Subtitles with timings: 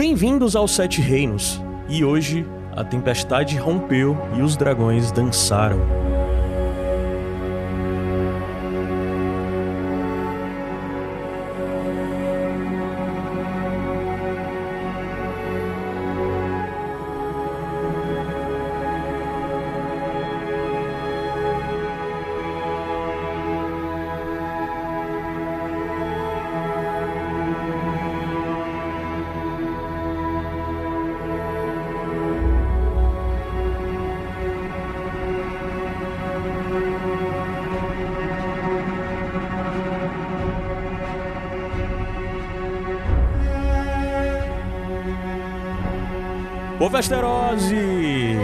[0.00, 1.60] Bem-vindos aos Sete Reinos.
[1.86, 5.99] E hoje a tempestade rompeu e os dragões dançaram.
[47.00, 48.36] Ô Vesterose!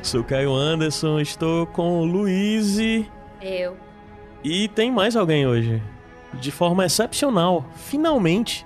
[0.00, 2.78] Sou Caio Anderson, estou com o Luiz
[3.42, 3.76] Eu.
[4.44, 5.82] e tem mais alguém hoje.
[6.34, 8.64] De forma excepcional, finalmente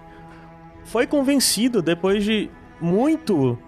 [0.84, 3.58] foi convencido depois de muito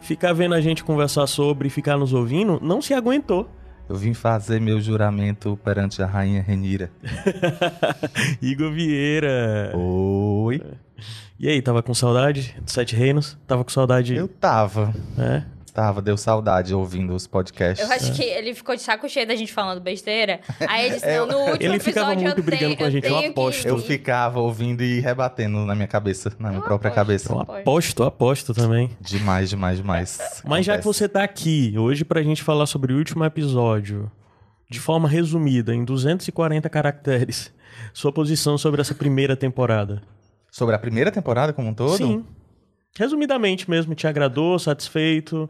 [0.00, 3.48] ficar vendo a gente conversar sobre e ficar nos ouvindo, não se aguentou.
[3.90, 6.92] Eu vim fazer meu juramento perante a rainha Renira.
[8.40, 9.72] Igor Vieira.
[10.58, 11.04] Oi.
[11.38, 13.38] E aí, tava com saudade dos Sete Reinos?
[13.46, 14.92] Tava com saudade, Eu tava.
[15.16, 15.46] né?
[15.72, 17.88] Tava, deu saudade ouvindo os podcasts.
[17.88, 20.40] Eu acho que ele ficou de saco cheio da gente falando besteira.
[20.68, 22.90] Aí ele disse, não, no último Ele ficava episódio muito eu brigando tenho- com a
[22.90, 23.66] gente, eu tenho que aposto.
[23.68, 27.28] Eu ficava ouvindo e rebatendo na minha cabeça, na minha própria aposto.
[27.32, 27.60] cabeça.
[27.60, 28.90] Aposto, aposto também.
[29.00, 30.42] Demais, demais, demais.
[30.44, 30.98] Mas já que Acontece.
[31.04, 34.10] você tá aqui hoje pra gente falar sobre o último episódio,
[34.68, 37.52] de forma resumida, em 240 caracteres,
[37.94, 40.02] sua posição sobre essa primeira temporada.
[40.60, 41.96] Sobre a primeira temporada como um todo?
[41.96, 42.22] Sim.
[42.94, 45.48] Resumidamente mesmo, te agradou, satisfeito?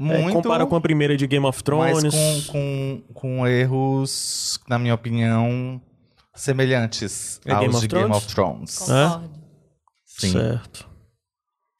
[0.00, 0.32] É, Muito.
[0.32, 2.02] compara com a primeira de Game of Thrones.
[2.02, 5.80] Mas com, com, com erros, na minha opinião,
[6.34, 8.16] semelhantes É aos Game de Game Thrones?
[8.24, 8.78] of Thrones.
[8.78, 9.30] Concordo.
[10.04, 10.32] Sim.
[10.32, 10.88] Certo.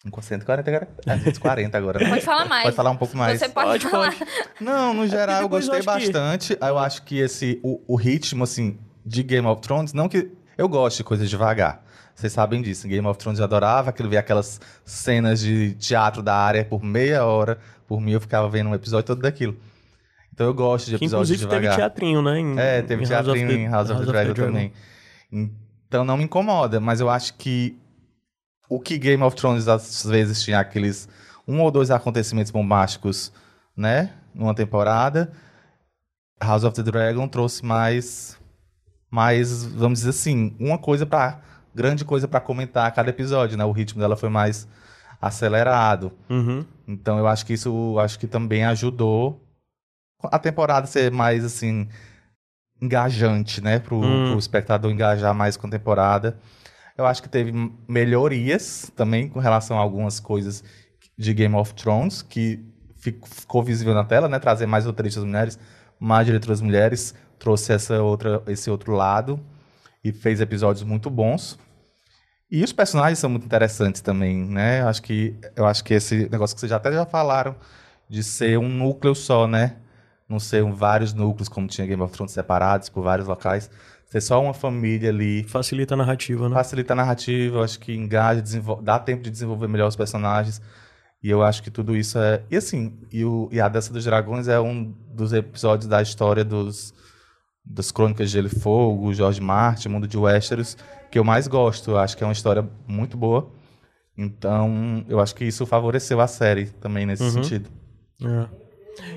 [0.08, 1.06] Com 140 caracteres.
[1.06, 1.98] É, 140 agora.
[1.98, 2.08] né?
[2.10, 2.62] Pode falar mais.
[2.62, 3.40] Pode falar um pouco mais.
[3.40, 4.12] Você pode, Pode, falar.
[4.16, 4.30] pode.
[4.60, 6.58] Não, no geral eu depois eu gostei acho que- bastante.
[6.60, 10.68] Eu acho que esse o, o ritmo assim de Game of Thrones, não que eu
[10.68, 11.82] gosto de coisas devagar.
[12.18, 12.88] Vocês sabem disso.
[12.88, 17.24] Game of Thrones eu adorava aquilo ver aquelas cenas de teatro da área por meia
[17.24, 17.60] hora.
[17.86, 19.56] Por mim eu ficava vendo um episódio todo daquilo.
[20.34, 22.40] Então eu gosto de Que episódios inclusive teve teatrinho, né?
[22.40, 24.72] em- É, teve em teatrinho em House of the Dragon também.
[25.86, 27.78] Então não me incomoda, mas eu acho que
[28.68, 31.08] o que Game of Thrones às vezes tinha aqueles
[31.46, 33.32] um ou dois acontecimentos bombásticos,
[33.76, 35.32] né, numa temporada,
[36.42, 38.36] House of the Dragon trouxe mais
[39.08, 41.46] mais, vamos dizer assim, uma coisa para
[41.78, 43.64] grande coisa pra comentar a cada episódio, né?
[43.64, 44.66] O ritmo dela foi mais
[45.20, 46.12] acelerado.
[46.28, 46.64] Uhum.
[46.86, 49.40] Então eu acho que isso acho que também ajudou
[50.24, 51.88] a temporada ser mais assim
[52.80, 54.30] engajante, né, pro, Hum.
[54.30, 56.38] pro espectador engajar mais com a temporada.
[56.96, 57.52] Eu acho que teve
[57.88, 60.62] melhorias também com relação a algumas coisas
[61.16, 62.60] de Game of Thrones que
[62.96, 65.58] fi- ficou visível na tela, né, trazer mais roteiristas mulheres,
[65.98, 69.40] mais diretoras mulheres, trouxe essa outra esse outro lado
[70.04, 71.58] e fez episódios muito bons.
[72.50, 74.80] E os personagens são muito interessantes também, né?
[74.80, 77.54] Eu acho que, eu acho que esse negócio que vocês já até já falaram,
[78.08, 79.76] de ser um núcleo só, né?
[80.26, 83.70] Não ser um, vários núcleos, como tinha Game of Thrones separados por vários locais.
[84.06, 85.42] Ser só uma família ali.
[85.44, 86.54] Facilita a narrativa, né?
[86.54, 88.42] Facilita a narrativa, eu acho que engaja,
[88.82, 90.60] dá tempo de desenvolver melhor os personagens.
[91.22, 92.42] E eu acho que tudo isso é.
[92.50, 96.44] E assim, e, o, e a Dança dos Dragões é um dos episódios da história
[96.44, 96.94] dos,
[97.70, 100.76] das Crônicas de Gelo e Fogo, George Martin, Mundo de Westeros,
[101.10, 101.90] que eu mais gosto.
[101.92, 103.50] Eu acho que é uma história muito boa.
[104.16, 107.30] Então, eu acho que isso favoreceu a série também nesse Uhum.
[107.30, 107.70] sentido.
[108.24, 108.46] É.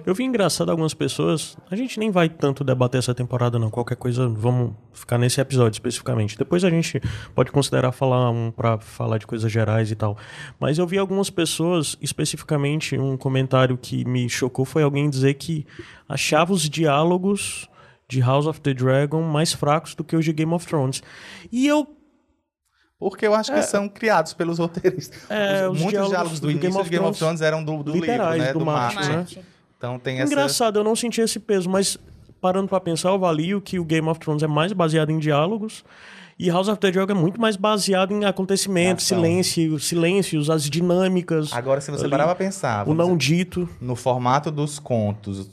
[0.06, 1.58] Eu vi engraçado algumas pessoas.
[1.72, 3.72] A gente nem vai tanto debater essa temporada, não.
[3.72, 6.38] Qualquer coisa, vamos ficar nesse episódio especificamente.
[6.38, 7.02] Depois a gente
[7.34, 10.16] pode considerar falar um pra falar de coisas gerais e tal.
[10.60, 15.66] Mas eu vi algumas pessoas, especificamente, um comentário que me chocou foi alguém dizer que
[16.08, 17.68] achava os diálogos
[18.12, 21.02] de House of the Dragon mais fracos do que os de Game of Thrones.
[21.52, 21.88] E eu
[23.00, 25.20] Porque eu acho que são criados pelos roteiristas.
[25.30, 27.42] É, os Muitos diálogos diálogos do do início Game of de Game of Thrones Thrones
[27.42, 28.08] eram do, do livro,
[28.38, 28.54] né?
[28.54, 29.10] do Do, Martin, Martin.
[29.12, 29.16] né?
[29.18, 29.42] Marte.
[29.78, 30.32] Então tem essa...
[30.32, 31.98] Engraçado, eu não senti esse peso, mas
[32.40, 35.84] parando pra pensar, eu avalio que o Game of Thrones é mais baseado em diálogos
[36.38, 39.18] e House of the Dragon é muito mais baseado em acontecimentos, Ação.
[39.20, 43.70] silêncio, silêncios, as dinâmicas, Agora, se você ali, parar pra pensar, o não dizer, dito.
[43.80, 45.50] no formato dos contos,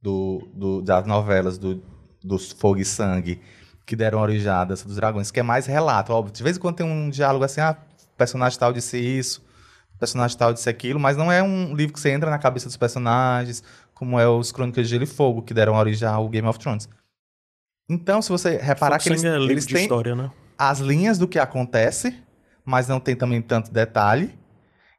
[0.00, 1.80] do, do- das novelas, do,
[2.24, 3.40] dos Fogo e Sangue,
[3.86, 6.32] que deram origem à Dança dos Dragões, que é mais relato, óbvio.
[6.32, 7.76] De vez em quando tem um diálogo assim, ah,
[8.16, 9.44] personagem tal disse isso,
[9.98, 12.76] personagem tal disse aquilo, mas não é um livro que você entra na cabeça dos
[12.76, 13.62] personagens,
[13.94, 16.88] como é os Crônicas de Gelo e Fogo, que deram origem ao Game of Thrones.
[17.88, 20.30] Então, se você reparar Fogo que eles, é eles têm história, né?
[20.58, 22.16] as linhas do que acontece,
[22.64, 24.32] mas não tem também tanto detalhe.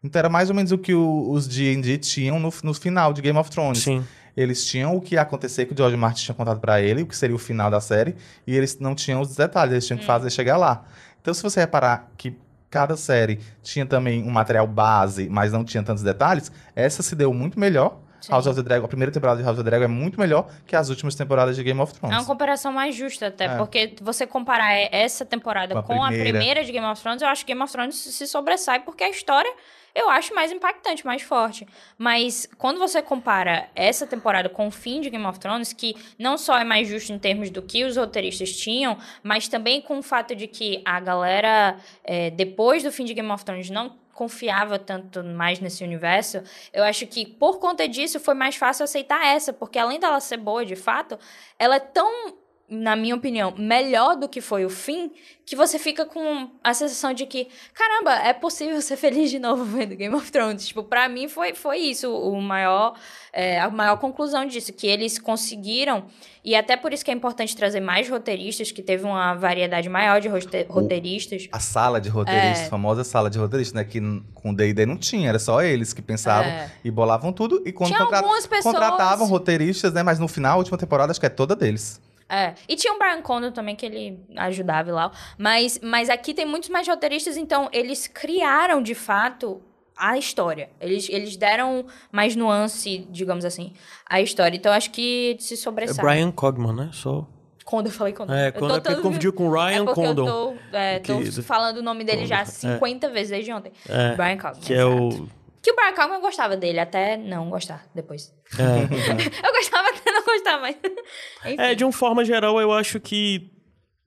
[0.04, 3.22] Então era mais ou menos o que o- os D&D tinham no, no final de
[3.22, 3.80] Game of Thrones.
[3.84, 4.04] Sim.
[4.36, 7.06] Eles tinham o que ia acontecer, que o George Martin tinha contado pra ele, o
[7.08, 8.16] que seria o final da série,
[8.48, 10.84] e eles não tinham os detalhes, eles tinham que fazer chegar lá.
[11.22, 12.36] Então, se você reparar que
[12.70, 17.32] cada série tinha também um material base, mas não tinha tantos detalhes, essa se deu
[17.34, 18.00] muito melhor.
[18.20, 18.32] Sim.
[18.32, 20.48] House of the Dragon, a primeira temporada de House of the Dragon é muito melhor
[20.66, 22.18] que as últimas temporadas de Game of É Thrones.
[22.18, 23.58] uma comparação mais justa, até, É.
[23.58, 26.30] porque você comparar essa temporada Com a com a primeira.
[26.40, 29.10] primeira de Game of Thrones, eu acho que Game of Thrones se sobressai, porque a
[29.10, 29.54] história
[29.96, 31.68] eu acho mais impactante, mais forte.
[31.98, 36.38] Mas quando você compara essa temporada com o fim de Game of Thrones, que não
[36.38, 40.04] só é mais justo em termos do que os roteiristas tinham, mas também com o
[40.04, 44.78] fato de que a galera, é, depois do fim de Game of Thrones, não confiava
[44.78, 49.52] tanto mais nesse universo, eu acho que por conta disso foi mais fácil aceitar essa,
[49.52, 51.18] porque além dela ser boa de fato,
[51.58, 52.38] ela é tão,
[52.70, 55.12] na minha opinião, melhor do que foi o fim,
[55.46, 59.64] que você fica com a sensação de que, caramba, é possível ser feliz de novo
[59.78, 60.68] vendo Game of Thrones.
[60.68, 62.96] Tipo, pra mim foi, foi isso o maior,
[63.32, 66.06] é, a maior conclusão disso, que eles conseguiram,
[66.44, 70.20] e até por isso que é importante trazer mais roteiristas, que teve uma variedade maior
[70.20, 71.48] de rote- roteiristas.
[71.52, 72.66] A sala de roteiristas, É.
[72.66, 73.84] a famosa sala de roteiristas, né?
[73.84, 74.00] Que
[74.34, 76.72] com o D&D não tinha, era só eles que pensavam É.
[76.84, 77.62] e bolavam tudo.
[77.66, 80.02] E quando Tinha pessoas- contratavam roteiristas, né?
[80.02, 82.02] Mas no final, a última temporada, acho que é toda deles.
[82.30, 82.54] É.
[82.68, 85.12] E tinha o Brian Condon também, que ele ajudava lá.
[85.38, 89.62] Mas, mas aqui tem muitos mais roteiristas, então eles criaram, de fato,
[89.96, 90.70] a história.
[90.82, 93.74] Eles, eles deram mais nuance, digamos assim,
[94.10, 94.56] à história.
[94.58, 96.04] Então acho que se É sobressai.
[96.04, 96.90] Brian Cogman, né?
[96.94, 97.28] Só.
[97.64, 98.34] Condon, eu falei Condon.
[98.34, 100.26] É, Eu quando tô é confundiu com Ryan é Condon.
[100.28, 102.74] eu tô, é, tô Que- falando o nome dele já Condon, é.
[102.76, 103.72] 50 vezes desde ontem.
[103.88, 104.62] É, Brian Cogman.
[104.62, 105.24] que é exato.
[105.24, 105.43] o.
[105.64, 108.36] Que o Brian Cogman eu gostava dele, até não gostar depois.
[108.60, 108.84] É,
[109.48, 110.76] Eu gostava até não gostar, mas...
[111.46, 111.56] Enfim.
[111.58, 113.50] É, de uma forma geral, eu acho que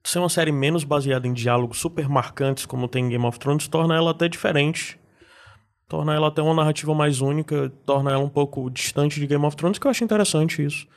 [0.03, 3.67] ser uma série menos baseada em diálogos super marcantes, como tem em Game of Thrones,
[3.67, 4.99] torna ela até diferente.
[5.87, 9.57] Torna ela até uma narrativa mais única, torna ela um pouco distante de Game of
[9.57, 10.87] Thrones, que eu acho interessante isso.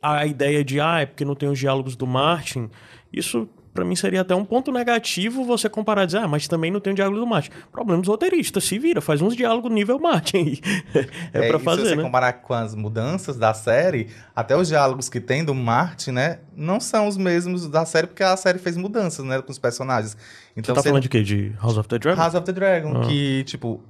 [0.00, 2.70] A ideia de, ah, é porque não tem os diálogos do Martin,
[3.12, 3.48] isso
[3.78, 6.80] pra mim seria até um ponto negativo você comparar e dizer, ah, mas também não
[6.80, 7.50] tem o diálogo do Martin.
[7.70, 10.60] Problemas roteiristas, se vira, faz uns diálogos nível Martin aí.
[11.32, 12.02] é, pra e fazer, se você né?
[12.02, 16.40] comparar com as mudanças da série, até os diálogos que tem do Martin, né?
[16.56, 19.40] Não são os mesmos da série, porque a série fez mudanças, né?
[19.40, 20.16] Com os personagens.
[20.56, 21.22] Então, Você tá você- falando de quê?
[21.22, 22.20] De House of the Dragon?
[22.20, 23.06] House of the Dragon, Ah.
[23.06, 23.80] que, tipo,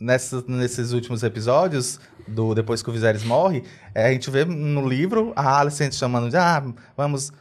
[0.00, 3.62] nessas, nesses últimos episódios, do depois que o Viserys morre,
[3.94, 6.62] é, a gente vê no livro a Alicent chamando de, ah,
[6.96, 7.32] vamos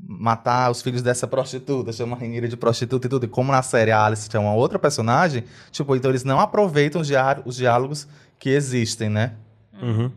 [0.00, 3.24] matar os filhos dessa prostituta, chama a Rainha de prostituta e tudo.
[3.26, 7.00] E como na série a Alicent é uma outra personagem, tipo, então eles não aproveitam
[7.00, 8.06] os, diá- os diálogos
[8.38, 9.34] que existem, né?
[9.82, 10.10] Uhum.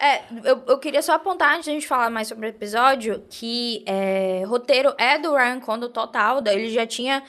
[0.00, 3.22] É, eu, eu queria só apontar, antes de a gente falar mais sobre o episódio,
[3.30, 6.40] que é, roteiro é do Ryan Condon total.
[6.40, 7.22] da- Ele já tinha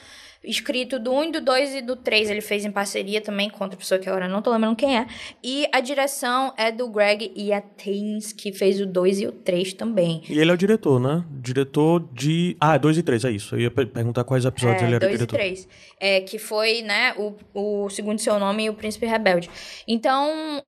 [0.44, 2.30] escrito do 1, do 2 e do 3.
[2.30, 5.06] Ele fez em parceria também com outra pessoa que agora não tô lembrando quem é.
[5.42, 10.22] E a direção é do Greg Yates, que fez o 2 e o 3 também.
[10.28, 11.24] E ele é o diretor, né?
[11.30, 12.56] Diretor de.
[12.60, 13.54] Ah, 2 e 3, é isso.
[13.54, 15.36] Eu ia per- perguntar quais episódios ele É, era dois e diretor.
[15.36, 15.68] três.
[15.98, 19.48] É, que foi, né, o, o segundo seu nome e o Príncipe Rebelde.
[19.86, 20.62] Então,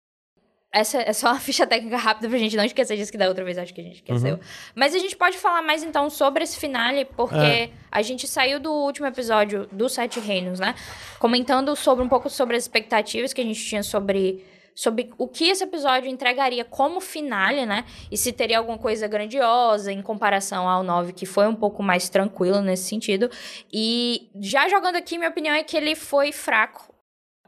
[0.79, 3.45] essa é só uma ficha técnica rápida pra gente não esquecer disso que da outra
[3.45, 4.35] vez acho que a gente esqueceu.
[4.35, 4.41] Uhum.
[4.75, 7.71] Mas a gente pode falar mais então sobre esse finale, porque É.
[7.91, 10.75] a gente saiu do último episódio do Sete Reinos, né?
[11.19, 14.45] Comentando sobre um pouco sobre as expectativas que a gente tinha sobre
[14.79, 17.87] sobre o que esse episódio entregaria como finale, né?
[18.11, 22.11] E se teria alguma coisa grandiosa em comparação ao 9, que foi um pouco mais
[22.11, 23.31] tranquilo nesse sentido.
[23.73, 26.95] E já jogando aqui, minha opinião é que ele foi fraco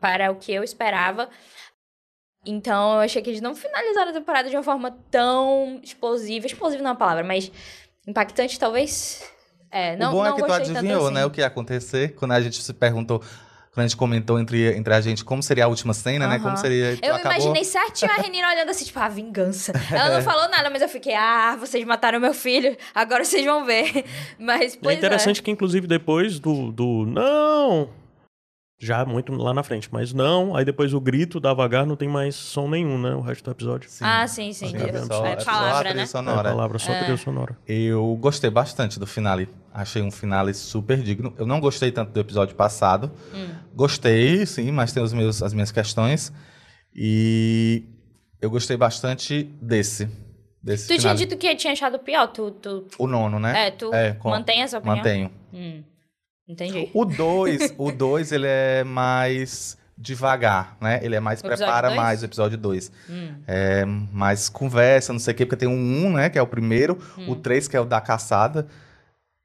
[0.01, 1.29] para o que eu esperava.
[2.47, 6.47] Então, eu achei que eles não finalizaram a temporada de uma forma tão explosiva.
[6.47, 7.51] Explosiva não é uma palavra, mas
[8.07, 9.23] impactante, talvez.
[9.71, 11.15] É, não, o bom não é que tu adivinhou, assim.
[11.15, 13.19] né, o que ia acontecer quando a gente se perguntou,
[13.75, 16.37] quando a gente comentou entre, entre a gente como seria a última cena, né?
[16.37, 16.43] Aham.
[16.45, 16.99] Como seria.
[17.03, 19.73] Eu acabou- imaginei certinho a Renina olhando assim, tipo, ah, vingança.
[19.93, 23.67] Ela não falou nada, mas eu fiquei, ah, vocês mataram meu filho, agora vocês vão
[23.67, 24.07] ver.
[24.41, 27.91] Mas, É pois interessante que, inclusive, depois do, do não.
[28.81, 30.55] Já muito lá na frente, mas não.
[30.55, 33.13] Aí depois o grito da vagar não tem mais som nenhum, né?
[33.13, 33.91] O resto do episódio.
[33.91, 34.05] Sim.
[34.05, 34.69] Ah, sim, sim.
[34.69, 36.03] Sim, eu- só- é é só a palavra, trilha né?
[36.03, 36.49] É sonora.
[36.51, 37.59] palavra, só trilha sonora.
[37.67, 39.49] Eu gostei bastante do finale.
[39.75, 41.35] Achei um finale super digno.
[41.37, 43.11] Eu não gostei tanto do episódio passado.
[43.35, 43.49] Hum.
[43.75, 46.33] Gostei, sim, mas tem os meus, as minhas questões.
[46.95, 47.83] E
[48.41, 50.09] eu gostei bastante desse.
[50.63, 51.19] desse Tu tinha finale.
[51.19, 52.53] dito que tinha achado pior, tu...
[52.53, 52.87] tu...
[52.99, 53.67] O nono, né?
[53.67, 54.97] É, tu É, com- mantém essa opinião?
[54.99, 55.31] Mantenho.
[55.53, 55.83] Hum,
[56.49, 56.91] entendi.
[56.95, 61.01] O 2, o 2 ele é mais devagar, né?
[61.03, 62.01] Ele é mais O prepara dois?
[62.01, 62.91] mais o episódio 2.
[63.11, 63.35] Hum.
[63.47, 66.43] É mais conversa, não sei o quê, porque tem um 1, um, né, que é
[66.43, 67.31] o primeiro, Hum.
[67.33, 68.67] o 3 que é o da caçada.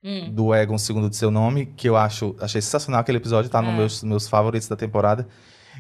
[0.06, 0.30] Hum.
[0.34, 3.62] do Egon, segundo de seu nome, que eu acho, achei sensacional aquele episódio, tá É.
[3.62, 5.26] nos meus, meus favoritos da temporada.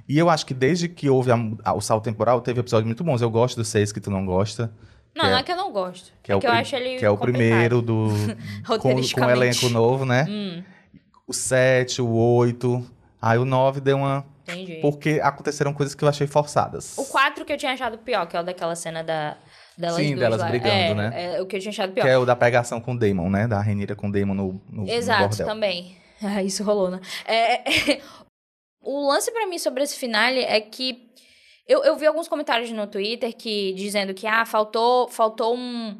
[0.08, 3.03] E eu acho que desde que houve a- a- o salto temporal, teve episódios muito
[3.03, 3.22] bons.
[3.22, 4.72] Eu gosto dos seis que tu não gosta,
[5.13, 6.12] Não, Que não é- é que eu não gosto.
[6.24, 7.42] que é, é o que eu prim- acho ele que é o complicado.
[7.42, 8.08] primeiro do
[8.65, 9.38] com, com o Roteiristicamente.
[9.38, 10.25] elenco novo, né?
[10.30, 10.63] Hum,
[11.33, 12.85] O sete, o oito,
[13.19, 14.23] aí o nove deu uma...
[14.43, 14.75] entendi.
[14.81, 16.95] Porque aconteceram coisas que eu achei forçadas.
[16.95, 19.35] O 4 que eu tinha achado pior, que é o daquela cena da,
[19.75, 20.47] delas Sim, delas lá.
[20.47, 21.35] brigando, é, né?
[21.35, 22.03] É o que eu tinha achado pior.
[22.03, 23.47] Que é o da pegação com o Damon, né?
[23.47, 25.47] Da Renira com o Damon no, no, Exato, bordel.
[25.47, 25.97] também.
[26.25, 27.01] Ah, Isso rolou, né?
[27.25, 27.99] É,
[28.79, 31.09] o lance pra mim sobre esse finale é que
[31.67, 35.99] eu, eu vi alguns comentários no Twitter que dizendo que ah, faltou, faltou um,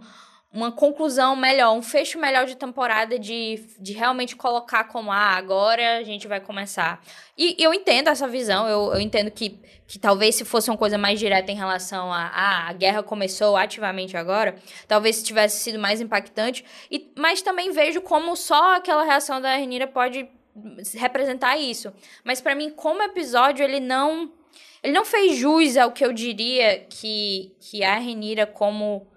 [0.53, 5.98] uma conclusão melhor, um fecho melhor de temporada de, de realmente colocar como ah, agora
[5.98, 7.03] a gente vai começar.
[7.36, 10.95] E eu entendo essa visão, eu, eu entendo que, que talvez se fosse uma coisa
[10.95, 14.55] mais direta em relação a ah, a guerra começou ativamente agora,
[14.88, 16.63] talvez tivesse sido mais impactante.
[16.91, 20.29] E, mas também vejo como só aquela reação da Renira pode
[20.93, 21.91] representar isso.
[22.24, 24.31] Mas pra mim, como episódio, ele não
[24.83, 29.07] ele não fez jus ao que eu diria que que a Renira como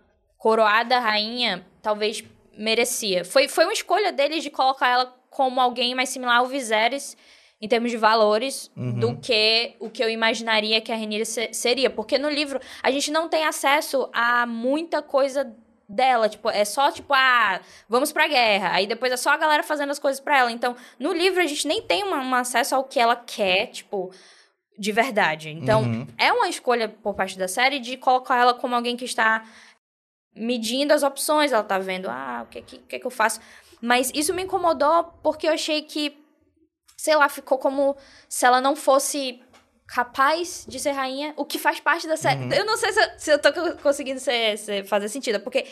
[0.47, 2.23] coroada rainha talvez
[2.57, 3.25] merecia.
[3.25, 7.17] Foi foi uma escolha deles de colocar ela como alguém mais similar ao Viserys
[7.61, 8.93] em termos de valores Uhum.
[9.01, 12.93] do que o que eu imaginaria que a Renira se- seria, porque no livro a
[12.93, 15.53] gente não tem acesso a muita coisa
[15.89, 18.71] dela, tipo, é só tipo, ah, vamos pra guerra.
[18.73, 20.53] Aí depois é só a galera fazendo as coisas pra ela.
[20.53, 24.13] Então, no livro a gente nem tem uma- um acesso ao que ela quer, tipo,
[24.79, 25.49] de verdade.
[25.51, 26.07] Então, Uhum.
[26.19, 29.43] é uma escolha por parte da série de colocar ela como alguém que está
[30.37, 33.41] medindo as opções, ela tá vendo, ah, o que que, que, que eu faço?
[33.81, 36.17] Mas isso me incomodou porque eu achei que,
[36.97, 37.97] sei lá, ficou como
[38.29, 39.41] se ela não fosse
[39.87, 42.43] capaz de ser rainha, o que faz parte da série.
[42.57, 45.65] Eu não sei se, eu- se eu tô co- conseguindo ser, ser- fazer sentido, porque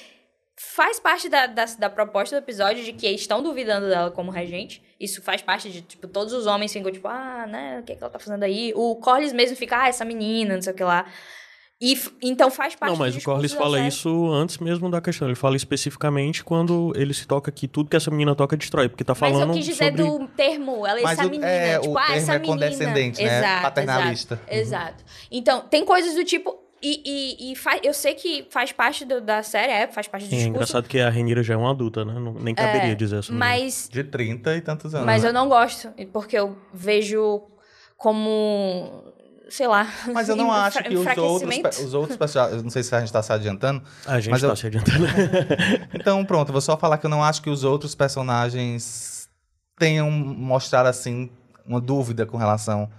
[0.57, 4.81] faz parte da, da, da proposta do episódio de que estão duvidando dela como regente.
[5.01, 7.97] Isso faz parte de, tipo, todos os homens ficam, tipo, ah, né, o que, é
[7.97, 8.73] que ela tá fazendo aí?
[8.77, 11.07] O Corlys mesmo fica, ah, essa menina, não sei o que lá.
[11.81, 13.89] E, então faz parte Não, mas do o da fala série.
[13.89, 15.29] isso antes mesmo da questão.
[15.29, 18.89] Ele fala especificamente quando ele se toca que tudo que essa menina toca destrói.
[18.89, 20.03] Porque tá Mas falando eu quis dizer sobre...
[20.03, 21.47] do termo, ela é Mas essa o- menina.
[21.49, 22.55] é, tipo, o ah, termo essa é menina.
[22.67, 23.39] condescendente, né?
[23.39, 24.35] Exato, Paternalista.
[24.49, 25.05] Exato, exato.
[25.31, 26.63] Então, tem coisas do tipo.
[26.81, 27.01] E,
[27.49, 30.29] e, e fa- eu sei que faz parte do- da série, é, faz parte do
[30.31, 30.57] Sim, é discurso.
[30.57, 32.13] engraçado que a Renira já é uma adulta, né?
[32.19, 33.47] Não- nem caberia dizer essa menina.
[33.53, 35.07] Mas De 30 e tantos anos.
[35.07, 35.31] Mas né?
[35.31, 37.43] eu não gosto, porque eu vejo
[37.97, 39.13] como.
[39.57, 39.87] Sei lá.
[40.13, 42.61] Mas eu não acho enfra- que os outros, os outros personagens.
[42.63, 43.81] Não sei se a gente tá se adiantando.
[44.05, 45.07] A gente mas tá eu- se adiantando.
[45.95, 49.29] Então, pronto, eu vou só falar que eu não acho que os outros personagens
[49.79, 51.31] tenham mostrado, assim,
[51.67, 52.91] uma dúvida com relação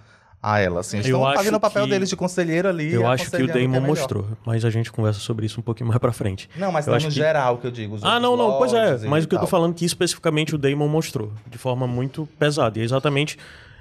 [0.42, 0.80] a ela.
[0.80, 0.96] Assim.
[0.98, 2.92] Eles Eu estão acho fazendo o papel que- deles de conselheiro ali.
[2.92, 5.62] Eu acho que o aconselhando Damon é mostrou, mas a gente conversa sobre isso um
[5.62, 6.48] pouquinho mais pra frente.
[6.56, 7.96] Não, mas Eu não acho no que- geral que eu digo.
[7.96, 8.96] os Ah, não, não, pois é.
[9.06, 12.26] Mas o que eu tô falando é que especificamente o Damon mostrou, de forma muito
[12.38, 12.78] pesada.
[12.78, 13.36] E é exatamente,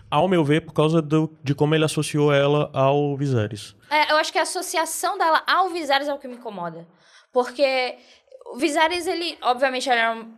[0.10, 3.76] ao meu ver, por causa do, de como ele associou ela ao Viserys.
[3.90, 6.88] É, eu acho que a associação dela ao Viserys é o que me incomoda.
[7.32, 7.96] Porque
[8.54, 10.34] o Viserys, ele, obviamente, ele era um,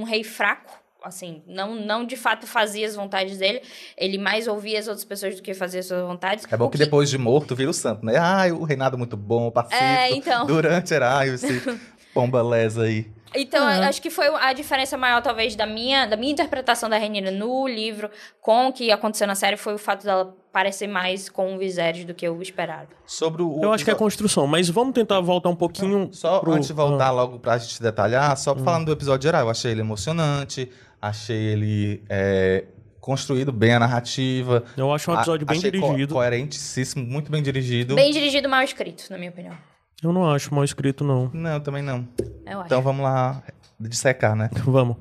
[0.00, 0.78] um rei fraco.
[1.02, 3.62] Assim, não, não de fato fazia as vontades dele.
[3.96, 6.44] Ele mais ouvia as outras pessoas do que fazia as suas vontades.
[6.50, 8.18] É bom O que depois de morto vira o santo, né?
[8.18, 9.82] Ah, o reinado muito bom, pacífico.
[9.82, 10.44] É, então.
[10.46, 11.62] Durante era, ai, esse
[12.12, 13.10] pomba lesa aí.
[13.34, 16.98] Então, eu acho que foi a diferença maior, talvez, da minha, da minha interpretação da
[16.98, 18.10] Renina no livro
[18.40, 22.04] com o que aconteceu na série foi o fato dela parecer mais com o Viserys
[22.04, 22.88] do que eu esperava.
[23.06, 23.60] Sobre o.
[23.62, 26.08] Eu acho que é só- construção, mas vamos tentar voltar um pouquinho.
[26.12, 29.42] Só pro- antes de voltar ah, logo pra gente detalhar, só falando do episódio geral,
[29.42, 30.68] eu achei ele emocionante,
[31.00, 32.64] achei ele é,
[33.00, 34.64] construído bem a narrativa.
[34.76, 36.14] Eu acho um episódio A- bem achei co- dirigido.
[36.14, 37.94] coerentíssimo, muito bem dirigido.
[37.94, 39.54] Bem dirigido, mal escrito, na minha opinião.
[40.02, 41.30] Eu não acho mal escrito, não.
[41.32, 42.06] Não, também não.
[42.46, 42.66] Eu acho.
[42.66, 43.42] Então vamos lá
[43.78, 44.50] dissecar, né?
[44.64, 44.96] Vamos.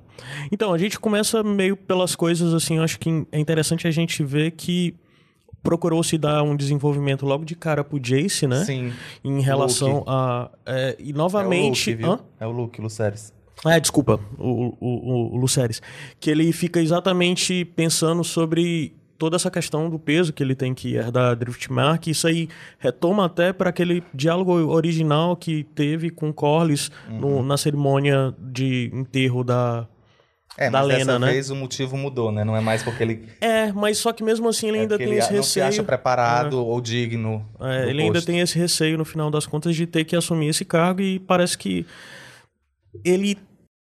[0.52, 4.24] Então, a gente começa meio pelas coisas, assim, eu acho que é interessante a gente
[4.24, 4.96] ver que
[5.62, 8.64] procurou-se dar um desenvolvimento logo de cara pro Jace, né?
[8.64, 8.94] Sim.
[9.24, 10.06] Em relação Luke.
[10.08, 10.50] a.
[10.66, 11.94] é, e É novamente.
[11.94, 12.24] o Luke?
[12.40, 13.34] É o Luke, Luceres.
[13.66, 15.82] Ah, desculpa, o, o, o, o Luceres.
[16.20, 20.96] Que ele fica exatamente pensando sobre toda essa questão do peso que ele tem que
[20.96, 22.08] herdar Driftmark.
[22.08, 22.48] Isso aí
[22.80, 27.20] retoma até para aquele diálogo original que teve com Corlys Uhum.
[27.20, 29.86] no- na cerimônia de enterro da.
[30.58, 31.32] É, Da mas Lena, dessa né?
[31.32, 32.44] vez o motivo mudou, né?
[32.44, 35.08] Não é mais porque ele, É, mas só que mesmo assim ele é ainda tem
[35.08, 35.86] ele esse não se acha receio.
[35.86, 37.46] preparado ou digno.
[37.62, 38.26] É, ele ainda posto.
[38.28, 41.58] tem esse receio, no final das contas, de ter que assumir esse cargo e parece
[41.58, 41.86] que
[43.06, 43.38] ele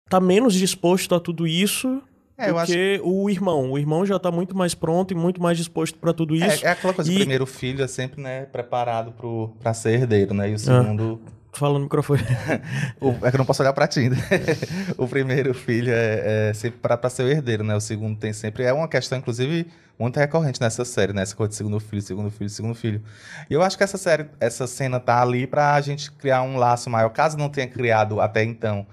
[0.10, 2.02] tá menos disposto a tudo isso
[2.38, 2.74] É, do acho
[3.04, 3.72] o irmão.
[3.72, 6.66] O irmão já tá muito mais pronto e muito mais disposto para tudo isso.
[6.66, 9.92] É, é aquela coisa, E- o primeiro filho é sempre, né, preparado pro, pra ser
[10.00, 10.50] herdeiro, né?
[10.50, 11.22] E o segundo
[11.56, 12.22] Fala no microfone.
[13.00, 14.16] O- é que eu não posso olhar pra ti ainda.
[14.98, 17.76] o primeiro filho é, é sempre pra, pra ser o herdeiro, né?
[17.76, 18.64] O segundo tem sempre.
[18.64, 19.68] É uma questão, inclusive,
[20.00, 21.22] muito recorrente nessa série, né?
[21.22, 23.04] Essa coisa de segundo filho, segundo filho, segundo filho.
[23.50, 26.90] E eu acho que essa série, essa cena tá ali pra gente criar um laço
[26.90, 27.10] maior.
[27.10, 28.88] Caso não tenha criado até então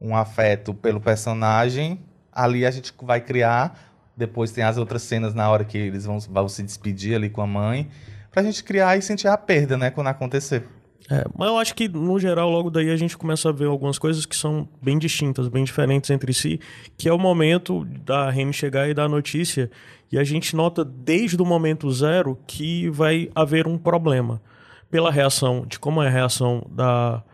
[0.00, 2.00] um afeto pelo personagem,
[2.32, 3.78] ali a gente vai criar.
[4.16, 7.40] Depois tem as outras cenas na hora que eles vão, vão se despedir ali com
[7.40, 7.88] a mãe.
[8.30, 9.90] Pra gente criar e sentir a perda, né?
[9.90, 10.64] Quando acontecer.
[11.10, 13.98] É, mas eu acho que, no geral, logo daí a gente começa a ver algumas
[13.98, 16.60] coisas que são bem distintas, bem diferentes entre si,
[16.96, 19.68] que é o momento da Remy chegar e dar a notícia,
[20.12, 24.40] e a gente nota desde o momento zero que vai haver um problema.
[24.88, 27.24] Pela reação, de como é a reação da,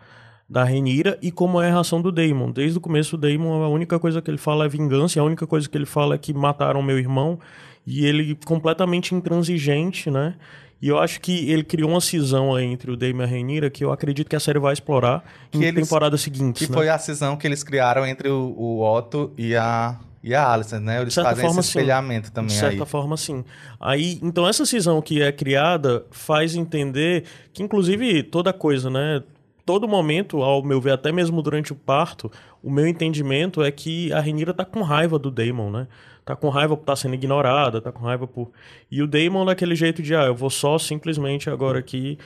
[0.48, 2.50] da Renira e como é a reação do Damon.
[2.52, 5.46] Desde o começo, o Damon, a única coisa que ele fala é vingança, a única
[5.46, 7.38] coisa que ele fala é que mataram meu irmão,
[7.86, 10.34] e ele completamente intransigente, né?
[10.80, 13.70] E eu acho que ele criou uma cisão aí entre o Damon e a Renira
[13.70, 16.76] que eu acredito que a série vai explorar Que em eles- temporadas seguintes, Que né?
[16.76, 20.82] foi a cisão que eles criaram entre o, o Otto e a, e a Alicent,
[20.82, 21.00] né?
[21.00, 21.78] Eles fazem forma, esse sim.
[21.78, 22.88] espelhamento também De certa aí.
[22.88, 23.42] forma, sim.
[23.80, 27.24] Aí, então, essa cisão que é criada faz entender
[27.54, 29.22] que, inclusive, toda coisa, né?
[29.66, 32.30] Todo momento, ao meu ver, até mesmo durante o parto,
[32.62, 35.88] o meu entendimento é que a Renira tá com raiva do Damon, né?
[36.24, 38.50] Tá com raiva por estar sendo ignorada, tá com raiva por.
[38.88, 42.16] E o Damon daquele jeito de, ah, eu vou só simplesmente agora aqui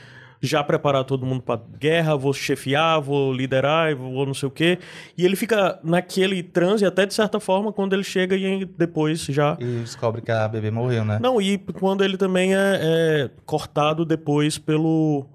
[0.43, 4.79] já preparar todo mundo pra guerra, vou chefiar, vou liderar, vou não sei o quê.
[5.15, 9.55] E ele fica naquele transe, até de certa forma, quando ele chega e depois já
[9.59, 11.19] E descobre que a bebê morreu, né?
[11.21, 15.27] não, e quando ele também é, é cortado depois pelo.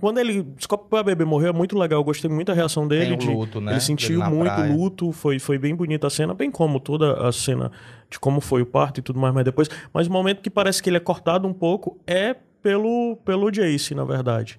[0.00, 2.00] Quando ele descobre que a bebê morreu, é muito legal.
[2.00, 3.14] Eu gostei muito da reação dele.
[3.14, 3.72] o de- luto, né?
[3.72, 4.72] Ele sentiu Dele muito praia.
[4.72, 7.70] luto, foi, foi bem bonita a cena, bem como toda a cena
[8.10, 9.68] de como foi o parto e tudo mais, mas depois.
[9.92, 13.94] Mas o momento que parece que ele é cortado um pouco é pelo, pelo Jace,
[13.94, 14.58] na verdade.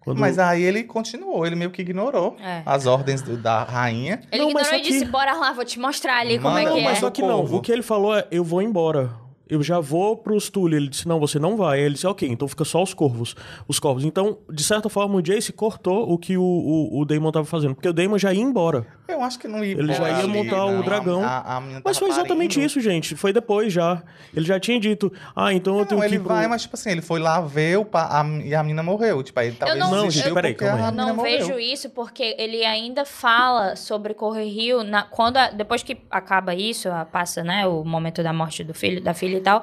[0.00, 2.62] Quando- Mas aí ele continuou, ele meio que ignorou É.
[2.64, 4.20] as ordens do- da rainha.
[4.30, 6.56] Ele Não, mas ignorou só e disse, que- bora lá, vou te mostrar ali como
[6.56, 6.84] é que Não, é.
[6.84, 7.44] mas só que não.
[7.44, 9.10] O que ele falou é: eu vou embora.
[9.52, 10.76] Eu já vou pros Tully.
[10.76, 11.78] Ele disse: não, você não vai.
[11.78, 13.34] Aí ele disse: ok, então fica só os corvos.
[13.68, 14.04] Os corvos.
[14.04, 17.74] Então, de certa forma, o Jace cortou o que o, o, o Damon tava fazendo.
[17.74, 18.86] Porque o Damon já ia embora.
[19.08, 20.82] Eu acho que não ia Ele já ia ali, montar o não.
[20.82, 21.22] dragão.
[21.22, 22.66] A, a Mas foi exatamente parindo.
[22.66, 23.14] isso, gente.
[23.14, 24.02] Foi depois já.
[24.34, 26.34] Ele já tinha dito: ah, então eu tenho Não, que ele ir pro...
[26.34, 29.22] vai, mas tipo assim, ele foi lá ver o pa- a, e a menina morreu.
[29.22, 30.84] Tipo, aí ele talvez não- Não, gente, peraí, calma aí.
[30.86, 31.38] Eu não morreu.
[31.46, 36.54] vejo isso porque ele ainda fala sobre Correr Rio na, quando a- depois que acaba
[36.54, 39.62] isso, a- passa né, o momento da morte do filho, da filha tal.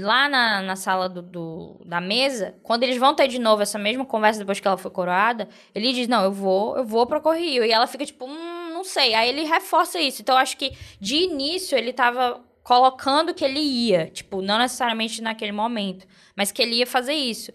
[0.00, 3.78] Lá na, na sala do, do- da mesa, quando eles vão ter de novo essa
[3.78, 7.20] mesma conversa depois que ela foi coroada, ele diz: Não, eu vou, eu vou pra
[7.20, 7.64] Correr Rio.
[7.64, 9.14] E ela fica tipo, hum, não sei.
[9.14, 10.22] Aí ele reforça isso.
[10.22, 15.22] Então eu acho que de início ele tava colocando que ele ia, tipo, não necessariamente
[15.22, 17.50] naquele momento, mas que ele ia fazer isso.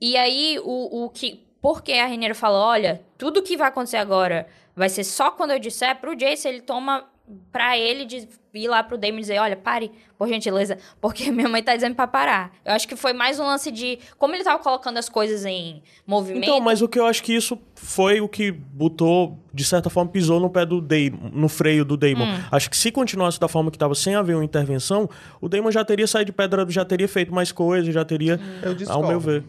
[0.00, 1.44] E aí, o, o que.
[1.60, 5.58] Porque a Rainha falou: olha, tudo que vai acontecer agora vai ser só quando eu
[5.58, 7.04] disser, pro Jace ele toma
[7.50, 11.48] pra ele de ir lá pro Damon e dizer: olha, pare, por gentileza, porque minha
[11.48, 12.52] mãe tá dizendo pra parar.
[12.64, 13.98] Eu acho que foi mais um lance de.
[14.18, 16.44] Como ele tava colocando as coisas em movimento.
[16.44, 20.10] Então, mas o que eu acho que isso foi o que botou, de certa forma,
[20.10, 22.24] pisou no pé do Damon, no freio do Damon.
[22.24, 22.40] Hum.
[22.50, 25.08] Acho que se continuasse da forma que estava, sem haver uma intervenção,
[25.40, 28.92] o Damon já teria saído de pedra, já teria feito mais coisas, já teria, Eu
[28.92, 29.44] ao meu ver.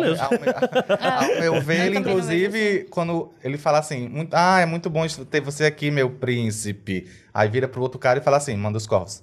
[0.00, 0.22] Beleza.
[0.24, 4.66] Ao, ao, ao meu ver, Eu ele, inclusive, quando ele fala assim, muito- ah, é
[4.66, 7.06] muito bom ter você aqui, meu príncipe.
[7.32, 9.22] Aí vira pro outro cara e fala assim, manda os corvos.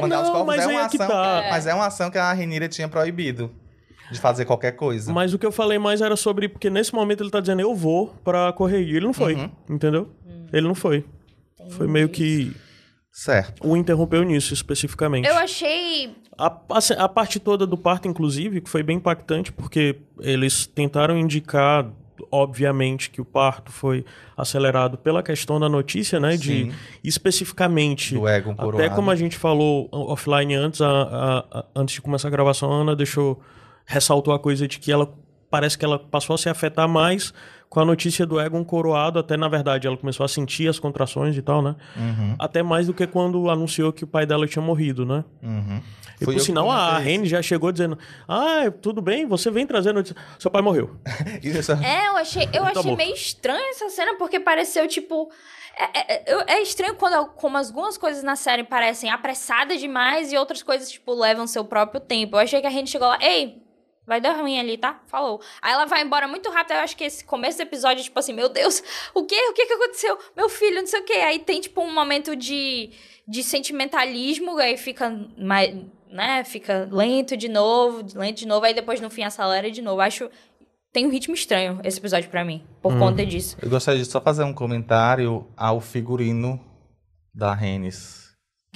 [0.00, 1.46] Mandar os Não, corvos mas é uma é ação, tá.
[1.50, 3.50] mas é uma ação que a Renira tinha proibido
[4.10, 5.12] de fazer qualquer coisa.
[5.12, 7.74] Mas o que eu falei mais era sobre, porque nesse momento ele tá dizendo, eu
[7.74, 8.82] vou pra correr.
[8.82, 9.50] E ele não foi, Uhum.
[9.68, 10.08] entendeu?
[10.52, 11.04] Ele não foi.
[11.70, 12.54] Foi meio que
[13.20, 13.66] Certo.
[13.66, 15.26] o interrompeu nisso, especificamente.
[15.26, 16.14] Eu achei.
[16.38, 21.18] A, a, a parte toda do parto, inclusive, que foi bem impactante, porque eles tentaram
[21.18, 21.90] indicar,
[22.30, 24.04] obviamente, que o parto foi
[24.36, 26.36] acelerado pela questão da notícia, né?
[26.36, 26.72] De Sim.
[27.02, 28.14] especificamente.
[28.14, 28.94] Do Egon Até coroado.
[28.94, 32.76] como a gente falou offline antes, a- a- a- antes de começar a gravação, a
[32.82, 33.40] Ana deixou.
[33.90, 35.10] ressaltou a coisa de que ela
[35.50, 37.32] parece que ela passou a se afetar mais
[37.68, 41.36] com a notícia do Egon coroado, até na verdade ela começou a sentir as contrações
[41.36, 41.76] e tal, né?
[41.96, 45.24] Uhum, Até mais do que quando anunciou que o pai dela tinha morrido, né?
[45.42, 45.80] uhum.
[46.20, 49.92] E Fui por sinal, a Rene já chegou dizendo: Ah, tudo bem, você vem trazer
[49.92, 50.16] notícia.
[50.36, 50.96] Seu pai morreu.
[51.40, 51.58] isso.
[51.58, 55.30] Isso- É, eu achei, eu achei meio estranho essa cena, porque pareceu, tipo.
[55.78, 60.36] É, é- é- é estranho quando como algumas coisas na série parecem apressadas demais e
[60.36, 62.34] outras coisas, tipo, levam seu próprio tempo.
[62.34, 63.62] Eu achei que a gente chegou lá, ei,
[64.08, 65.00] vai dar ruim ali, tá?
[65.06, 65.40] Falou.
[65.62, 66.76] Aí ela vai embora muito rápido.
[66.76, 68.82] Eu acho que esse começo do episódio, tipo assim, meu Deus,
[69.14, 69.36] o quê?
[69.50, 70.18] O que que aconteceu?
[70.34, 71.12] Meu filho, não sei o quê.
[71.12, 72.90] Aí tem, tipo, um momento de,
[73.28, 75.76] de sentimentalismo, aí fica mais,
[76.10, 76.42] né?
[76.44, 80.00] Fica lento de novo, lento de novo, aí depois no fim acelera de novo.
[80.00, 80.30] Acho
[80.92, 82.98] tem um ritmo estranho esse episódio pra mim, por Hum.
[82.98, 83.56] conta disso.
[83.60, 86.58] Eu gostaria de só fazer um comentário ao figurino
[87.34, 88.27] da Renes.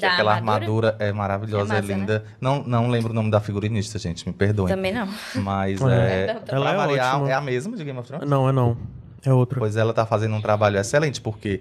[0.03, 0.89] Que Da aquela armadura?
[0.89, 1.99] armadura é maravilhosa, É é, massa, né?
[2.01, 2.25] linda.
[2.41, 4.69] Não, não lembro o nome da figurinista, gente, me perdoem.
[4.75, 5.09] Também não.
[5.37, 5.85] Mas É.
[6.27, 6.43] é.
[6.49, 7.31] Ela é variar, ótima.
[7.31, 8.29] é a mesma de Game of Thrones?
[8.29, 8.77] Não, é não.
[9.25, 9.59] É outra.
[9.59, 11.61] Pois ela tá fazendo um trabalho excelente, porque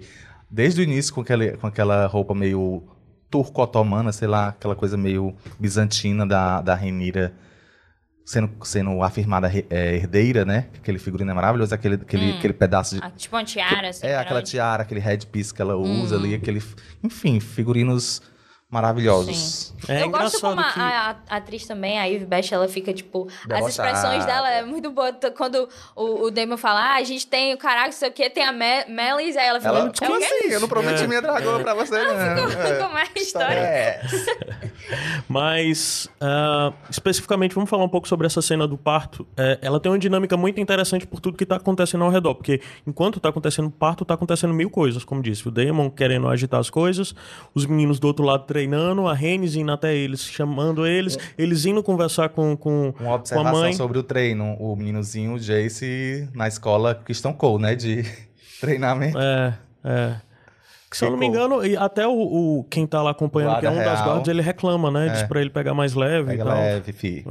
[0.50, 2.82] desde o início com, aquele, com aquela roupa meio
[3.30, 7.32] turco-otomana, sei lá, aquela coisa meio bizantina da, da Renira
[8.24, 10.66] sendo, sendo afirmada é, herdeira, né?
[10.76, 12.36] Aquele figurino é maravilhoso, aquele, aquele, Hum.
[12.38, 13.02] aquele pedaço de.
[13.02, 14.06] Ah, tipo uma tiara, assim.
[14.06, 14.50] é, aquela grande.
[14.50, 16.20] tiara, aquele headpiece que ela usa Hum.
[16.20, 16.62] ali, aquele.
[17.02, 18.20] Enfim, figurinos
[18.72, 19.72] maravilhosos.
[19.88, 20.80] É eu gosto como a, que...
[20.80, 23.26] a- a atriz também, a Eve Best, ela fica, tipo...
[23.42, 23.68] As Debochada.
[23.68, 25.12] expressões dela é muito boa.
[25.36, 28.30] Quando o, o Damon fala, ah, a gente tem o caralho, não sei o quê,
[28.30, 29.68] tem a Me Melis, aí ela fica...
[29.70, 30.52] Ela, "É como o quê?" assim?
[30.52, 31.06] Eu não prometi É.
[31.06, 32.14] minha dragão pra você, não.
[32.14, 32.78] É.
[32.82, 33.58] Como é a história?
[33.58, 34.00] é?
[35.28, 39.26] Mas, ah, especificamente, vamos falar um pouco sobre essa cena do parto.
[39.36, 42.34] É, ela tem uma dinâmica muito interessante por tudo que tá acontecendo ao redor.
[42.34, 45.46] Porque enquanto tá acontecendo o parto, tá acontecendo mil coisas, como disse.
[45.46, 47.14] O Damon querendo agitar as coisas,
[47.54, 51.82] os meninos do outro lado treinando, a Renes indo até eles, chamando eles, eles indo
[51.82, 53.72] conversar com, com, Uma com a observação mãe.
[53.72, 54.56] sobre o treino.
[54.58, 57.74] O meninozinho, o Jace, na escola Christian Cole, né?
[57.74, 58.04] De
[58.60, 59.18] treinamento.
[59.18, 60.14] É, é.
[60.90, 63.66] Que, se eu não me engano, e até o, o- quem tá lá acompanhando, que
[63.66, 64.10] é um Guarda das real.
[64.10, 65.08] guardas, ele reclama, né?
[65.08, 65.26] Diz É.
[65.26, 66.54] pra ele pegar mais leve Pega e tal.
[66.54, 67.24] leve, fi.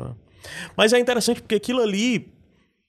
[0.75, 2.27] Mas é interessante porque aquilo ali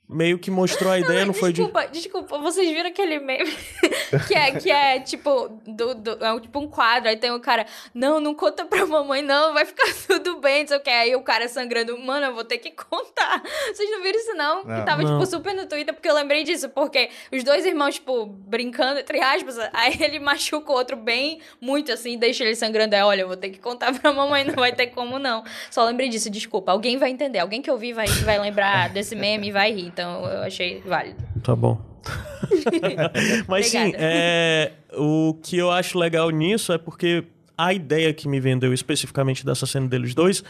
[0.08, 1.62] meio que mostrou a ideia, não foi de.
[1.62, 3.50] Desculpa, desculpa, vocês viram aquele meme
[4.28, 7.40] que é, que é tipo, do, do- é um- tipo um quadro, aí tem o
[7.40, 10.90] cara, não, não conta pra mamãe, não, vai ficar tudo bem, não sei o que.
[10.90, 13.42] Aí o cara sangrando, mano, eu vou ter que contar.
[13.72, 14.64] Vocês não viram isso, não?
[14.64, 14.80] Não.
[14.80, 15.18] Que tava, Não.
[15.18, 19.18] tipo, super no Twitter, porque eu lembrei disso, porque os dois irmãos, tipo, brincando, entre
[19.20, 22.94] aspas, aí ele machuca o outro bem, muito assim, deixa ele sangrando.
[22.94, 25.42] Aí, olha, eu vou ter que contar pra mamãe, não vai ter como não.
[25.70, 26.70] Só lembrei disso, desculpa.
[26.72, 30.24] Alguém vai entender, alguém que ouvir vai, vai lembrar desse meme e vai rir, então
[30.26, 31.22] eu achei válido.
[31.42, 31.80] Tá bom.
[33.46, 37.24] Mas sim, é, o que eu acho legal nisso é porque
[37.56, 40.42] a ideia que me vendeu especificamente dessa cena deles dois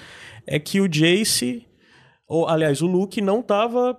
[0.46, 1.66] é que o Jace,
[2.26, 3.98] ou aliás, o Luke não tava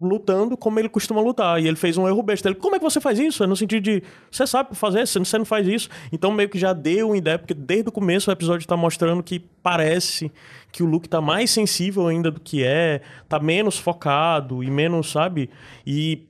[0.00, 1.60] lutando como ele costuma lutar.
[1.60, 2.48] E ele fez um erro besta.
[2.48, 3.42] Ele, como é que você faz isso?
[3.42, 5.88] É no sentido de, você sabe fazer, você não faz isso.
[6.12, 9.22] Então meio que já deu uma ideia, porque desde o começo o episódio tá mostrando
[9.22, 10.30] que parece
[10.70, 15.10] que o Luke tá mais sensível ainda do que é, tá menos focado e menos,
[15.10, 15.48] sabe?
[15.86, 16.28] E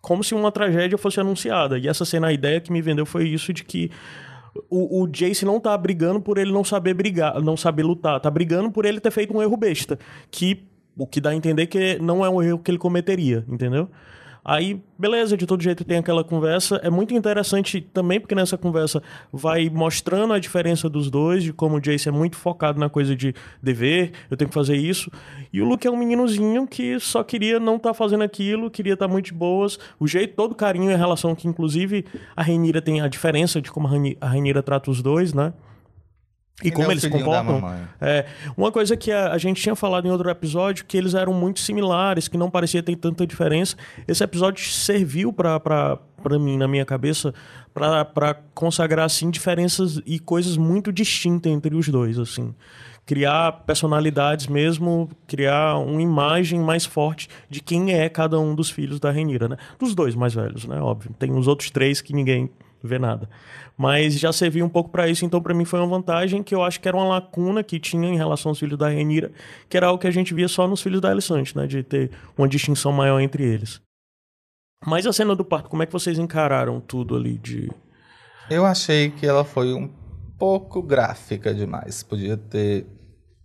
[0.00, 1.78] como se uma tragédia fosse anunciada.
[1.78, 3.90] E essa cena, a ideia que me vendeu foi isso de que
[4.68, 8.30] o, o Jace não tá brigando por ele não saber brigar, não saber lutar, tá
[8.30, 9.98] brigando por ele ter feito um erro besta,
[10.30, 10.67] que
[10.98, 13.88] o que dá a entender que não é um erro que ele cometeria, entendeu?
[14.44, 16.80] Aí, beleza, de todo jeito tem aquela conversa.
[16.82, 21.76] É muito interessante também, porque nessa conversa vai mostrando a diferença dos dois, de como
[21.76, 25.10] o Jace é muito focado na coisa de dever, eu tenho que fazer isso.
[25.52, 29.06] E o Luke é um meninozinho que só queria não estar fazendo aquilo, queria estar
[29.06, 29.78] muito de boas.
[30.00, 33.70] O jeito, todo carinho e a relação que, inclusive, a Renira tem a diferença de
[33.70, 33.86] como
[34.18, 35.52] a Renira trata os dois, né?
[36.62, 37.62] E como é eles se comportam.
[38.00, 41.32] É, uma coisa que a, a gente tinha falado em outro episódio, que eles eram
[41.32, 43.76] muito similares, que não parecia ter tanta diferença.
[44.08, 45.58] Esse episódio serviu pra
[46.40, 47.32] mim, na minha cabeça,
[47.72, 52.52] pra, pra consagrar, assim, diferenças e coisas muito distintas entre os dois, assim.
[53.06, 58.98] Criar personalidades mesmo, criar uma imagem mais forte de quem é cada um dos filhos
[58.98, 59.56] da Renira, né?
[59.78, 60.78] Dos dois mais velhos, né?
[60.80, 61.14] Óbvio.
[61.18, 62.50] Tem os outros três que ninguém
[62.82, 63.28] vê nada.
[63.76, 66.62] Mas já serviu um pouco pra isso, então pra mim foi uma vantagem que eu
[66.62, 69.30] acho que era uma lacuna que tinha em relação aos filhos da Renira,
[69.68, 72.10] que era algo que a gente via só nos filhos da Alicante, né, de ter
[72.36, 73.80] uma distinção maior entre eles.
[74.86, 77.70] Mas a cena do parto, como é que vocês encararam tudo ali de
[78.48, 79.88] Eu achei que ela foi um
[80.38, 82.02] pouco gráfica demais.
[82.02, 82.86] Podia ter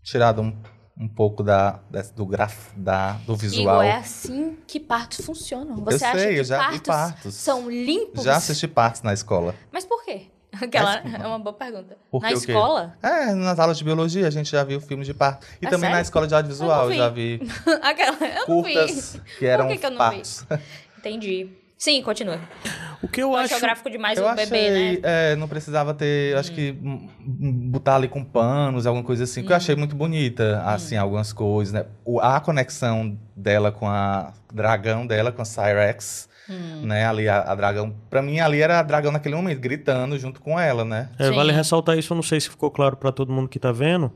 [0.04, 0.56] tirado um,
[0.98, 1.80] um pouco da,
[2.16, 3.84] do, graf, da, do visual.
[3.84, 5.78] Igor, é assim que partos funcionam.
[5.84, 7.36] Você Eu acha sei, que eu já vi partos, partos.
[7.36, 8.24] são limpos?
[8.24, 9.56] Já assisti partes na escola.
[9.72, 10.28] Mas por quê?
[10.62, 11.98] Aquela é uma boa pergunta.
[12.12, 12.96] Por Na escola?
[13.02, 15.48] É, nas aulas de biologia a gente já viu filme de parto.
[15.60, 15.96] E É também sério?
[15.96, 17.42] na escola de Eu audiovisual não eu já vi
[17.82, 18.74] Aquela, eu não vi.
[18.74, 20.16] curtas que eram que que eu não vi?
[20.16, 20.46] partos.
[21.00, 21.50] Entendi.
[21.84, 22.40] Sim, continua.
[23.02, 25.00] O que eu Eu acho acho gráfico demais Eu o achei, bebê, né?
[25.04, 29.26] é, não precisava ter, eu acho que hum, hum, botar ali com panos, alguma coisa
[29.26, 31.86] assim, que eu achei muito bonita, assim, algumas coisas, né?
[32.06, 36.86] O, a conexão dela com a dragão dela, com a Cyrex, Hum.
[36.86, 37.06] né?
[37.06, 40.58] Ali, a, a dragão, pra mim ali era a dragão naquele momento, gritando junto com
[40.58, 41.10] ela, né?
[41.20, 41.36] É, Sim.
[41.36, 44.10] vale ressaltar isso, eu não sei se ficou claro pra todo mundo que tá vendo.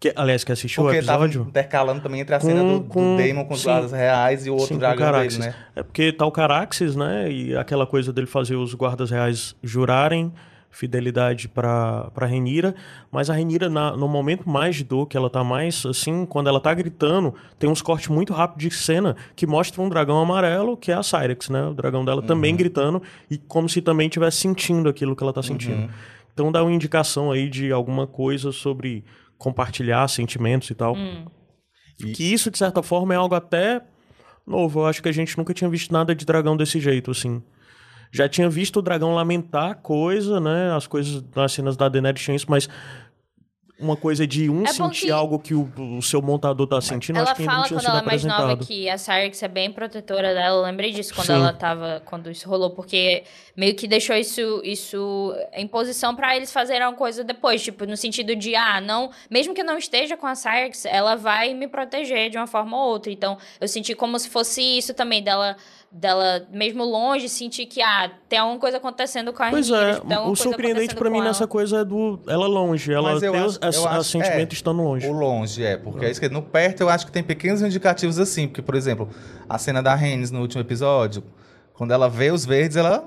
[0.00, 1.48] Que, aliás, que assistiu Porque o tava episódio.
[1.48, 3.66] intercalando também entre a Com- cena do, do com- Daemon com os sim.
[3.68, 5.54] guardas reais e o outro Sim, dragão dele, né?
[5.74, 7.30] É porque tá o Caraxes, né?
[7.32, 10.32] E aquela coisa dele fazer os guardas reais jurarem
[10.70, 12.74] fidelidade pra, pra Renira,
[13.10, 16.46] mas a Renira, na- no momento mais de dor, que ela tá mais assim, quando
[16.48, 20.76] ela tá gritando, tem uns cortes muito rápidos de cena que mostram um dragão amarelo,
[20.76, 21.64] que é a Cyrex, né?
[21.66, 25.42] O dragão dela também gritando, e como se também estivesse sentindo aquilo que ela tá
[25.42, 25.90] sentindo.
[26.34, 29.02] Então dá uma indicação aí de alguma coisa sobre
[29.38, 30.94] compartilhar sentimentos e tal.
[31.96, 33.82] Que isso, de certa forma, é algo até
[34.46, 34.80] novo.
[34.80, 37.42] Eu acho que a gente nunca tinha visto nada de dragão desse jeito, assim.
[38.10, 40.72] Já tinha visto o dragão lamentar coisa, né?
[40.74, 42.68] As coisas nas cenas da Daenerys tinham isso, mas
[43.80, 47.16] uma coisa de um É sentir que- algo que o, o seu montador tá sentindo,
[47.18, 49.42] Ela acho que ainda não fala tinha quando ela é mais nova que a Cyrix
[49.42, 50.56] é bem protetora dela.
[50.58, 51.32] Eu lembrei disso quando Sim.
[51.34, 52.02] ela tava.
[52.04, 53.22] Quando isso rolou, porque
[53.56, 57.62] meio que deixou isso, isso em posição pra eles fazerem alguma coisa depois.
[57.62, 59.10] Tipo, no sentido de, ah, não.
[59.30, 62.76] Mesmo que eu não esteja com a Cyrix, ela vai me proteger de uma forma
[62.76, 63.12] ou outra.
[63.12, 65.56] Então, eu senti como se fosse isso também dela.
[65.90, 70.06] Dela, mesmo longe, sentir que, ah, tem alguma coisa acontecendo com a Pois é, tipo,
[70.06, 73.58] tem alguma o surpreendente pra mim nessa coisa é do ela longe, ela tem acho-
[73.62, 75.06] acho- sentimento é, estando longe.
[75.08, 78.18] O longe, é, porque é isso que no perto eu acho que tem pequenos indicativos
[78.18, 79.08] assim, porque, por exemplo,
[79.48, 81.24] a cena da Renes no último episódio,
[81.72, 83.04] quando ela vê os verdes, ela,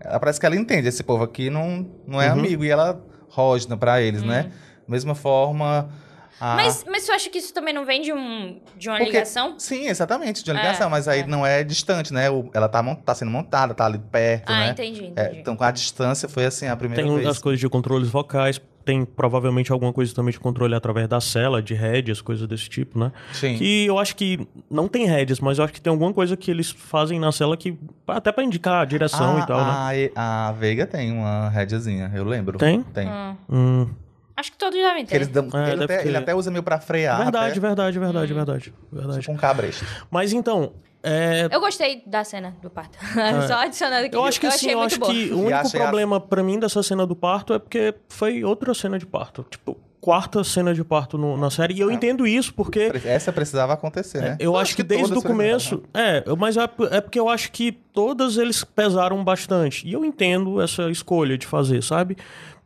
[0.00, 2.38] ela parece que ela entende, esse povo aqui não, não é Uhum.
[2.38, 2.98] amigo, e ela
[3.28, 4.50] rosna pra eles, né?
[4.88, 5.90] Mesma forma.
[6.40, 6.54] A...
[6.56, 9.58] Mas, mas você acha que isso também não vem de, um, de uma Porque- ligação?
[9.58, 11.26] Sim, exatamente, de uma É, ligação, mas aí é.
[11.26, 12.28] não é distante, né?
[12.30, 14.70] O- ela tá, tá sendo montada, tá ali perto, Ah, né?
[14.70, 15.40] entendi, É, entendi.
[15.40, 17.26] então, com a distância, foi assim a primeira Tem vez.
[17.26, 21.60] as coisas de controles vocais, tem provavelmente alguma coisa também de controle através da cela,
[21.60, 23.10] de rédeas, coisas desse tipo, né?
[23.32, 23.56] Sim.
[23.56, 26.50] Que eu acho que não tem rédeas, mas eu acho que tem alguma coisa que
[26.50, 29.72] eles fazem na cela que até pra indicar a direção Ah, e tal, né?
[29.74, 32.58] a, E- a Veiga tem uma rédeazinha, eu lembro.
[32.58, 32.82] Tem?
[32.82, 33.08] Tem.
[33.08, 33.88] Hum, Hum,
[34.36, 35.16] acho que todos devem Que ter.
[35.16, 36.08] eles dão, É, ele, até, ter.
[36.08, 37.16] ele até usa meio pra frear.
[37.22, 38.36] verdade, até, verdade, verdade, Hum.
[38.36, 39.20] verdade, verdade.
[39.20, 39.84] tipo um cabresto.
[40.10, 40.72] Mas então,
[41.02, 42.98] é, Eu gostei da cena do parto.
[43.48, 44.16] Só adicionando aqui.
[44.16, 45.12] eu acho que sim, achei eu muito acho boa.
[45.12, 48.42] que o único achei a- problema pra mim dessa cena do parto é porque foi
[48.44, 49.44] outra cena de parto.
[49.48, 51.74] Tipo, quarta cena de parto no- na série.
[51.74, 54.36] E eu entendo isso porque Essa precisava acontecer, né?
[54.40, 55.82] É, Eu acho que desde o começo.
[55.92, 59.86] É, eu- mas é, é porque eu acho que todas eles pesaram bastante.
[59.86, 62.16] E eu entendo essa escolha de fazer, sabe?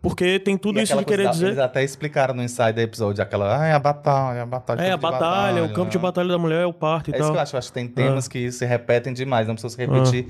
[0.02, 1.46] Porque tem tudo E isso de querer da- dizer.
[1.48, 4.80] Eles até explicaram no inside da episódio, aquela, ah, é a batalha, a batalha.
[4.80, 7.32] É, a batalha, o campo de batalha da mulher, o parto e É isso tal.
[7.32, 7.54] que eu acho.
[7.54, 8.30] Eu acho que tem temas Ah.
[8.30, 10.28] que se repetem demais, não precisam se repetir.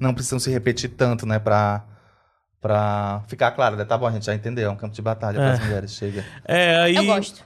[0.00, 1.38] Não precisam se repetir tanto, né?
[1.38, 1.84] Pra,
[2.60, 3.84] pra ficar claro, né?
[3.84, 6.24] Tá bom, a gente já entendeu, é um campo de batalha para as mulheres, chega.
[6.44, 6.96] É, aí.
[6.96, 7.44] Eu gosto.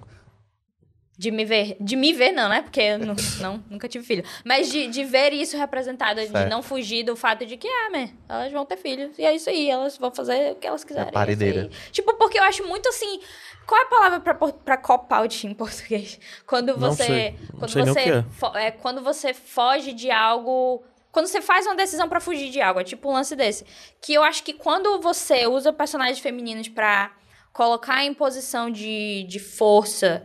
[1.20, 1.76] De me ver.
[1.78, 2.62] De me ver, não, né?
[2.62, 4.24] Porque eu não, não- nunca tive filho.
[4.42, 6.48] Mas de, de ver isso representado, de Certo.
[6.48, 8.10] não fugir do fato de que, ah, né?
[8.26, 9.18] Elas vão ter filhos.
[9.18, 9.68] E é isso aí.
[9.68, 11.08] Elas vão fazer o que elas quiserem.
[11.10, 11.68] É parideira.
[11.92, 13.20] Tipo, porque eu acho muito assim.
[13.66, 16.18] Qual é a palavra pra, pra cop out em português?
[16.46, 17.04] Quando Não você.
[17.04, 17.34] sei.
[17.52, 18.00] Não Quando você.
[18.00, 18.22] é.
[18.32, 20.82] fo- é, quando você foge de algo.
[21.12, 23.66] Quando você faz uma decisão pra fugir de algo, é tipo um lance desse.
[24.00, 27.12] Que eu acho que quando você usa personagens femininos pra
[27.52, 30.24] colocar em posição de, de força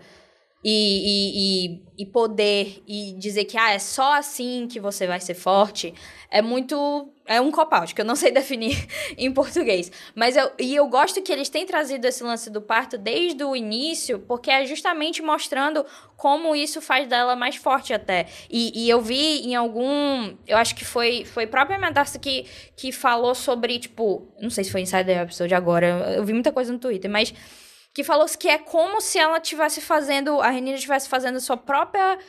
[0.67, 5.35] e, e, e, poder e dizer que ah, é só assim que você vai ser
[5.35, 5.93] forte,
[6.31, 7.11] é muito.
[7.27, 9.91] É um cop-out, que eu não sei definir em português.
[10.15, 13.55] Mas eu, e eu gosto que eles têm trazido esse lance do parto desde o
[13.55, 15.85] início, porque é justamente mostrando
[16.17, 18.25] como isso faz dela mais forte até.
[18.49, 20.35] E, e eu vi em algum.
[20.47, 24.27] Eu acho que foi, foi própria Medasta que, que falou sobre, tipo.
[24.41, 27.31] Não sei se foi Insider Episode agora, eu vi muita coisa no Twitter, mas
[27.95, 32.19] que falou que é como se ela tivesse fazendo, a Renina estivesse fazendo sua própria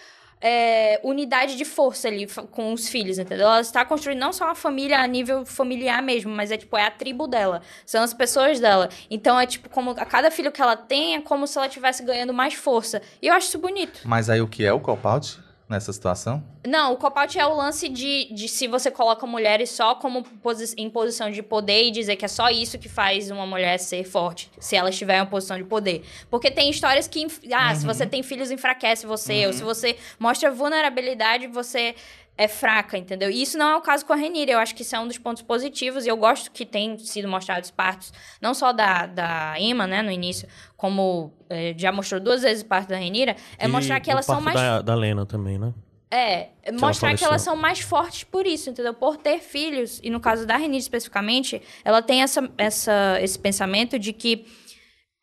[0.40, 3.48] é, unidade de força ali com os filhos, entendeu?
[3.48, 6.87] Ela está construindo não só uma família a nível familiar mesmo, mas é tipo, é
[6.87, 8.88] a tribo dela, são as pessoas dela.
[9.11, 12.05] Então é tipo, como a cada filho que ela tem é como se ela estivesse
[12.05, 13.02] ganhando mais força.
[13.20, 14.02] E eu acho isso bonito.
[14.05, 16.42] Mas aí o que é o cop-out nessa situação?
[16.66, 20.74] Não, o cop-out é o lance de, de se você coloca mulheres só como posi
[20.76, 24.05] em posição de poder e dizer que é só isso que faz uma mulher ser
[24.05, 26.05] forte, se ela estiver em uma posição de poder.
[26.31, 30.50] Porque tem histórias que, ah, se você tem filhos, enfraquece você, ou se você mostra
[30.50, 31.94] vulnerabilidade, você
[32.38, 33.31] é fraca, entendeu?
[33.31, 35.07] E isso não é o caso com a Renira, eu acho que isso é um
[35.07, 39.55] dos pontos positivos, e eu gosto que tem sido mostrados partos, não só da, da
[39.59, 40.46] Emma, né, no início,
[40.77, 44.27] como eh, já mostrou duas vezes parte da Renira, é E mostrar que o elas
[44.27, 45.72] são parto mais Da, da Lena também, né?
[46.11, 47.29] é, mostrar que faleceu.
[47.29, 48.94] elas são mais fortes por isso, entendeu?
[48.94, 53.99] Por ter filhos, e no caso da Renée especificamente, ela tem essa, essa, esse pensamento
[53.99, 54.46] de que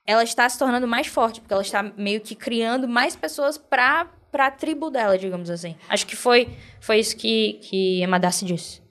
[0.05, 3.57] ela está se tornando mais forte, porque ela está meio que criando mais pessoas
[4.33, 5.75] pra, pra tribo dela, digamos assim.
[5.87, 6.49] Acho que foi,
[6.81, 8.81] foi isso que, que Emadassi disse.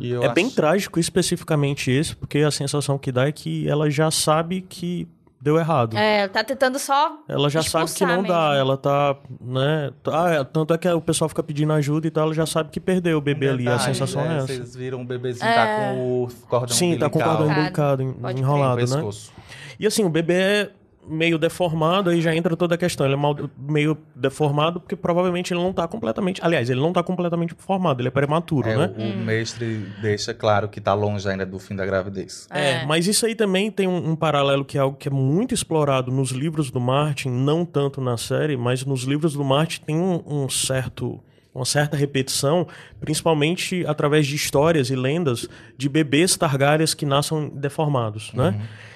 [0.00, 3.68] E eu é bem acho- trágico especificamente isso, porque a sensação que dá é que
[3.68, 5.06] ela já sabe que
[5.38, 5.96] deu errado.
[5.96, 7.18] É, tá tentando só.
[7.28, 8.54] Ela já sabe que não dá, mesmo.
[8.60, 9.90] ela tá, né?
[10.06, 12.70] Ah, é, tanto é que o pessoal fica pedindo ajuda e tal, ela já sabe
[12.70, 14.34] que perdeu o bebê ali, a Detalhe, sensação né?
[14.34, 14.46] é essa.
[14.46, 17.96] Vocês viram o bebezinho tá com o cordão Sim, tá com o cordão umbilical
[18.36, 19.10] enrolado, né?
[19.78, 20.70] E assim, o bebê é
[21.08, 23.06] meio deformado, aí já entra toda a questão.
[23.06, 26.40] Ele é mal- meio deformado porque provavelmente ele não tá completamente.
[26.44, 28.94] Aliás, ele não tá completamente formado, ele é prematuro, É, né?
[28.96, 32.46] o, o mestre deixa claro que tá longe ainda do fim da gravidez.
[32.50, 35.54] É, mas isso aí também tem um, um paralelo que é algo que é muito
[35.54, 39.96] explorado nos livros do Martin, não tanto na série, mas nos livros do Martin tem
[39.96, 41.18] um, um certo
[41.52, 42.64] uma certa repetição,
[43.00, 48.54] principalmente através de histórias e lendas de bebês Targaryens que nascem deformados, né?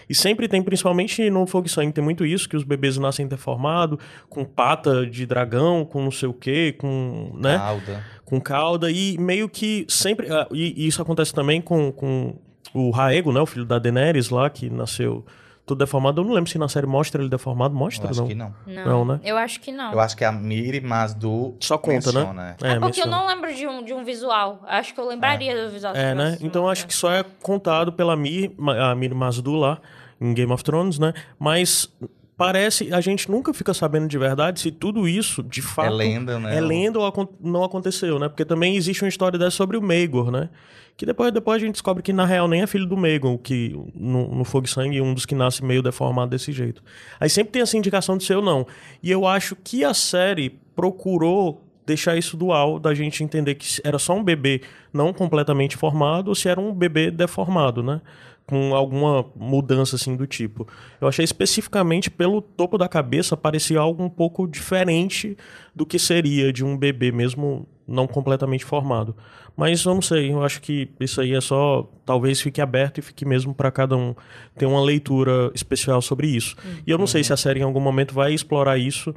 [0.09, 3.27] E sempre tem, principalmente no Fogo e Sangue, tem muito isso, que os bebês nascem
[3.27, 7.57] deformados, com pata de dragão, com não sei o quê, com, né?
[7.57, 8.05] Alda.
[8.25, 12.35] com cauda e meio que sempre ah, e, e isso acontece também com, com
[12.73, 15.25] o Raego, né, o filho da Daenerys lá que nasceu
[15.67, 16.21] todo deformado.
[16.21, 18.29] Eu não lembro se na série mostra ele deformado, Eu mostra acho não.
[18.29, 18.55] que não.
[18.67, 19.21] Não, Não, né?
[19.25, 19.93] Eu acho que não.
[19.93, 21.55] Eu acho que é a Miri, mas do.
[21.61, 22.21] Só conta, né?
[22.21, 22.51] menciona, é.
[22.51, 23.17] É, porque eu menciona.
[23.17, 24.61] não lembro de um, de um visual.
[24.67, 25.95] Acho que eu lembraria do visual.
[25.95, 26.39] É, né?
[26.41, 29.81] Então acho que só é contado pela Mir, a Mir Masdu lá
[30.21, 31.13] em Game of Thrones, né?
[31.39, 31.91] Mas
[32.37, 36.39] parece a gente nunca fica sabendo de verdade se tudo isso de fato É lenda,
[36.39, 36.57] né?
[36.57, 38.29] É lenda ou não aconteceu, né?
[38.29, 40.49] Porque também existe uma história dessa sobre o Maegor, né?
[40.97, 43.77] Que depois, depois a gente descobre que na real nem é filho do Maegor, que
[43.95, 46.83] no, no Fogo e Sangue um dos que nasce meio deformado desse jeito.
[47.19, 48.67] Aí sempre tem essa indicação de ser ou não.
[49.03, 53.99] E eu acho que a série procurou deixar isso dual, da gente entender que era
[53.99, 58.01] só um bebê não completamente formado ou se era um bebê deformado, né?
[58.47, 60.67] Com alguma mudança assim do tipo.
[61.01, 65.37] Eu achei especificamente pelo topo da cabeça parecia algo um pouco diferente
[65.75, 69.15] do que seria de um bebê mesmo não completamente formado.
[69.57, 73.03] Mas eu não sei, eu acho que isso aí é só talvez fique aberto e
[73.03, 74.15] fique mesmo para cada um
[74.57, 76.57] ter uma leitura especial sobre isso.
[76.87, 79.15] E eu não sei se a série em algum momento vai explorar isso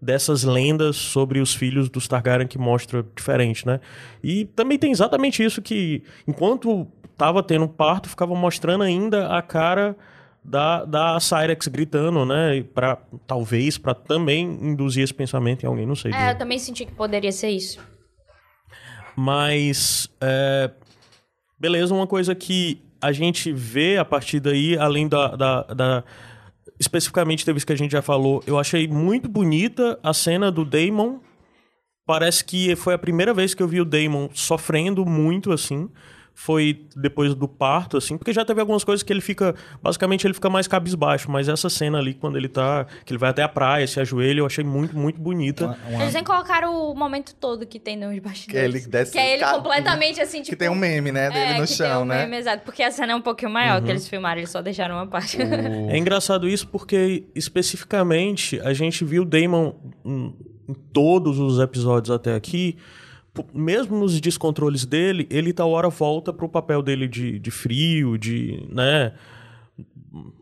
[0.00, 3.80] dessas lendas sobre os filhos dos Targaryen que mostra diferente, né?
[4.22, 9.96] E também tem exatamente isso que, enquanto tava tendo parto, ficava mostrando ainda a cara
[10.42, 12.64] da, da Cyrex gritando, né?
[12.74, 16.12] Pra, talvez para também induzir esse pensamento em alguém, não sei.
[16.12, 17.78] É, eu também senti que poderia ser isso.
[19.22, 20.70] Mas, é,
[21.58, 26.04] beleza, uma coisa que a gente vê a partir daí, além da, da, da-
[26.78, 30.64] Especificamente, teve isso que a gente já falou, eu achei muito bonita a cena do
[30.64, 31.18] Damon.
[32.06, 35.90] Parece que foi a primeira vez que eu vi o Damon sofrendo muito, assim.
[36.34, 39.54] Foi depois do parto, assim, porque já teve algumas coisas que ele fica.
[39.82, 42.86] Basicamente, ele fica mais cabisbaixo, mas essa cena ali, quando ele tá.
[43.04, 45.66] que ele vai até a praia, se ajoelha, eu achei muito, muito bonita.
[45.66, 48.70] Uma- uma- Eles nem colocaram o momento todo que tem nos bastidores.
[48.72, 50.50] Que ele desce Que é ele completamente assim, tipo...
[50.50, 51.28] Que tem um meme, né?
[51.28, 52.24] Dele é, no que chão, tem um né?
[52.24, 52.62] meme, exato.
[52.64, 55.36] Porque a cena é um pouquinho maior que eles filmaram, eles só deixaram uma parte.
[55.90, 62.34] É engraçado isso porque, especificamente, a gente viu o Damon em todos os episódios até
[62.34, 62.76] aqui,
[63.54, 68.66] mesmo nos descontroles dele, ele tal hora volta pro papel dele de, de frio, de,
[68.68, 69.12] né,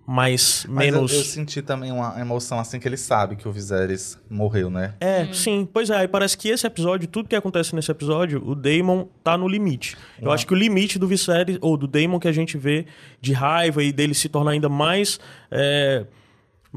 [0.06, 1.12] mais, Mas eu- menos...
[1.12, 4.94] eu, senti também uma emoção assim que ele sabe que o Viserys morreu, né?
[5.00, 5.68] É, sim.
[5.70, 9.36] Pois é, aí parece que esse episódio, tudo que acontece nesse episódio, o Damon tá
[9.36, 9.96] no limite.
[10.20, 12.86] Eu acho que o limite do Viserys, ou do Damon que a gente vê
[13.20, 15.20] de raiva e dele se tornar ainda mais...
[15.50, 16.06] é,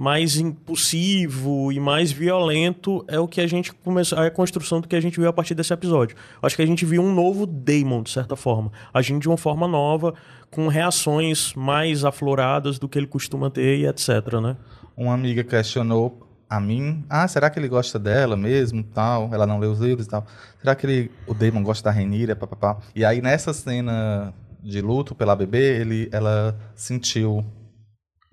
[0.01, 4.87] mais impulsivo e mais violento é o que a gente começou é a construção do
[4.87, 6.17] que a gente viu a partir desse episódio.
[6.41, 9.67] Acho que a gente viu um novo Damon de certa forma, agindo de uma forma
[9.67, 10.15] nova,
[10.49, 14.57] com reações mais afloradas do que ele costuma ter e etc, né?
[14.97, 19.29] Uma amiga questionou a mim, ah, será que ele gosta dela mesmo, tal?
[19.31, 20.25] Ela não lê os livros e tal.
[20.57, 22.79] Será que ele, o Damon gosta da Renira, papapá?
[22.95, 24.33] E aí nessa cena
[24.63, 27.45] de luto pela bebê, ele, ela sentiu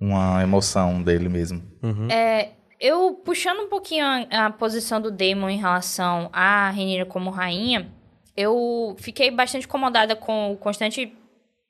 [0.01, 1.63] uma emoção dele mesmo.
[2.11, 7.31] É, eu, puxando um pouquinho a, a posição do Daemon em relação a Renira como
[7.31, 7.91] rainha,
[8.37, 11.13] eu fiquei bastante incomodada com o constante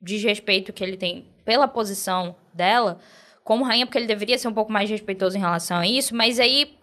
[0.01, 2.99] desrespeito que ele tem pela posição dela
[3.43, 6.39] como rainha, porque ele deveria ser um pouco mais respeitoso em relação a isso, mas
[6.39, 6.77] aí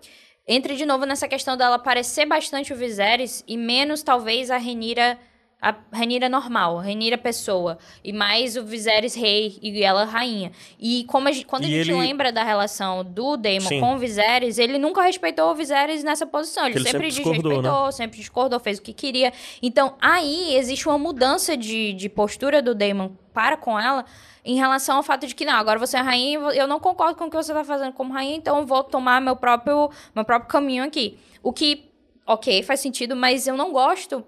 [0.49, 5.17] entra de novo nessa questão dela parecer bastante o Viserys e menos, talvez, a Renira
[5.61, 10.53] a Renira normal, a Renira pessoa, e mais o Viserys rei e ela rainha.
[10.79, 13.81] E como a gente, quando a E gente ele- lembra da relação do Daemon Sim.
[13.81, 16.67] com o Viserys, ele nunca respeitou o Viserys nessa posição.
[16.67, 17.41] Ele, ele sempre, sempre né?
[17.43, 19.33] desrespeitou, sempre discordou, fez o que queria.
[19.63, 24.05] Então, aí existe uma mudança de, de postura do Daemon para com ela
[24.45, 27.25] em relação ao fato de que, não, agora você é rainha, eu não concordo com
[27.25, 30.49] o que você tá fazendo como rainha, então eu vou tomar meu próprio, meu próprio
[30.49, 31.19] caminho aqui.
[31.43, 31.91] O que,
[32.27, 34.25] ok, faz sentido, mas eu não gosto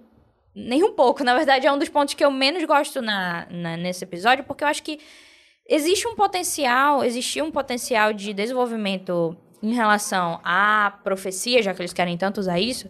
[0.67, 1.23] nem um pouco.
[1.23, 4.63] Na verdade, é um dos pontos que eu menos gosto na, na- nesse episódio, porque
[4.63, 4.99] eu acho que
[5.67, 11.93] existe um potencial, existia um potencial de desenvolvimento em relação à profecia, já que eles
[11.93, 12.89] querem tanto usar isso,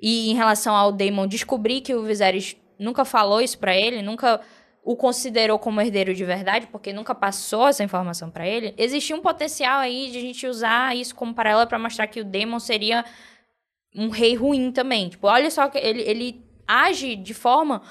[0.00, 4.40] e em relação ao Daemon descobrir que o Viserys nunca falou isso para ele, nunca
[4.82, 9.20] o considerou como herdeiro de verdade, porque nunca passou essa informação para ele, existia um
[9.20, 13.04] potencial aí de a gente usar isso como paralelo para mostrar que o Daemon seria
[13.94, 15.08] um rei ruim também.
[15.08, 17.82] Tipo, olha só que ele, ele age de forma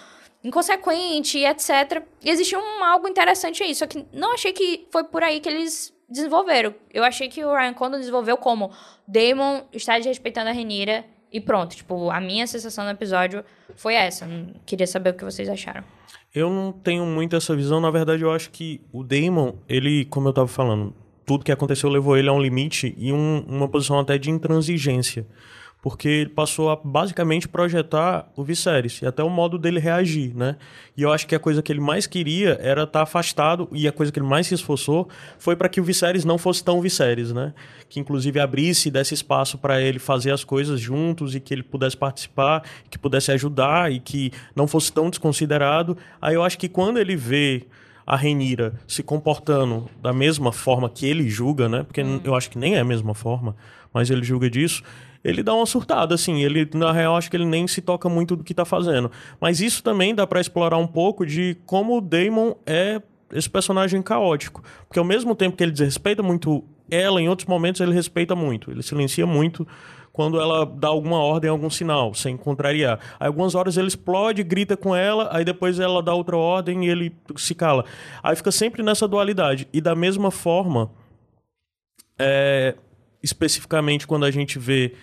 [0.43, 2.03] inconsequente, etc.
[2.23, 5.49] E existia um, algo interessante aí, só que não achei que foi por aí que
[5.49, 6.73] eles desenvolveram.
[6.93, 8.71] Eu achei que o Ryan Condon desenvolveu como
[9.07, 11.75] Daemon está desrespeitando a Renira e pronto.
[11.75, 13.43] Tipo, a minha sensação no episódio
[13.75, 14.27] foi essa.
[14.65, 15.83] Queria saber o que vocês acharam.
[16.33, 17.79] Eu não tenho muito essa visão.
[17.79, 21.89] Na verdade, eu acho que o Damon, ele, como eu tava falando, tudo que aconteceu
[21.89, 25.27] levou ele a um limite e um, uma posição até de intransigência
[25.81, 30.57] porque ele passou a basicamente projetar o Viserys e até o modo dele reagir, né?
[30.95, 33.87] E eu acho que a coisa que ele mais queria era estar tá afastado e
[33.87, 35.07] a coisa que ele mais se esforçou
[35.37, 37.53] foi para que o Viserys não fosse tão Viserys, né?
[37.87, 41.63] Que inclusive abrisse e desse espaço para ele fazer as coisas juntos e que ele
[41.63, 45.97] pudesse participar, que pudesse ajudar e que não fosse tão desconsiderado.
[46.21, 47.65] Aí eu acho que quando ele vê
[48.05, 51.83] a Renira se comportando da mesma forma que ele julga, né?
[51.83, 52.19] Porque hum.
[52.25, 53.55] eu acho que nem é a mesma forma,
[53.93, 54.83] mas ele julga disso
[55.23, 56.41] ele dá uma surtada, assim.
[56.41, 59.11] Ele, na real, acho que ele nem se toca muito do que tá fazendo.
[59.39, 63.01] Mas isso também dá para explorar um pouco de como o Damon é
[63.33, 64.63] esse personagem caótico.
[64.87, 68.71] Porque ao mesmo tempo que ele desrespeita muito ela, em outros momentos ele respeita muito.
[68.71, 69.67] Ele silencia muito
[70.11, 72.99] quando ela dá alguma ordem, algum sinal, sem contrariar.
[73.19, 76.89] Aí, algumas horas ele explode, grita com ela, aí depois ela dá outra ordem e
[76.89, 77.85] ele se cala.
[78.23, 79.67] Aí fica sempre nessa dualidade.
[79.71, 80.91] E da mesma forma,
[82.17, 82.75] é,
[83.21, 84.93] especificamente quando a gente vê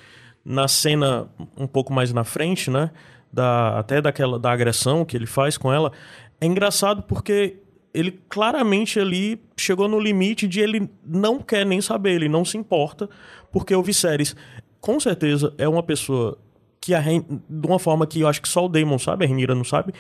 [0.45, 2.91] na cena um pouco mais na frente, né?
[3.33, 5.93] Da, até daquela da agressão que ele faz com ela,
[6.41, 7.59] é engraçado porque
[7.93, 12.57] ele claramente ali chegou no limite de ele não quer nem saber, ele não se
[12.57, 13.09] importa,
[13.51, 14.37] porque o Viserys,
[14.81, 16.39] com certeza, é uma pessoa
[16.81, 19.55] que, a, de uma forma que eu acho que só o Daemon sabe, a Renira
[19.55, 19.93] não sabe,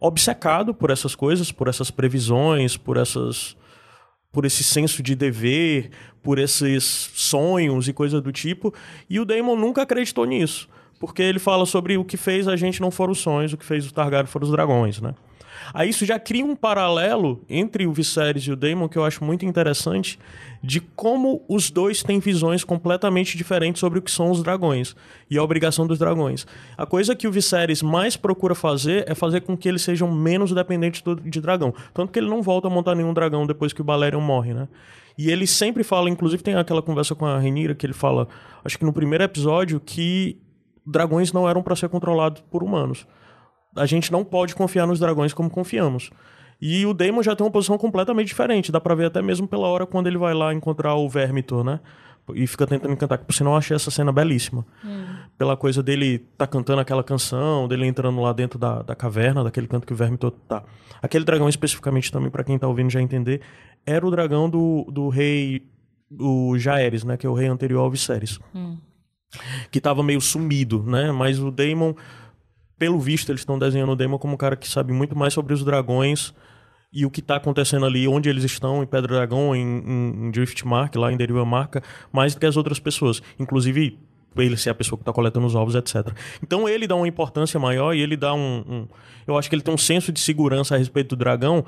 [0.00, 3.56] obcecado por essas coisas, por essas previsões, por essas
[4.36, 5.88] por esse senso de dever,
[6.22, 8.74] por esses sonhos e coisa do tipo.
[9.08, 10.68] E o Daemon nunca acreditou nisso.
[11.00, 13.64] Porque ele fala sobre o que fez a gente não foram os sonhos, o que
[13.64, 15.14] fez o Targaryen foram os dragões, né?
[15.72, 19.24] Aí isso já cria um paralelo entre o Viserys e o Daemon que eu acho
[19.24, 20.18] muito interessante
[20.62, 24.96] de como os dois têm visões completamente diferentes sobre o que são os dragões
[25.30, 26.46] e a obrigação dos dragões.
[26.76, 30.52] A coisa que o Viserys mais procura fazer é fazer com que eles sejam menos
[30.52, 31.74] dependentes do, de dragão.
[31.92, 34.68] Tanto que ele não volta a montar nenhum dragão depois que o Balerion morre, né?
[35.18, 38.28] E ele sempre fala, inclusive tem aquela conversa com a Renira que ele fala,
[38.64, 40.38] acho que no primeiro episódio, que
[40.86, 43.06] dragões não eram para ser controlados por humanos
[43.76, 46.10] a gente não pode confiar nos dragões como confiamos.
[46.60, 48.72] E o Daemon já tem uma posição completamente diferente.
[48.72, 51.80] Dá pra ver até mesmo pela hora quando ele vai lá encontrar o Vermitor, né?
[52.34, 53.18] E fica tentando encantar.
[53.18, 54.66] Por sinal, eu achei essa cena belíssima.
[54.84, 55.04] Hum.
[55.38, 59.68] Pela coisa dele tá cantando aquela canção, dele entrando lá dentro da, da caverna, daquele
[59.68, 60.64] canto que o Vermitor tá.
[61.00, 63.42] Aquele dragão, especificamente, também, para quem tá ouvindo já entender,
[63.84, 65.62] era o dragão do, do rei.
[66.18, 67.16] O Jaeres, né?
[67.16, 68.40] Que é o rei anterior ao Viserys.
[68.54, 68.76] Hum.
[69.70, 71.12] Que tava meio sumido, né?
[71.12, 71.94] Mas o Daemon
[72.78, 75.54] pelo visto, eles estão desenhando o Demon como um cara que sabe muito mais sobre
[75.54, 76.34] os dragões
[76.96, 80.30] e o que está acontecendo ali, onde eles estão, em Pedra Dragão, em, em, em
[80.30, 83.20] Driftmark, lá em Deriva Marca, mais do que as outras pessoas.
[83.38, 83.98] Inclusive,
[84.34, 86.08] ele ser a pessoa que está coletando os ovos, etc.
[86.42, 88.88] Então ele dá uma importância maior e ele dá um, um,
[89.26, 91.66] Eu acho que ele tem um senso de segurança a respeito do dragão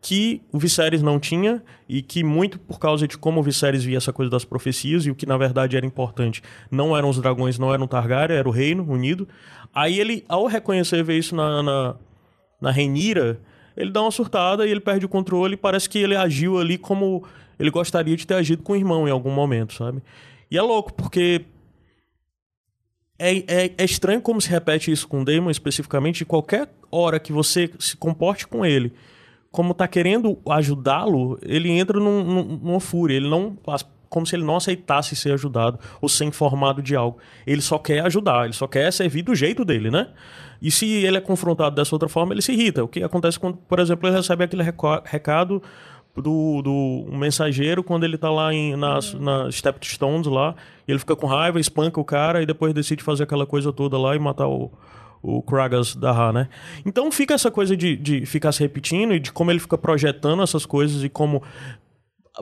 [0.00, 3.96] que o Viserys não tinha e que muito por causa de como o Viserys via
[3.96, 7.58] essa coisa das profecias e o que na verdade era importante não eram os dragões,
[7.58, 9.26] não eram Targaryen, era o reino unido.
[9.74, 11.96] Aí ele, ao reconhecer ver isso na, na,
[12.60, 13.40] na Renira,
[13.78, 17.24] ele dá uma surtada e ele perde o controle parece que ele agiu ali como
[17.58, 20.02] ele gostaria de ter agido com o irmão em algum momento, sabe?
[20.50, 21.44] E é louco, porque
[23.18, 26.24] é, é, é, estranho como se repete isso com o Damon especificamente.
[26.24, 28.92] Qualquer hora que você se comporte com ele
[29.50, 33.16] como tá querendo ajudá-lo, ele entra num, num, numa fúria.
[33.16, 33.56] Ele não.
[34.08, 37.18] Como se ele não aceitasse ser ajudado ou ser informado de algo.
[37.46, 40.08] Ele só quer ajudar, ele só quer servir do jeito dele, né?
[40.60, 42.82] E se ele é confrontado dessa outra forma, ele se irrita.
[42.82, 44.64] O que acontece quando, por exemplo, ele recebe aquele
[45.04, 45.62] recado
[46.20, 49.20] do, do um mensageiro quando ele tá lá em, nas, uhum.
[49.20, 50.54] na Stepstones lá,
[50.86, 53.98] e ele fica com raiva, espanca o cara e depois decide fazer aquela coisa toda
[53.98, 54.70] lá e matar o,
[55.22, 56.48] o Kragas da Ra, né?
[56.84, 60.42] Então fica essa coisa de, de ficar se repetindo e de como ele fica projetando
[60.42, 61.42] essas coisas e como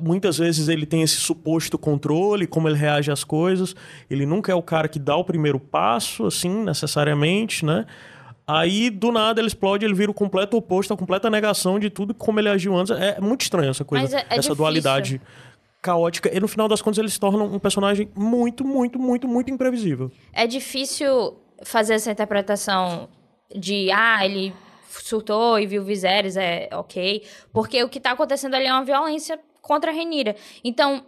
[0.02, 3.74] muitas vezes ele tem esse suposto controle, como ele reage às coisas.
[4.10, 7.86] Ele nunca é o cara que dá o primeiro passo, assim, necessariamente, né?
[8.46, 12.14] Aí, do nada, ele explode, ele vira o completo oposto, a completa negação de tudo
[12.14, 12.92] como ele agiu antes.
[12.96, 14.54] É muito estranho essa coisa, é- é essa difícil.
[14.54, 15.20] dualidade
[15.82, 16.30] caótica.
[16.34, 20.10] E no final das contas, ele se torna um personagem muito, muito, muito, muito imprevisível.
[20.32, 23.08] É difícil fazer essa interpretação
[23.54, 24.52] de, ah, ele
[24.88, 27.22] surtou e viu Viserys, é ok.
[27.52, 30.36] Porque o que tá acontecendo ali é uma violência contra a Renira.
[30.64, 31.04] Então,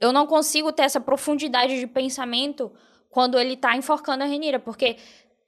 [0.00, 2.70] eu não consigo ter essa profundidade de pensamento
[3.08, 4.96] quando ele tá enforcando a Renira, porque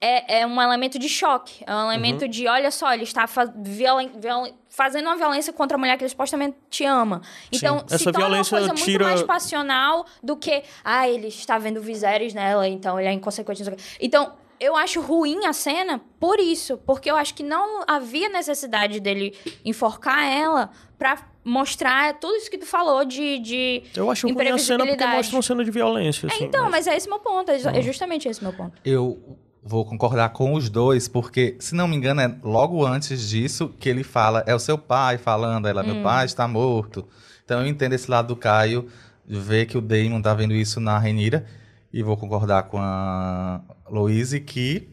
[0.01, 1.63] é, é um elemento de choque.
[1.65, 5.77] É um elemento de, olha só, ele está fa- violen- violen- fazendo uma violência contra
[5.77, 7.21] a mulher que ele supostamente ama.
[7.51, 7.85] Então, Sim.
[7.87, 11.57] se Essa torna uma violência coisa tira- muito mais passional do que, ah, ele está
[11.57, 13.63] vendo Viserys nela, então ele é inconsequente.
[14.01, 18.99] Então, eu acho ruim a cena por isso, porque eu acho que não havia necessidade
[18.99, 19.35] dele
[19.65, 24.57] enforcar ela pra mostrar tudo isso que tu falou de, de Eu acho ruim a
[24.57, 25.15] cena porque imprevisibilidade.
[25.17, 26.27] mostra uma cena de violência.
[26.27, 28.73] É, assim, então, mas- mas é esse meu ponto, é é justamente esse meu ponto.
[28.85, 33.69] Eu vou concordar com os dois, porque, se não me engano, é logo antes disso
[33.79, 37.07] que ele fala, é o seu pai falando, ela, meu pai está morto.
[37.45, 38.87] Então eu entendo esse lado do Caio,
[39.25, 41.45] de ver que o Damon tá vendo isso na Renira,
[41.91, 43.61] e vou concordar com a
[43.93, 44.89] Louise que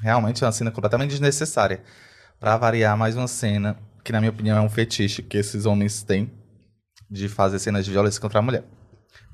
[0.00, 1.82] realmente é uma cena completamente desnecessária.
[2.38, 6.04] Pra variar, mais uma cena que, na minha opinião, é um fetiche que esses homens
[6.04, 6.30] têm
[7.10, 8.64] de fazer cenas de violência contra a mulher.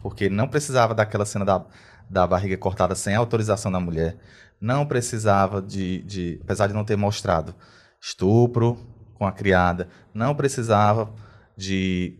[0.00, 1.66] Porque não precisava daquela cena da,
[2.08, 4.16] da barriga cortada sem autorização da mulher.
[4.58, 6.40] Não precisava de, de.
[6.42, 7.54] Apesar de não ter mostrado
[8.00, 8.78] estupro
[9.14, 9.88] com a criada.
[10.14, 11.12] Não precisava
[11.54, 12.18] de.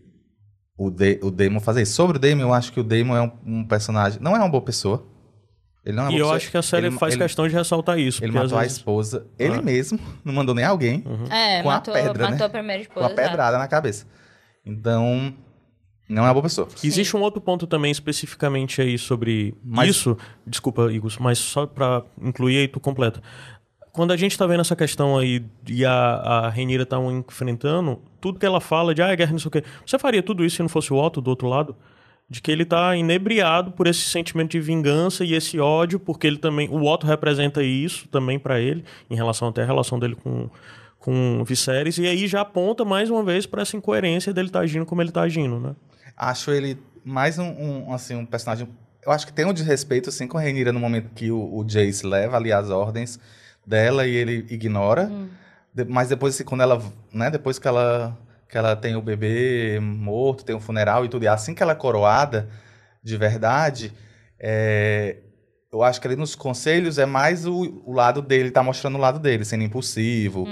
[0.77, 1.93] O, de, o Damon fazer isso.
[1.93, 4.21] Sobre o Damon, eu acho que o Damon é um, um personagem.
[4.21, 5.10] Não é uma boa pessoa.
[5.83, 6.35] Ele não é E eu pessoa.
[6.35, 8.23] acho que a série Ele- faz ele- questão de ressaltar isso.
[8.23, 9.25] Ele matou às a vezes- esposa.
[9.39, 9.61] Ele Ah.
[9.61, 9.99] mesmo.
[10.23, 11.03] Não mandou nem alguém.
[11.29, 12.31] É, Com a matou, pedra, né?
[12.31, 13.07] matou a primeira Com esposa.
[13.07, 14.05] a pedrada na cabeça.
[14.65, 15.33] Então.
[16.07, 16.67] Não é uma boa pessoa.
[16.83, 20.17] Existe um outro ponto também especificamente aí sobre Mas- isso.
[20.45, 23.21] Desculpa, Igor, mas só pra incluir aí, tu completa.
[23.93, 28.39] Quando a gente tá vendo essa questão aí e a, a Renira tá enfrentando, tudo
[28.39, 29.63] que ela fala de ah, é guerra, não sei o quê.
[29.85, 31.75] Você faria tudo isso se não fosse o Otto do outro lado?
[32.31, 36.37] De que ele tá inebriado por esse sentimento de vingança e esse ódio, porque ele
[36.37, 36.69] também.
[36.69, 40.49] O Otto representa isso também pra ele, em relação até a relação dele com,
[40.97, 44.85] com Viserys, e aí já aponta mais uma vez pra essa incoerência dele tá agindo
[44.85, 45.75] como ele tá agindo, né?
[46.15, 48.65] Acho ele mais um, um, assim, um personagem.
[49.05, 51.65] Eu acho que tem um desrespeito assim, com a Renira no momento que o, o
[51.65, 53.19] Jace leva ali as ordens
[53.67, 55.11] dela e ele ignora.
[55.73, 56.81] De- mas depois, assim, quando ela.
[57.11, 58.17] Né, depois que ela,
[58.51, 61.71] que ela tem o bebê morto, tem o funeral e tudo, e assim que ela
[61.71, 62.49] é coroada
[63.01, 63.93] de verdade,
[64.37, 65.17] é,
[65.71, 69.01] eu acho que ali nos conselhos é mais o, o lado dele, tá mostrando o
[69.01, 70.45] lado dele, sendo impulsivo.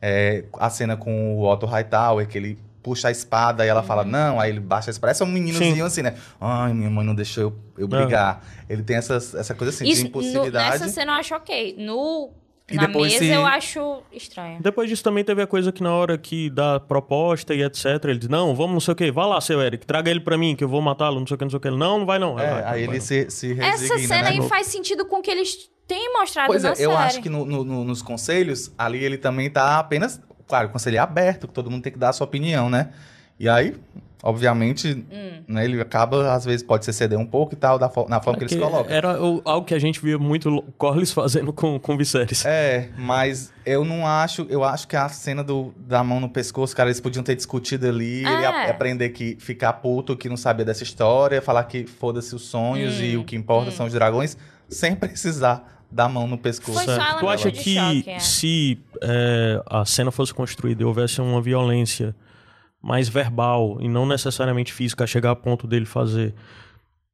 [0.00, 4.04] É, a cena com o Otto Hightower, que ele puxa a espada e ela fala,
[4.04, 5.08] não, aí ele baixa a espada.
[5.08, 5.82] Parece um meninozinho Sim.
[5.82, 6.14] assim, né?
[6.40, 8.44] Ai, minha mãe não deixou eu, eu brigar.
[8.68, 10.78] Ele tem essa, essa coisa assim, de Isso, no, impulsividade.
[10.78, 11.74] nessa cena eu acho ok.
[11.78, 12.30] No,
[12.68, 14.60] E na depois mesa se- eu acho estranho.
[14.60, 18.18] Depois disso também teve a coisa que na hora que dá proposta e etc, ele
[18.18, 20.56] diz, não, vamos não sei o que, vai lá, seu Eric, traga ele pra mim
[20.56, 21.68] que eu vou matá-lo, não sei o que, não sei o que.
[21.68, 22.38] Ele, Não, não vai não.
[22.38, 23.00] É, vai, aí ele não.
[23.00, 24.28] se, se resigna, Essa cena né?
[24.30, 26.88] aí faz sentido com o que eles têm mostrado Pois na é, série.
[26.90, 30.20] eu acho que no- no- no- nos conselhos, ali ele também tá apenas.
[30.48, 32.90] Claro, o conselho é aberto, que todo mundo tem que dar a sua opinião, né?
[33.38, 33.74] E aí,
[34.28, 35.42] obviamente, Hum.
[35.48, 38.20] né, ele acaba, às vezes, pode se ceder um pouco e tal, da fo- na
[38.20, 38.92] forma que eles Porque colocam.
[38.94, 42.44] Era o- algo que a gente via muito o Corlys fazendo com, com Viserys.
[42.44, 44.46] É, mas eu não acho.
[44.50, 47.86] Eu acho que a cena do, da mão no pescoço, cara, eles podiam ter discutido
[47.86, 48.46] ali, ele É.
[48.46, 52.94] a- aprender que ficar puto, que não sabia dessa história, falar que foda-se os sonhos
[52.98, 54.36] Hum, e o que importa são os dragões,
[54.68, 56.84] sem precisar dar mão no pescoço.
[57.20, 58.18] Tu acha que choque, é.
[58.18, 62.14] se é, a cena fosse construída e houvesse uma violência
[62.86, 66.32] mais verbal e não necessariamente física a chegar a ponto dele fazer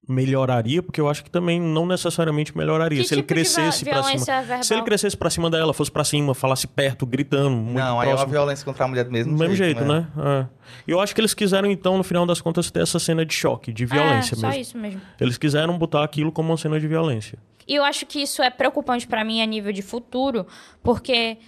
[0.06, 3.00] melhoraria, porque eu acho que também não necessariamente melhoraria.
[3.00, 4.62] Que se ele tipo de crescesse pra cima.
[4.62, 8.08] Se ele crescesse pra cima dela, fosse pra cima, falasse perto, gritando, muito não, aí
[8.08, 8.32] é uma próximo.
[8.32, 10.06] violência contra a mulher do mesmo Do mesmo jeito, né?
[10.18, 10.46] É.
[10.86, 13.32] E eu acho que eles quiseram, então, no final das contas, ter essa cena de
[13.32, 14.60] choque, de violência é, só mesmo.
[14.60, 15.00] isso mesmo.
[15.18, 17.38] Eles quiseram botar aquilo como uma cena de violência.
[17.66, 20.46] E eu acho que isso é preocupante pra mim a nível de futuro,
[20.82, 21.38] porque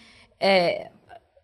[0.40, 0.90] é,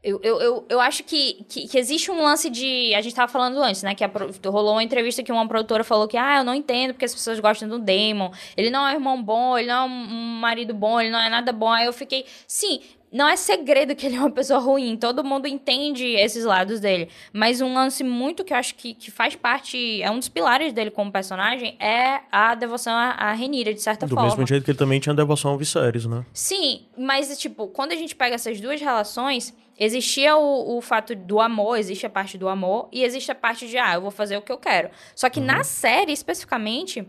[0.02, 2.94] eu, eu, eu, eu acho que, que, que existe um lance de.
[2.94, 3.94] A gente tava falando antes, né?
[3.94, 4.10] Que a
[4.46, 7.38] rolou uma entrevista que uma produtora falou que, ah, eu não entendo porque as pessoas
[7.38, 8.30] gostam do Damon.
[8.56, 11.28] Ele não é um irmão bom, ele não é um marido bom, ele não é
[11.28, 11.68] nada bom.
[11.68, 12.24] Aí eu fiquei.
[12.46, 12.80] Sim.
[13.12, 17.08] Não é segredo que ele é uma pessoa ruim, todo mundo entende esses lados dele.
[17.32, 20.72] Mas um lance muito que eu acho que, que faz parte, é um dos pilares
[20.72, 24.28] dele como personagem, é a devoção à, à Renira, de certa Do forma.
[24.30, 26.24] mesmo jeito que ele também tinha devoção ao Viserys, né?
[26.32, 31.40] Sim, mas, tipo, quando a gente pega essas duas relações, existia o, o fato do
[31.40, 34.36] amor, existe a parte do amor, e existe a parte de, ah, eu vou fazer
[34.36, 34.90] o que eu quero.
[35.16, 35.46] Só que Uhum.
[35.46, 37.08] na série, especificamente,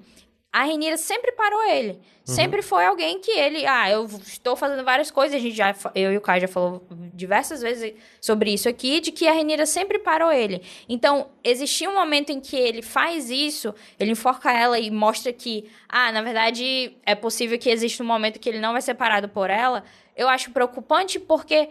[0.54, 1.92] a Renira sempre parou ele.
[1.92, 2.00] Uhum.
[2.24, 6.14] Sempre foi alguém que ele, ah, eu estou fazendo várias coisas, a gente já, eu
[6.14, 10.00] e o Kai já falou diversas vezes sobre isso aqui, de que a Renira sempre
[10.00, 10.62] parou ele.
[10.88, 15.70] Então, existia um momento em que ele faz isso, ele enforca ela e mostra que,
[15.90, 19.28] ah, na verdade, é possível que exista um momento que ele não vai ser parado
[19.28, 19.84] por ela.
[20.16, 21.70] Eu acho preocupante porque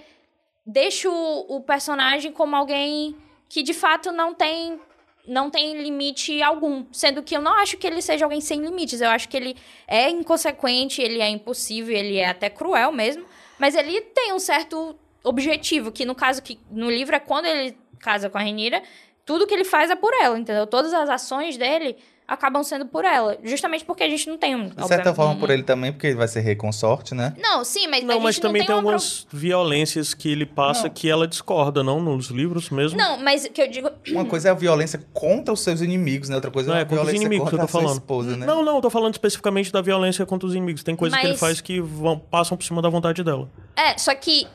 [0.67, 3.17] deixa o, o personagem como alguém
[3.49, 4.81] que de fato não tem
[5.27, 6.87] não tem limite algum.
[6.93, 9.01] Sendo que eu não acho que ele seja alguém sem limites.
[9.01, 9.57] Eu acho que ele
[9.87, 13.25] é inconsequente, ele é impossível, ele é até cruel mesmo.
[13.59, 17.77] Mas ele tem um certo objetivo, que no caso, que no livro é quando ele
[17.99, 18.83] casa com a Renira,
[19.25, 20.67] tudo que ele faz é por ela, entendeu?
[20.67, 21.97] Todas as ações dele
[22.31, 23.37] acabam sendo por ela.
[23.43, 24.69] Justamente porque a gente não tem um.
[24.69, 27.35] De certa forma, por ele também, porque ele vai ser reconsorte, né?
[27.39, 28.05] Não, sim, mas.
[28.05, 30.91] Não, a mas gente também não tem, tem, uma algumas violências que ele passa Não.
[30.91, 32.01] que ela discorda, não?
[32.01, 32.97] Nos livros mesmo.
[32.97, 33.91] Não, mas que eu digo.
[34.11, 36.37] Uma coisa é a violência contra os seus inimigos, né?
[36.37, 37.81] Outra coisa Não, é a é contra os violência inimigos que eu contra tô a
[37.81, 38.01] sua falando.
[38.01, 38.47] esposa, né?
[38.47, 40.83] Não, não, eu tô falando especificamente da violência contra os inimigos.
[40.85, 43.49] Tem coisas que ele Mas- faz que vão, passam por cima da vontade dela.
[43.77, 44.47] É, só que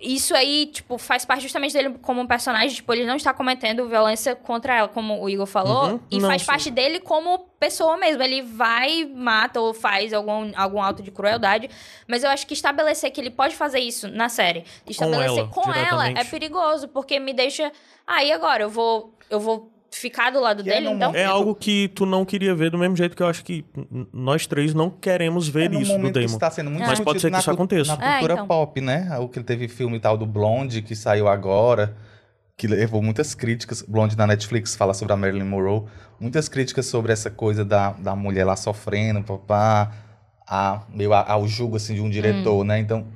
[0.00, 2.76] isso aí, tipo, faz parte justamente dele como um personagem.
[2.76, 5.92] Tipo, ele não está cometendo violência contra ela, como o Igor falou.
[5.92, 6.00] Uhum.
[6.10, 6.46] E Não, faz sim.
[6.46, 8.22] parte dele como pessoa mesmo.
[8.22, 11.68] Ele vai, mata ou faz algum, algum ato de crueldade.
[12.06, 15.72] Mas eu acho que estabelecer que ele pode fazer isso na série, estabelecer ela, com
[15.72, 16.86] ela, é perigoso.
[16.88, 17.72] Porque me deixa...
[18.06, 18.62] Ah, e agora?
[18.62, 21.08] Eu vou, eu vou ficar do lado E aí, dele, num então?
[21.08, 23.64] momento- É algo que tu não queria ver do mesmo jeito que eu acho que
[24.12, 26.26] nós três não queremos ver É isso do que Damon.
[26.26, 27.96] isso tá sendo muito Mas pode ser que isso aconteça.
[27.96, 28.46] Na cultura É, então.
[28.46, 29.16] pop, né?
[29.20, 31.96] O que teve filme tal do Blonde, que saiu agora,
[32.56, 33.82] que levou muitas críticas.
[33.82, 35.84] Blonde na Netflix fala sobre a Marilyn Monroe.
[36.20, 39.90] Muitas críticas sobre essa coisa da, da mulher lá sofrendo, papá,
[40.46, 42.64] a, meio a- ao julgo, assim, de um diretor, Hum.
[42.64, 42.78] né?
[42.78, 43.06] Então,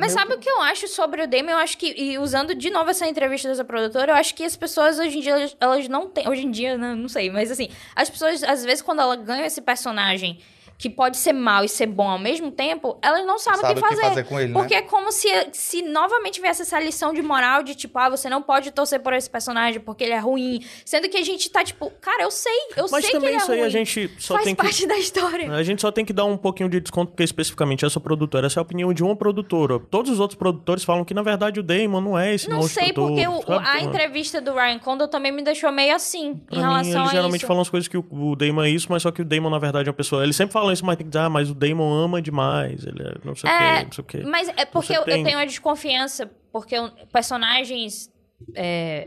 [0.00, 1.50] Mas Meu sabe o que eu acho sobre o Damon?
[1.50, 4.56] Eu acho que, e usando de novo essa entrevista dessa produtora, eu acho que as
[4.56, 6.26] pessoas hoje em dia, elas, elas não têm.
[6.26, 9.44] Hoje em dia, né, não sei, mas assim, as pessoas, às vezes, quando ela ganha
[9.44, 10.40] esse personagem
[10.80, 13.82] que pode ser mal e ser bom ao mesmo tempo, elas não sabem sabe o
[13.82, 14.24] que fazer.
[14.24, 14.80] com ele, Porque né?
[14.80, 18.40] é como se, se novamente viesse essa lição de moral de tipo, ah, você não
[18.40, 20.64] pode torcer por esse personagem porque ele é ruim.
[20.84, 23.36] Sendo que a gente tá tipo, cara, eu sei, eu Mas sei que também ele
[23.36, 23.66] é isso aí ruim.
[23.66, 24.62] a gente só Faz tem que.
[24.62, 25.52] parte da história.
[25.52, 28.58] A gente só tem que dar um pouquinho de desconto, porque especificamente essa produtora, essa
[28.58, 29.78] é a opinião de uma produtora.
[29.78, 32.82] Todos os outros produtores falam que, na verdade, o Damon não é esse Não monstro
[32.82, 36.60] sei, porque o- a entrevista do Ryan Condal também me deixou meio assim, Pra em
[36.60, 37.46] mim, relação eles a geralmente isso.
[37.46, 39.58] falam as coisas que o, o Damon é isso, mas só que o Damon, na
[39.58, 40.22] verdade, é uma pessoa.
[40.22, 43.02] Eles sempre falam isso, mas tem que dizer, ah, mas o Damon ama demais, ele
[43.02, 44.22] é não sei o É, quê, não sei o quê.
[44.24, 48.10] Mas é porque eu, eu tem- tenho uma desconfiança, porque eu- personagens.
[48.54, 49.06] é,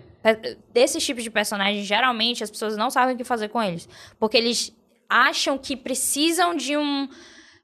[0.72, 3.90] desses tipos de personagens, geralmente as pessoas não sabem o que fazer com eles.
[4.20, 4.72] Porque eles
[5.10, 7.08] acham que precisam de um.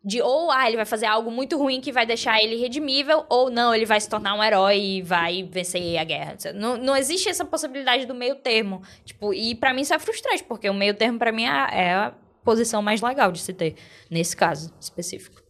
[0.03, 3.49] De ou, ah, ele vai fazer algo muito ruim que vai deixar ele redimível, ou
[3.51, 6.37] não, ele vai se tornar um herói e vai vencer a guerra.
[6.55, 8.81] Não, não existe essa possibilidade do meio termo.
[9.03, 11.69] Tipo, e pra mim isso é frustrante, porque o meio termo pra mim é, a-
[11.71, 12.13] é a
[12.43, 13.75] posição mais legal de se ter,
[14.09, 15.41] nesse caso específico.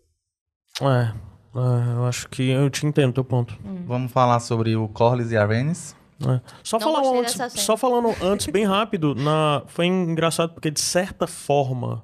[0.81, 1.13] É,
[1.55, 3.57] é, eu acho que eu te entendo teu ponto.
[3.85, 5.95] Vamos falar sobre o Corlys e a Rhaenys.
[6.21, 6.41] É.
[6.63, 11.25] Só, Não falar antes, só falando antes, bem rápido, na, foi engraçado porque, de certa
[11.25, 12.03] forma,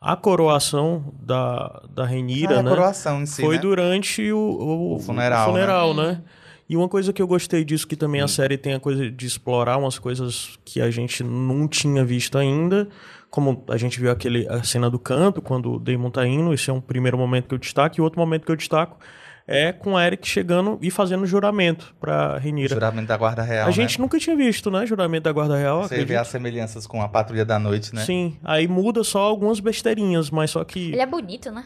[0.00, 3.26] a coroação da, da Renira, Ah, a né?
[3.26, 3.62] si, foi né?
[3.62, 6.06] durante o, o, O funeral, o funeral, né?
[6.12, 6.22] né?
[6.68, 9.26] E uma coisa que eu gostei disso, que também a série tem a coisa de
[9.26, 12.88] explorar umas coisas que a gente não tinha visto ainda.
[13.34, 16.70] Como a gente viu aquele, a cena do canto, quando o Damon tá indo, esse
[16.70, 17.96] é um primeiro momento que eu destaco.
[17.98, 18.96] E outro momento que eu destaco
[19.44, 22.72] é com a Eric chegando e fazendo juramento pra O Renira.
[22.74, 24.02] juramento da Guarda Real, A gente né?
[24.04, 24.86] nunca tinha visto, né?
[24.86, 25.82] Juramento da Guarda Real.
[25.82, 26.20] Você vê acredito.
[26.20, 28.04] as semelhanças com a Patrulha da Noite, né?
[28.04, 30.92] Sim, aí muda só algumas besteirinhas, mas só que.
[30.92, 31.64] Ele é bonito, né?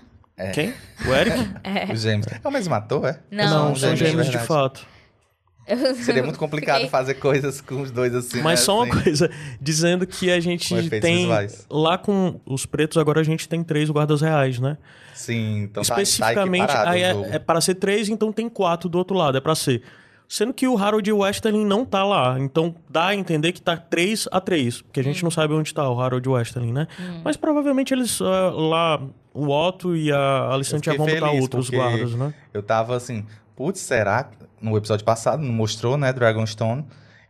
[0.55, 0.73] Quem?
[1.07, 1.37] O Eric?
[1.93, 2.27] Os gêmeos.
[2.43, 3.21] É o mesmo ator, é?
[3.31, 4.47] Não, Não, são gêmeos de gêmeos de verdade.
[4.49, 4.87] fato.
[6.03, 8.64] Seria muito complicado Fiquei- fazer coisas com os dois assim, Mas né?
[8.66, 9.03] só uma Assim.
[9.03, 11.19] coisa, dizendo que a gente Com tem.
[11.19, 11.66] visuais.
[11.71, 14.79] Lá com os pretos, agora a gente tem três guardas reais, né?
[15.14, 18.89] Sim, então tá- tá Especificamente, equiparado aí é, é para ser três, então tem quatro
[18.89, 19.83] do outro lado, é pra ser.
[20.31, 22.37] Sendo que o Harold Westerling não tá lá.
[22.39, 25.05] Então dá a entender que tá 3 a 3 Porque a Hum.
[25.05, 26.87] gente não sabe onde tá o Harold Westerling, né?
[27.25, 29.01] Mas provavelmente eles ah, lá,
[29.33, 32.35] o Otto e a fiquei vão botar feliz, outros guardas, né?
[32.53, 33.25] Eu tava assim,
[33.59, 34.23] putz, será?
[34.25, 36.85] que- No episódio passado não mostrou, né, Dragonstone.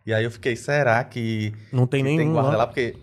[0.07, 2.57] E aí eu fiquei, será que, Não tem que nenhum tem guarda lá.
[2.59, 2.67] lá?
[2.67, 2.97] Porque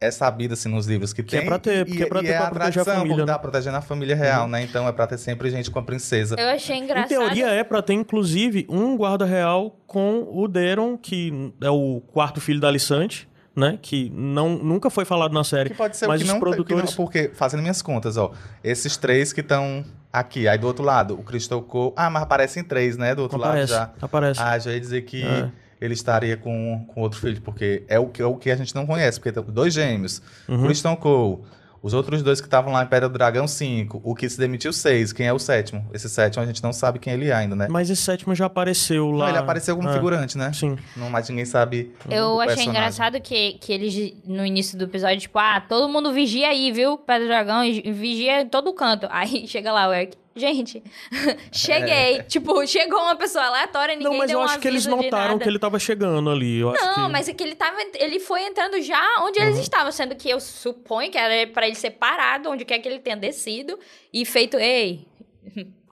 [0.00, 1.48] é sabido assim nos livros que Que é tem.
[1.48, 3.16] pra ter, e, porque é pra e ter é pra a proteger a tradição, família,
[3.16, 3.32] porque né?
[3.32, 4.62] tá protegendo a família real, né?
[4.62, 6.36] Então é pra ter sempre gente com a princesa.
[6.38, 7.12] Eu achei engraçado.
[7.12, 12.00] Em teoria é pra ter, inclusive, um guarda real com o Deron, que é o
[12.12, 13.78] quarto filho da Alicante, né?
[13.80, 15.70] Que não, nunca foi falado na série.
[15.70, 16.84] Que pode ser mas o que os não, produtores...
[16.90, 18.32] não, porque, fazendo minhas contas, ó,
[18.64, 22.62] esses três que estão aqui, aí do outro lado, o Crystal Cole, ah, mas aparecem
[22.64, 24.06] três, né, do outro Aparece, lado já.
[24.06, 24.40] aparece.
[24.42, 25.50] Ah, já ia dizer que É.
[25.80, 28.74] ele estaria com, com outro filho, porque é o, que, é o que a gente
[28.74, 30.64] não conhece, porque tem dois gêmeos, Uhum.
[30.64, 31.38] Christian Cole,
[31.82, 34.00] Os outros dois que estavam lá em Pedra do Dragão, cinco.
[34.04, 35.12] O que se demitiu, seis.
[35.12, 35.84] Quem é o sétimo?
[35.92, 37.66] Esse sétimo a gente não sabe quem ele é ainda, né?
[37.68, 39.24] Mas esse sétimo já apareceu lá.
[39.24, 40.52] Não, ele apareceu como É, figurante, né?
[40.52, 40.76] Sim.
[40.96, 41.92] Não, mas ninguém sabe.
[42.08, 42.70] Eu o achei personagem.
[42.70, 46.96] engraçado que, que eles, no início do episódio, tipo, ah, todo mundo vigia aí, viu?
[46.98, 49.08] Pedro Dragão, e vigia em todo canto.
[49.10, 50.16] Aí chega lá o Eric.
[50.34, 50.82] Gente,
[51.52, 52.22] cheguei.
[52.22, 55.48] Tipo, chegou uma pessoa aleatória, ninguém Não, mas deu eu acho que eles notaram que
[55.48, 56.60] ele tava chegando ali.
[56.60, 57.12] Eu Não, que...
[57.12, 57.76] mas é que ele tava.
[57.94, 59.62] Ele foi entrando já onde eles Uhum.
[59.62, 62.98] estavam, sendo que eu suponho que era pra ele ser parado onde quer que ele
[62.98, 63.78] tenha descido
[64.12, 65.06] e feito, ei.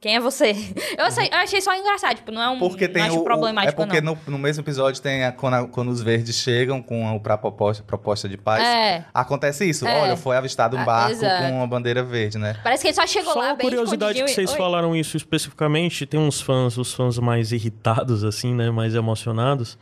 [0.00, 0.52] Quem é você?
[0.96, 2.58] Eu achei, eu achei só engraçado, tipo, não é um.
[2.58, 4.14] Porque não tem acho o, o- É problemático, porque não.
[4.26, 7.36] no, no mesmo episódio tem a- quando, a- quando os verdes chegam com a pra
[7.36, 8.62] proposta, proposta de paz.
[8.64, 9.04] É.
[9.12, 9.86] Acontece isso.
[9.86, 10.00] É.
[10.02, 11.42] Olha, foi avistado um Ah, barco exato.
[11.44, 12.56] com uma bandeira verde, né?
[12.62, 14.56] Parece que ele só chegou Só lá uma bem curiosidade que vocês Oi.
[14.56, 18.70] falaram isso especificamente, tem uns fãs, os fãs mais irritados, assim, né?
[18.70, 19.78] Mais emocionados,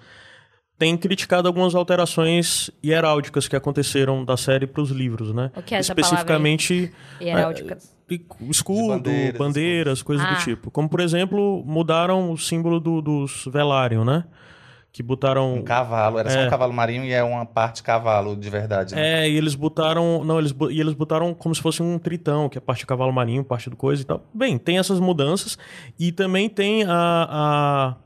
[0.78, 5.50] têm criticado algumas alterações hieráldicas que aconteceram da série para os livros, né?
[5.56, 6.18] O que é essa palavra aí?
[6.18, 7.97] Especificamente Hieráldicas.
[8.50, 10.34] Escudo, bandeiras, bandeiras, coisas Ah.
[10.34, 10.70] do tipo.
[10.70, 14.24] Como, por exemplo, mudaram o símbolo do- dos Velaryon, né?
[14.90, 15.54] Que botaram...
[15.56, 16.18] Um cavalo.
[16.18, 18.94] Era só um cavalo marinho e é uma parte cavalo de verdade.
[18.94, 19.24] né?
[19.24, 20.24] É, e eles botaram.
[20.24, 23.12] Não, eles, e eles botaram como se fosse um tritão, que é parte do cavalo
[23.12, 24.24] marinho, parte do coisa e tal.
[24.34, 25.58] Bem, tem essas mudanças.
[26.00, 26.88] E também tem a,
[27.30, 27.96] a-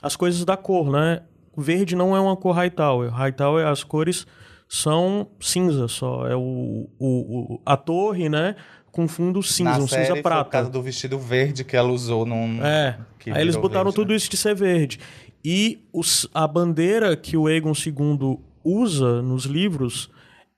[0.00, 1.22] as coisas da cor, né?
[1.54, 3.10] O verde não é uma cor Hightower.
[3.10, 4.24] Hightower, as cores
[4.68, 6.26] são cinza só.
[6.28, 8.54] É o, o, o- a torre, né?
[8.92, 10.68] Com fundo cinza, Na um série cinza foi por causa prata.
[10.70, 12.64] do vestido verde que ela usou num.
[12.64, 12.98] É.
[13.18, 14.16] que Aí eles botaram verde, tudo né?
[14.16, 14.98] isso de ser verde.
[15.44, 20.10] E os- a bandeira que o Aegon II usa nos livros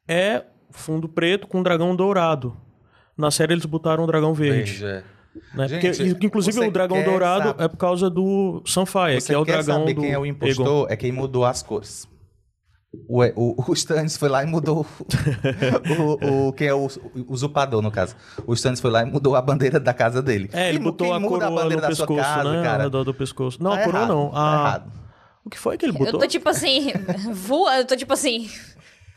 [0.09, 2.57] é fundo preto com dragão dourado.
[3.17, 4.73] Na série eles botaram o dragão verde.
[4.73, 5.03] Verde, é.
[5.55, 5.69] né?
[5.69, 8.85] Gente, Porque, inclusive o dragão dourado saber- é por causa do Você
[9.27, 10.87] que é o dragão saber do quem é o impostor?
[10.91, 12.09] É quem mudou as cores.
[13.09, 14.87] O, o, o Stannis foi lá e mudou.
[16.25, 18.15] o, o, quem é o, o usurpador, no caso.
[18.47, 20.51] O Stannis foi lá e mudou a bandeira da casa dele.
[20.53, 22.59] É, ele Quem- botou quem a muda coroa bandeira no da sua pescoço, casa, né?
[22.59, 22.83] Ao cara?
[22.85, 23.63] redor do pescoço.
[23.63, 24.31] Não, Tá a coroa errado, não.
[24.31, 24.61] tá A...
[24.69, 24.93] errado.
[25.45, 26.21] O que foi que ele Eu botou?
[26.21, 26.93] tô tipo assim,
[27.33, 28.49] voando, eu tô tipo assim,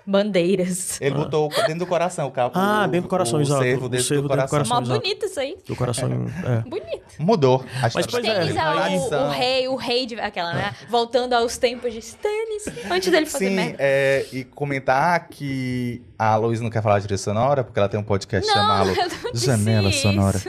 [0.05, 0.99] bandeiras.
[1.01, 2.51] Ele botou dentro do coração o carro.
[2.53, 3.63] Ah, o- dentro do coração, o exato.
[3.63, 4.75] Servo O dentro servo do dentro do coração.
[4.75, 4.93] coração.
[4.95, 5.57] Mó bonito isso aí.
[5.67, 6.09] Do coração.
[6.65, 6.69] é.
[6.69, 7.05] Bonito.
[7.19, 7.63] Mudou.
[7.81, 10.19] a Mas, pois é, é, aí- o, o rei, o rei de...
[10.19, 10.75] Aquela, né?
[10.89, 13.77] Voltando aos tempos de Stannis, antes dele fazer Sim, merda.
[13.79, 17.99] é, e comentar que a Luísa não quer falar de trilha sonora, porque ela tem
[17.99, 20.01] um podcast Não, chamado eu não disse Janela isso.
[20.01, 20.39] Sonora.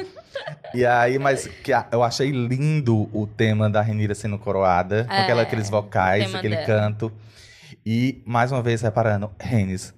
[0.74, 5.12] E aí, mas que a- eu achei lindo o tema da Renira sendo coroada, com
[5.14, 6.66] É, aquela, aqueles vocais, aquele dela.
[6.66, 7.12] canto.
[7.86, 9.94] E, mais uma vez, reparando, Renis,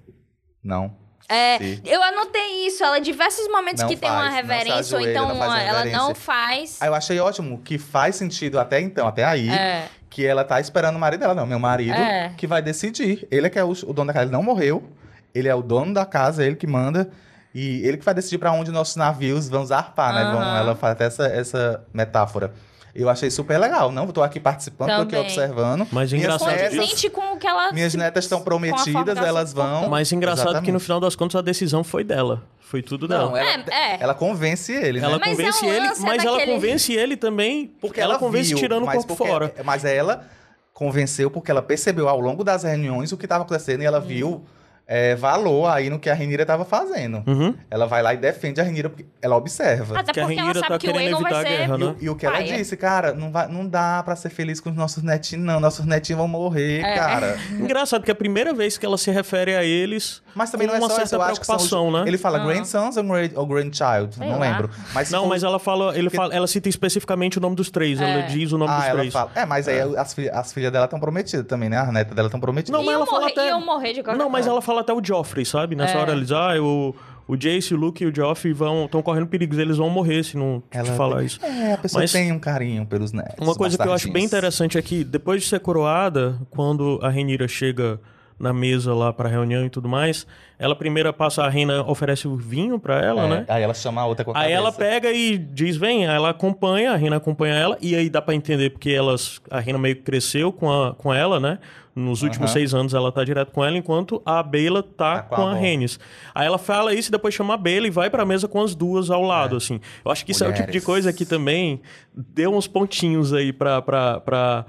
[0.63, 0.95] não.
[1.27, 2.83] É, se- eu anotei isso.
[2.83, 5.37] Ela, diversos momentos Não que tem faz, uma não se reverência, ou ajoelha, então não
[5.37, 6.77] faz uma- ela não faz.
[6.81, 9.87] Aí eu achei ótimo, que faz sentido até então, até aí, É.
[10.09, 11.35] que ela tá esperando o marido dela.
[11.35, 12.31] Não, meu marido É.
[12.37, 13.27] que vai decidir.
[13.31, 14.87] Ele é que é o, o dono da casa, ele não morreu.
[15.33, 17.09] Ele é o dono da casa, ele que manda.
[17.53, 20.21] E ele que vai decidir pra onde nossos navios vão zarpar, né?
[20.59, 22.53] Ela faz até essa, essa metáfora.
[22.95, 23.91] Eu achei super legal.
[23.91, 25.21] Não, tô aqui participando, tô aqui Também.
[25.25, 25.87] observando.
[25.91, 27.71] Mas Minhas engraçado netas- com o que ela...
[27.71, 29.87] Minhas netas estão prometidas, ela elas vão.
[29.89, 30.83] Mas engraçado que no Exatamente.
[30.83, 32.43] final das contas a decisão foi dela.
[32.59, 33.25] Foi tudo dela.
[33.29, 33.97] Não, ela, É, é.
[33.99, 35.05] ela convence ele, né?
[35.07, 38.49] Ela Mas é convence um ele, mas ela daquele- convence ele também, porque ela, convence
[38.49, 39.53] viu, tirando o corpo porque- fora.
[39.63, 40.25] Mas ela
[40.73, 44.43] convenceu porque ela percebeu ao longo das reuniões o que estava acontecendo e ela viu
[44.91, 47.23] é, valor aí no que a Renira estava fazendo.
[47.27, 47.53] Uhum.
[47.69, 49.99] Ela vai lá e defende a Renira porque ela observa.
[49.99, 51.47] Até Que a porque ela Rhaenyra sabe tá que o querendo Egon vai a ser...
[51.47, 51.85] guerra, E, né?
[51.85, 54.71] o- e o que ela disse, cara, não, vai, não dá pra ser feliz com
[54.71, 55.59] os nossos netinhos, não.
[55.59, 56.95] Nossos netinhos vão morrer, É.
[56.95, 57.37] cara.
[57.53, 60.73] Engraçado que é a primeira vez que ela se refere a eles Mas também com
[60.73, 62.07] não é uma só certa isso, eu acho que são os- preocupação, né?
[62.07, 62.45] Ele fala Ah.
[62.45, 64.49] grandsons ou, grand, ou grandchild, Sei não lá.
[64.49, 64.69] lembro.
[64.93, 67.69] Mas Não, for- mas ela fala, ele Porque- fala, ela cita especificamente o nome dos
[67.69, 68.21] três, ela É.
[68.23, 69.13] diz o nome Ah, dos ela três.
[69.13, 69.31] fala.
[69.35, 71.77] É, mas aí as, filhas- as filhas dela estão prometidas também, né?
[71.77, 72.71] As netas dela estão prometidas.
[72.79, 75.45] Não, mas ela fala até- morrer de qualquer Não, mas ela fala até o Joffrey,
[75.45, 75.75] sabe?
[75.75, 76.01] Nessa É.
[76.01, 76.95] hora eles, ah, o,
[77.27, 80.35] o Jace, o Luke e o Joffrey vão estão correndo perigos, eles vão morrer se
[80.37, 81.39] não te Ela falar tem- isso.
[81.45, 83.35] É, a pessoa Mas- tem um carinho pelos netos.
[83.39, 87.09] Uma coisa que eu acho bem interessante é que depois de ser coroada, quando a
[87.09, 87.99] Renira chega
[88.39, 90.25] na mesa lá pra reunião e tudo mais,
[90.57, 93.45] ela primeiro passa, a Reina oferece o vinho pra ela, É, né?
[93.49, 94.91] Aí ela chama a outra com a Aí ela cabeça.
[94.91, 98.33] pega e diz, vem, aí ela acompanha, a Reina acompanha ela, e aí dá pra
[98.33, 101.59] entender porque elas, a Reina meio que cresceu com, a, com ela, né?
[101.95, 102.53] Nos últimos Aham.
[102.59, 105.51] seis anos ela tá direto com ela, enquanto a Bela tá, Tá com com, a
[105.51, 105.55] a.
[105.55, 105.99] Rhaenys.
[106.33, 108.73] Aí ela fala isso e depois chama a Bela e vai pra mesa com as
[108.73, 109.81] duas ao lado, assim.
[110.05, 110.85] Eu acho que isso é o tipo de Mulheres.
[110.85, 111.81] coisa que também
[112.15, 113.81] deu uns pontinhos aí pra...
[113.81, 114.65] pra, pra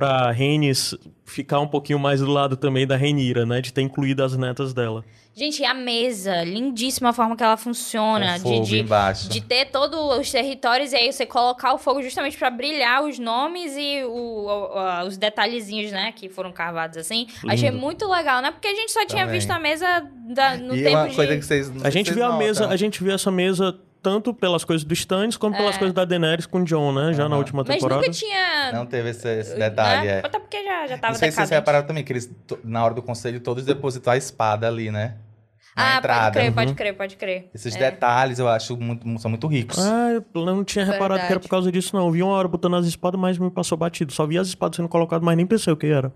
[0.00, 0.94] pra Rhaenys
[1.24, 3.60] ficar um pouquinho mais do lado também da Rhaenyra, né?
[3.60, 5.04] De ter incluído as netas dela.
[5.32, 8.34] Gente, e a mesa, lindíssima a forma que ela funciona.
[8.40, 9.28] Com fogo de, de, embaixo.
[9.28, 13.18] de ter todos os territórios e aí você colocar o fogo justamente pra brilhar os
[13.18, 17.28] nomes e o, o- o- os detalhezinhos, né, que foram carvados assim.
[17.48, 18.50] Achei muito legal, né?
[18.50, 19.38] Porque a gente só tinha Também.
[19.38, 21.14] visto a mesa da- no e tempo uma de...
[21.16, 21.70] coisa que vocês.
[21.84, 24.92] A gente vocês viu a mesa, a gente viu essa mesa tanto pelas coisas do
[24.94, 27.12] Stannis como pelas coisas da Daenerys com o John, né?
[27.12, 27.38] Já na Aham.
[27.38, 28.00] última Mas temporada.
[28.02, 28.72] nunca tinha...
[28.72, 30.12] Não teve esse, esse detalhe, né?
[30.18, 30.26] é.
[30.26, 32.30] Até porque já, já tava Não sei se vocês repararam também, que eles,
[32.64, 35.16] na hora do conselho, todos depositam a espada ali, né?
[35.76, 36.22] Na Ah, entrada.
[36.22, 36.54] pode crer, Uhum.
[36.54, 37.50] pode crer, pode crer.
[37.54, 37.78] Esses É.
[37.78, 39.78] detalhes eu acho muito, são muito ricos.
[39.78, 41.42] Ah, eu não tinha reparado que era Verdade.
[41.42, 42.06] por causa disso, não.
[42.06, 44.12] Eu vi uma hora botando as espadas, mas me passou batido.
[44.12, 46.12] Só vi as espadas sendo colocadas, mas nem pensei o que era.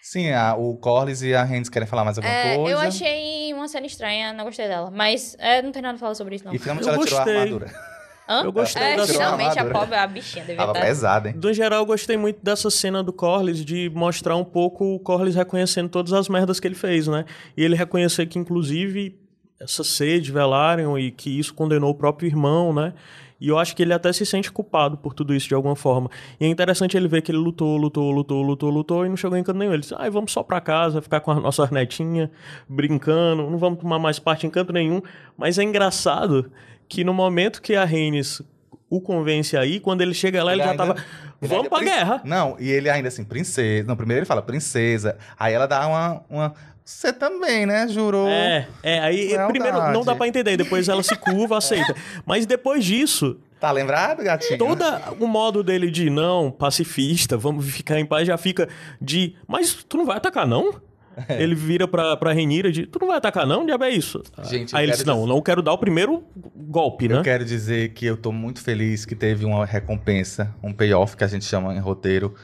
[0.00, 2.70] Sim, a- o Corlys e a Hands querem falar mais alguma É, coisa.
[2.72, 4.90] eu achei uma cena estranha, não gostei dela.
[4.90, 6.54] Mas é, não tem nada a falar sobre isso, não.
[6.54, 7.38] E finalmente Eu ela tirou a gostei.
[7.40, 7.88] armadura.
[8.30, 8.42] Hã?
[8.44, 10.86] eu gostei é, da tirou a finalmente a pobre, a bichinha devia Tava estar...
[10.86, 11.34] pesada, hein?
[11.42, 15.34] No geral, eu gostei muito dessa cena do Corlys, de mostrar um pouco o Corlys
[15.34, 17.24] reconhecendo todas as merdas que ele fez, né?
[17.56, 19.18] E ele reconhecer que, inclusive,
[19.58, 22.92] essa sede Velaryon e que isso condenou o próprio irmão, né?
[23.40, 26.10] E eu acho que ele até se sente culpado por tudo isso de alguma forma.
[26.40, 29.38] E é interessante ele ver que ele lutou, lutou, lutou, lutou, lutou e não chegou
[29.38, 29.72] em canto nenhum.
[29.72, 32.30] Ele disse, ai, vamos só pra casa, ficar com a nossa netinha,
[32.68, 35.00] brincando, não vamos tomar mais parte em canto nenhum.
[35.36, 36.50] Mas é engraçado
[36.88, 38.42] que no momento que a Rhaenys
[38.90, 40.98] o convence aí, quando ele chega lá, ele, já ainda- tava,
[41.42, 42.22] ele vamos ainda pra guerra.
[42.24, 43.86] Não, e ele ainda assim, princesa.
[43.86, 45.16] Não, primeiro ele fala princesa.
[45.38, 46.22] Aí ela dá uma.
[46.28, 46.54] uma...
[46.88, 47.86] Você também, né?
[47.86, 48.26] Jurou.
[48.28, 49.52] É, é, aí Lealdade.
[49.52, 51.94] primeiro não dá pra entender, depois ela se curva, aceita.
[52.24, 54.56] Mas depois disso, Tá lembrado, gatinho?
[54.58, 54.82] todo
[55.20, 58.68] o modo dele de não, pacifista, vamos ficar em paz, já fica
[59.02, 60.80] de, mas tu não vai atacar não?
[61.28, 61.42] É.
[61.42, 63.66] Ele vira pra, pra Renira de, tu não vai atacar não?
[63.66, 64.22] Diabo é isso?
[64.44, 66.24] Gente, eu aí ele quero diz, não, dizer- não quero dar o primeiro
[66.56, 67.16] golpe, né?
[67.18, 71.24] Eu quero dizer que eu tô muito feliz que teve uma recompensa, um payoff que
[71.24, 72.34] a gente chama em roteiro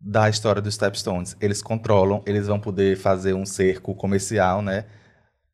[0.00, 1.36] da história dos Stepstones.
[1.40, 4.84] Eles controlam, eles vão poder fazer um cerco comercial, né?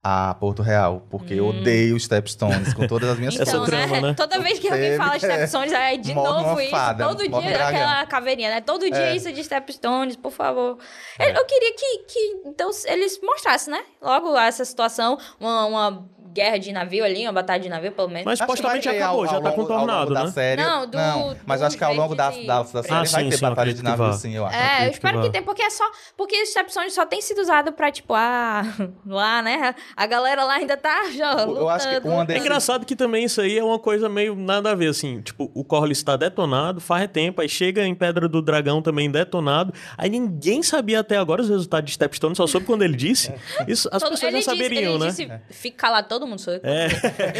[0.07, 3.67] A Porto Real, porque eu odeio Stepstones com todas as minhas Então, forças.
[3.71, 4.09] trama, né?
[4.09, 4.15] né?
[4.15, 5.19] Toda vez que alguém fala é.
[5.19, 6.71] Stepstones, aí de Morre novo uma isso.
[6.71, 7.69] fada, todo dia dragão.
[7.69, 8.61] aquela caveirinha, né?
[8.61, 9.17] Todo dia É.
[9.17, 10.77] isso de Stepstones, por favor.
[11.19, 13.83] Eu, eu queria que, que então, eles mostrassem, né?
[14.03, 18.25] Logo essa situação, uma, uma guerra de navio ali, uma batalha de navio, pelo menos.
[18.25, 20.31] Mas Acho que supostamente acabou, ao- já ao tá longo- ao contornado, longo da né?
[20.33, 20.63] série.
[20.63, 20.99] Não, do-
[21.47, 23.37] mas do eu acho que ao longo da, da, da série Ah, vai sim, ter
[23.37, 24.13] sim, batalha de que navio, vá.
[24.15, 24.57] sim, eu acho.
[24.57, 25.23] É, eu que espero vá.
[25.25, 25.85] que tenha, porque é só.
[26.17, 28.63] Porque os Stepstones só tem sido usado pra, tipo, ah,
[29.07, 29.75] lá, né?
[29.97, 31.33] A galera lá ainda tá já.
[31.45, 32.15] Eu acho que lutando.
[32.15, 34.89] uma É desse- engraçado que também isso aí é uma coisa meio nada a ver,
[34.89, 35.21] assim.
[35.23, 39.73] Tipo, o Corlys está detonado, faz tempo, aí chega em Pedra do Dragão também detonado.
[39.97, 43.33] Aí ninguém sabia até agora os resultados de Stepstone, só soube quando ele disse.
[43.69, 45.35] Isso, as Todo- pessoas já saberiam, disse, né?
[45.37, 46.61] Ele disse, fica calado todo mundo, sou eu.
[46.63, 46.87] É.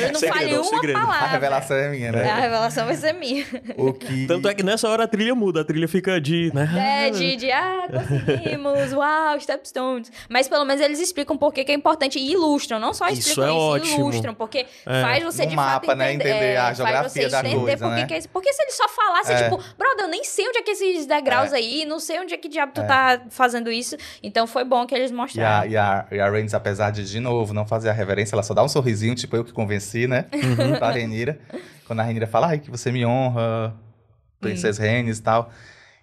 [0.07, 0.99] Eu não Segredo, falei uma segredo.
[0.99, 1.27] A palavra.
[1.29, 2.31] revelação é minha, É, né?
[2.31, 3.45] A revelação vai ser minha.
[3.77, 4.27] O que...
[4.29, 6.51] Tanto é que nessa hora a trilha muda, a trilha fica de.
[6.55, 7.07] Né?
[7.07, 10.11] É, de, de ah, conseguimos, uau, Stepstones.
[10.29, 13.21] Mas pelo menos eles explicam por que que é importante e ilustram, não só Isso
[13.31, 14.11] explicam é isso, ótimo.
[14.11, 17.23] ilustram, porque faz você No de mapa, fato né, entender, entender a é, faz geografia
[17.23, 18.07] você da entender coisa, por que né?
[18.07, 18.29] que é isso.
[18.29, 19.43] Porque se ele só falasse, É.
[19.45, 22.37] tipo, brother, eu nem sei onde é que esses degraus aí, não sei onde é
[22.37, 23.97] que diabo tu tá fazendo isso.
[24.23, 25.71] Então foi bom que eles E a, mostraram.
[25.71, 28.55] e, a, e a Rhaenys, apesar de, de novo, não fazer a reverência, ela só
[28.55, 30.27] dá um sorrisinho, tipo eu que convenci, né?
[30.33, 30.77] Uhum.
[30.79, 31.39] pra Renira.
[31.87, 33.75] Quando a Renira fala, ai, que você me honra,
[34.41, 34.83] Princesa.
[34.83, 35.51] Rhaenys e tal.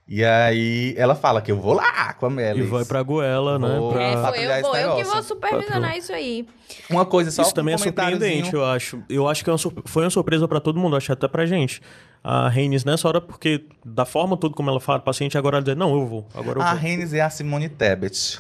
[0.08, 2.70] E aí ela fala que eu vou lá com a E Melis.
[2.70, 3.78] vai pra Goela, né?
[3.78, 5.98] Vou- pra- É, foi eu, vou, eu que vou supervisionar Patrulha.
[5.98, 6.48] isso aí.
[6.90, 9.02] Uma coisa só Isso um também é surpreendente, eu acho.
[9.10, 11.46] Eu acho que é uma surpre- foi uma surpresa pra todo mundo, acho até pra
[11.46, 11.82] gente.
[12.24, 15.76] A Reines nessa hora, porque da forma toda como ela fala, paciente, agora ela diz,
[15.78, 16.82] não, eu vou, agora eu A vou.
[16.82, 18.40] Rhaenys é a Simone Tebet.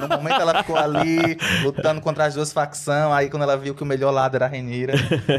[0.00, 3.12] No momento ela ficou ali, lutando contra as duas facções.
[3.12, 4.94] Aí quando ela viu que o melhor lado era a Renira,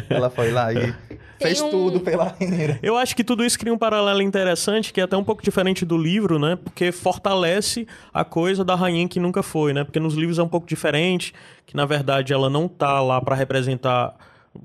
[0.09, 0.93] ela foi lá e
[1.41, 2.79] fez um- tudo pela Renira.
[2.81, 5.83] Eu acho que tudo isso cria um paralelo interessante, que é até um pouco diferente
[5.85, 6.57] do livro, né?
[6.63, 9.83] Porque fortalece a coisa da rainha que nunca foi, né?
[9.83, 11.33] Porque nos livros é um pouco diferente,
[11.65, 14.13] que na verdade ela não tá lá pra representar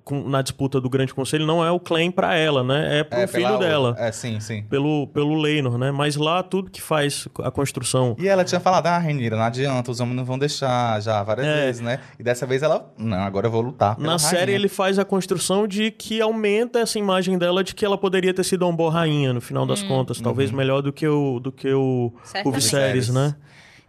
[0.04, 2.98] com- na disputa do Grande Conselho, não é o claim pra ela, né?
[3.00, 3.94] É pro É, filho pela dela.
[3.98, 4.62] É, sim, sim.
[4.64, 5.90] Pelo, pelo Leinor, né?
[5.90, 9.90] Mas lá tudo que faz a construção E ela tinha falado, ah, Renira, não adianta,
[9.90, 11.54] os homens não vão deixar já várias É.
[11.66, 12.00] vezes, né?
[12.18, 14.56] E dessa vez ela, não, agora eu vou lutar pela Na série rainha.
[14.56, 18.44] ele faz a construção de que aumenta essa imagem dela de que ela poderia ter
[18.44, 21.72] sido uma boa rainha no final das contas, talvez melhor do que o do que
[21.72, 22.12] o,
[22.44, 22.50] o.
[22.52, 23.34] Viserys, né?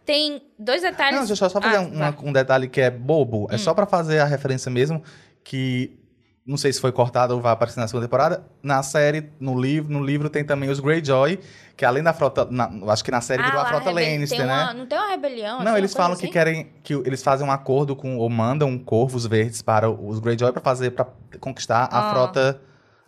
[0.06, 1.20] Tem dois detalhes.
[1.20, 3.48] Não, deixa eu só fazer Ah, um, uma- um detalhe que é bobo.
[3.52, 5.04] É só pra fazer a referência mesmo,
[5.50, 5.98] que
[6.46, 8.44] não sei se foi cortado ou vai aparecer na segunda temporada.
[8.62, 11.40] Na série, no livro, no livro tem também os Greyjoy,
[11.76, 14.46] que além da frota, na- acho que na série virou Ah, a lá, frota Lannister,
[14.46, 14.64] né?
[14.64, 15.60] uma- Não tem uma rebelião?
[15.64, 16.34] Não, assim, eles falam coisa que assim?
[16.34, 20.62] querem que eles fazem um acordo com ou mandam corvos verdes para os Greyjoy para
[20.62, 21.08] fazer para
[21.40, 22.14] conquistar a Ah.
[22.14, 22.62] frota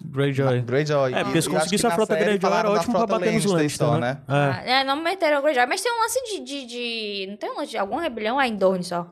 [0.04, 0.62] Greyjoy.
[0.62, 1.14] Greyjoy.
[1.14, 4.18] É, porque se conseguisse a frota Greyjoy era ótimo pra bater nos Lannister só, né?
[4.28, 4.34] É.
[4.34, 5.66] Ah, é, não meteram o Greyjoy.
[5.68, 8.48] Mas tem um lance de, de, de- Não tem um lance de alguma rebelião lá
[8.48, 9.08] em Dorne só.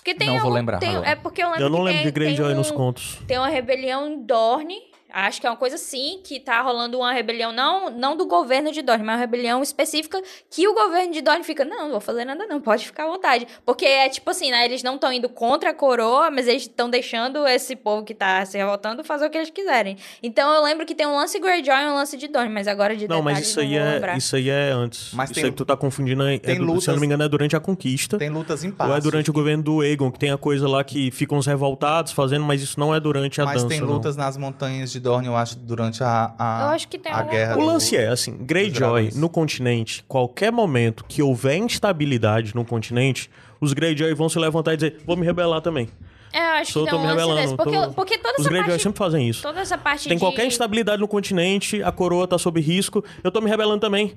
[0.00, 1.98] Porque tem Não vou algum- lembrar, tem- é porque eu lembro Eu não que lembro
[2.02, 3.18] tem, de Greyjoy um, nos contos.
[3.26, 4.78] Tem uma rebelião em Dorne.
[5.12, 8.70] Acho que é uma coisa assim, que tá rolando uma rebelião, não, não do governo
[8.72, 12.00] de Dorne, mas uma rebelião específica que o governo de Dorne fica, não, não vou
[12.00, 13.46] fazer nada não, pode ficar à vontade.
[13.64, 16.88] Porque é tipo assim, né, eles não estão indo contra a coroa, mas eles estão
[16.90, 19.96] deixando esse povo que tá se revoltando fazer o que eles quiserem.
[20.22, 22.96] Então eu lembro que tem um lance Greyjoy e um lance de Dorne, mas agora
[22.96, 24.16] de Não, mas isso aí, não é, lembrar.
[24.16, 25.12] isso aí é antes.
[25.12, 26.86] Mas isso tem- aí que tu tá confundindo é, é tem do- se eu lutas-
[26.94, 28.18] não me engano, é durante a conquista.
[28.18, 28.94] Tem lutas em Ou paz.
[28.94, 32.12] é durante o governo do Aegon, que tem a coisa lá que ficam os revoltados
[32.12, 33.68] fazendo, mas isso não é durante a Mas dança.
[33.68, 33.88] tem não.
[33.88, 37.22] lutas nas montanhas de Dorne, eu acho, durante a, a, Eu acho que tem a
[37.22, 37.56] guerra.
[37.56, 43.28] O do- lance é, assim, Greyjoy no continente, qualquer momento que houver instabilidade no continente,
[43.60, 45.88] os Greyjoy vão se levantar e dizer, vou me rebelar também.
[46.32, 47.40] É, eu acho Sou, que tem um me lance rebelando.
[47.42, 47.56] desse.
[47.56, 48.82] Porque, tô- porque toda Os essa Greyjoy parte...
[48.84, 49.42] sempre fazem isso.
[49.42, 50.22] Toda essa parte Tem de...
[50.22, 54.16] qualquer instabilidade no continente, a coroa tá sob risco, eu tô me rebelando também.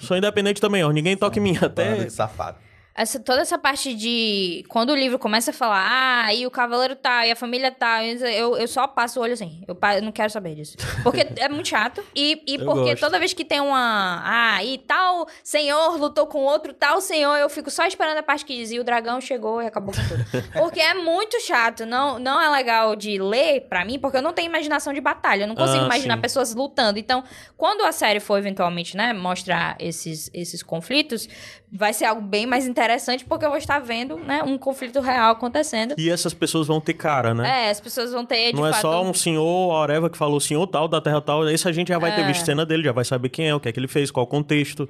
[0.00, 0.90] Sou independente também, ó.
[0.90, 2.08] Ninguém toca em mim até.
[2.08, 2.56] safado.
[2.94, 4.64] Essa, toda essa parte de.
[4.68, 5.86] Quando o livro começa a falar,
[6.26, 9.32] ah, e o cavaleiro tá, e a família tá, eu, eu só passo o olho
[9.32, 9.62] assim.
[9.66, 10.76] Eu, eu não quero saber disso.
[11.02, 12.04] Porque é muito chato.
[12.14, 13.00] E, e Eu porque gosto.
[13.00, 14.22] toda vez que tem uma.
[14.24, 18.44] Ah, e tal senhor lutou com outro tal senhor, eu fico só esperando a parte
[18.44, 20.48] que diz, e o dragão chegou e acabou com tudo.
[20.52, 21.86] Porque é muito chato.
[21.86, 25.44] Não, não é legal de ler pra mim, porque eu não tenho imaginação de batalha.
[25.44, 26.20] Eu não consigo Ah, imaginar sim.
[26.20, 26.98] pessoas lutando.
[26.98, 27.24] Então,
[27.56, 31.28] quando a série for eventualmente, né, mostrar esses, esses conflitos,
[31.74, 35.32] vai ser algo bem mais interessante, porque eu vou estar vendo, né, um conflito real
[35.32, 35.94] acontecendo.
[35.96, 37.66] E essas pessoas vão ter cara, né?
[37.66, 38.82] É, as pessoas vão ter, de Não é fato...
[38.82, 41.48] só um senhor, Areva, que falou senhor tal, da terra tal.
[41.48, 42.26] Esse a gente já vai ter É.
[42.26, 44.24] visto cena dele, já vai saber quem é, o que é que ele fez, qual
[44.24, 44.86] o contexto,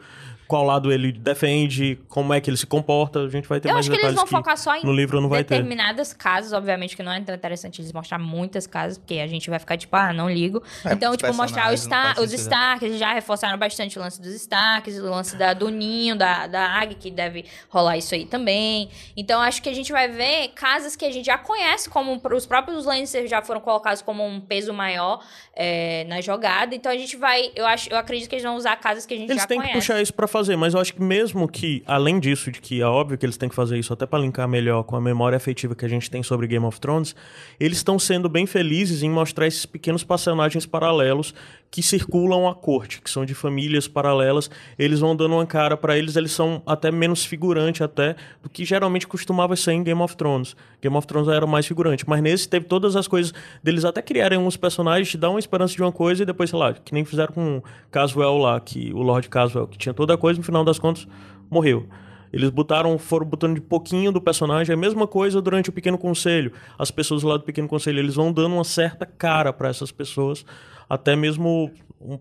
[0.53, 3.21] qual lado ele defende, como é que ele se comporta.
[3.21, 4.93] A gente vai ter Eu mais acho que eles detalhes vão focar só em no
[4.93, 5.55] livro não vai ter.
[5.55, 9.49] determinadas casas, obviamente que não é tão interessante eles mostrar muitas casas, porque a gente
[9.49, 10.63] vai ficar tipo, ah, não ligo.
[10.85, 12.41] É, então, tipo, mostrar Star, os sentido.
[12.41, 16.47] Stark, eles já reforçaram bastante o lance dos Starks, o lance da, do Ninho, da,
[16.47, 18.91] da Águia, que deve rolar isso aí também.
[19.17, 22.45] Então, acho que a gente vai ver casas que a gente já conhece, como os
[22.45, 25.25] próprios Lannister já foram colocados como um peso maior
[25.57, 26.75] é, na jogada.
[26.75, 29.17] Então, a gente vai, eu acho, eu acredito que eles vão usar casas que a
[29.17, 29.73] gente Eles já têm conhece.
[29.73, 32.81] que puxar isso pra fazer, mas eu acho que mesmo que, além disso, de que
[32.81, 35.37] é óbvio que eles têm que fazer isso até pra linkar melhor com a memória
[35.37, 37.15] afetiva que a gente tem sobre Game of Thrones,
[37.59, 41.35] eles estão sendo bem felizes em mostrar esses pequenos personagens paralelos
[41.73, 44.51] que circulam a corte, que são de famílias paralelas.
[44.79, 48.63] Eles vão dando uma cara pra eles, eles são até menos figurante até do que
[48.63, 50.55] geralmente costumava ser em Game of Thrones.
[50.83, 53.33] Game of Thrones era mais figurante, mas nesse teve todas as coisas
[53.63, 56.59] deles até criarem uns personagens, te dar uma esperança de uma coisa e depois, sei
[56.59, 60.19] lá, que nem fizeram com Caswell lá, que o Lord Caswell, que tinha toda a
[60.23, 61.07] coisa, no final das contas,
[61.51, 61.89] morreu.
[62.33, 65.99] Eles botaram, foram botando de pouquinho do personagem, é a mesma coisa durante o Pequeno
[65.99, 66.53] Conselho.
[66.79, 70.47] As pessoas lá do Pequeno Conselho, eles vão dando uma certa cara para essas pessoas,
[70.89, 71.71] até mesmo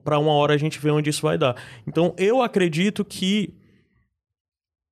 [0.03, 1.55] para uma hora a gente ver onde isso vai dar.
[1.87, 3.53] Então, eu acredito que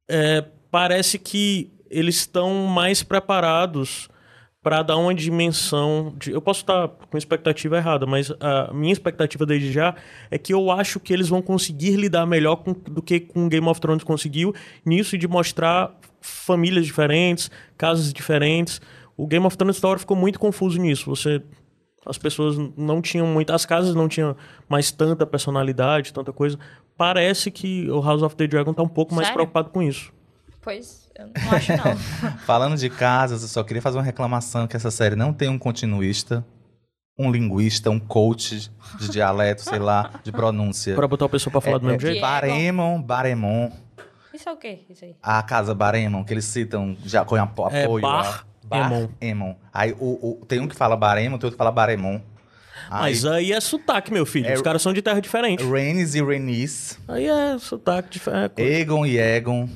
[0.09, 4.08] é, parece que eles estão mais preparados
[4.61, 6.13] para dar uma dimensão.
[6.17, 9.95] De, eu posso estar com expectativa errada, mas a minha expectativa desde já
[10.29, 13.67] é que eu acho que eles vão conseguir lidar melhor com, do que com Game
[13.67, 14.53] of Thrones conseguiu
[14.85, 18.81] nisso de mostrar famílias diferentes, casas diferentes.
[19.15, 21.09] O Game of Thrones hora ficou muito confuso nisso.
[21.09, 21.41] Você
[22.05, 24.35] as pessoas não tinham muito, as casas não tinham
[24.67, 26.57] mais tanta personalidade, tanta coisa.
[26.97, 29.37] Parece que o House of the Dragon tá um pouco mais Sério?
[29.37, 30.11] preocupado com isso.
[30.61, 31.97] Pois, eu não acho não.
[32.45, 35.57] Falando de casas, eu só queria fazer uma reclamação que essa série não tem um
[35.57, 36.45] continuista,
[37.17, 40.95] um linguista, um coach de dialeto, sei lá, de pronúncia.
[40.95, 42.21] Pra botar o pessoal pra falar do é, mesmo é jeito.
[42.21, 43.69] Baremon, Baremon,
[44.33, 44.79] Isso é o quê?
[44.89, 45.15] Isso aí.
[45.23, 48.01] a casa Baremon, que eles citam já com É, apoio.
[48.01, 49.07] Bar a- Bar Emon.
[49.19, 49.55] Emon.
[49.73, 52.19] Aí o, o- tem um que fala Baremon, tem outro que fala Baremon.
[52.89, 54.47] Aí, Mas aí é sotaque, meu filho.
[54.47, 55.63] É- Os caras são de terra diferente.
[55.63, 58.61] Rhaenys e Rhaenys, Aí é sotaque diferente.
[58.61, 59.67] Egon e Egon.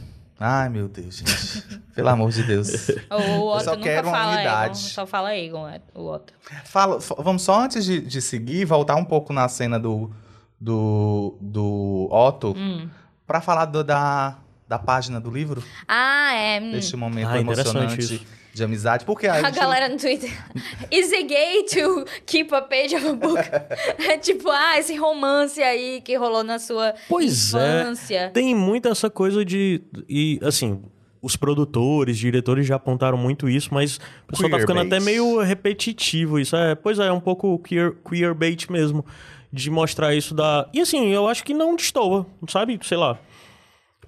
[0.46, 1.80] Ai, meu Deus, gente.
[1.96, 2.90] Pelo amor de Deus.
[3.10, 4.80] O, Otto só nunca quero uma fala unidade.
[4.80, 6.34] Egon, só fala Egon, é, o Otto.
[6.66, 10.12] Fala, vamos só antes de, de seguir, voltar um pouco na cena do,
[10.60, 12.90] do, do Otto, Hum.
[13.26, 14.38] pra falar do- da,
[14.68, 16.60] da página do livro, Ah, é.
[16.60, 16.72] hum.
[16.72, 18.26] deste momento Ah, interessante emocionante isso.
[18.54, 19.04] De amizade.
[19.06, 20.30] Porque a, A galera no Twitter.
[20.92, 23.40] Is it gay to keep a page of a book?
[24.08, 27.82] é tipo, ah, esse romance aí que rolou na sua Pois é.
[27.82, 28.32] infância.
[28.34, 29.82] Tem muito essa coisa de.
[30.08, 30.84] E, assim,
[31.22, 33.98] os produtores, diretores já apontaram muito isso, mas
[34.28, 35.02] o pessoal tá ficando Queerbait.
[35.02, 36.40] até meio repetitivo.
[36.40, 39.06] Isso é, pois é, é um pouco queer, queerbait mesmo.
[39.52, 40.68] De mostrar isso da.
[40.74, 42.80] E assim, eu acho que não destoa, sabe?
[42.82, 43.20] Sei lá.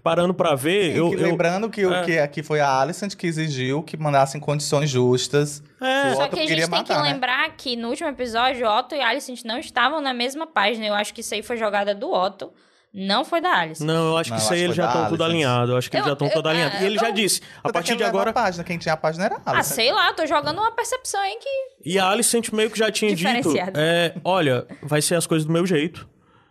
[0.05, 2.03] Parando pra ver, Sim, eu, que eu- lembrando que, o é.
[2.05, 5.63] que aqui foi a Alicent que exigiu que mandassem condições justas.
[5.81, 6.11] É.
[6.11, 7.11] O Só que a queria gente tem que matar, né?
[7.11, 10.85] lembrar que no último episódio, Otto e Alicent não estavam na mesma página.
[10.85, 12.53] Eu acho que isso aí foi jogada do Otto,
[12.93, 13.83] não foi da Alicent.
[13.87, 15.71] Não, eu acho Não, que eu isso aí eles que já estão tudo alinhado.
[15.71, 16.79] Eu acho que eles Eu- já estão eu- tudo alinhados.
[16.81, 18.29] E ele já eu- disse, a é partir que de agora.
[18.29, 19.73] a página, quem tinha a página era a Ah, Alicent.
[19.75, 21.49] sei lá, tô jogando uma percepção aí que.
[21.89, 25.51] E a Alicent meio que já tinha dito: é, olha, vai ser as coisas do
[25.51, 26.07] meu jeito.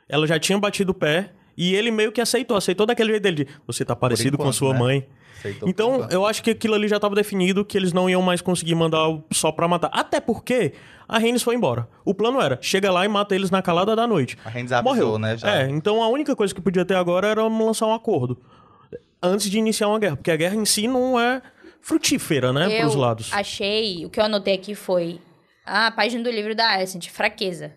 [0.09, 1.31] Ela já tinha batido o pé.
[1.57, 3.45] E ele meio que aceitou, aceitou daquele jeito dele.
[3.45, 4.79] de, Você tá parecido com a enquanto, sua né?
[4.79, 5.09] mãe.
[5.39, 8.41] Aceitou Então, eu acho que aquilo ali já tava definido que eles não iam mais
[8.41, 9.91] conseguir mandar só pra matar.
[9.93, 10.73] Até porque
[11.07, 11.87] a Rhaenys foi embora.
[12.05, 14.37] O plano era, chega lá e mata eles na calada da noite.
[14.45, 15.19] A Rhaenys avisou, Morreu.
[15.19, 15.61] né, já.
[15.63, 18.41] É, então a única coisa que podia ter agora era lançar um acordo.
[19.23, 20.17] Antes de iniciar uma guerra.
[20.17, 21.41] Porque a guerra em si não é
[21.81, 23.31] frutífera, né, eu pros lados.
[23.33, 24.05] achei.
[24.07, 25.21] O que eu anotei aqui foi.
[25.67, 27.73] A página do livro da Alicent, fraqueza.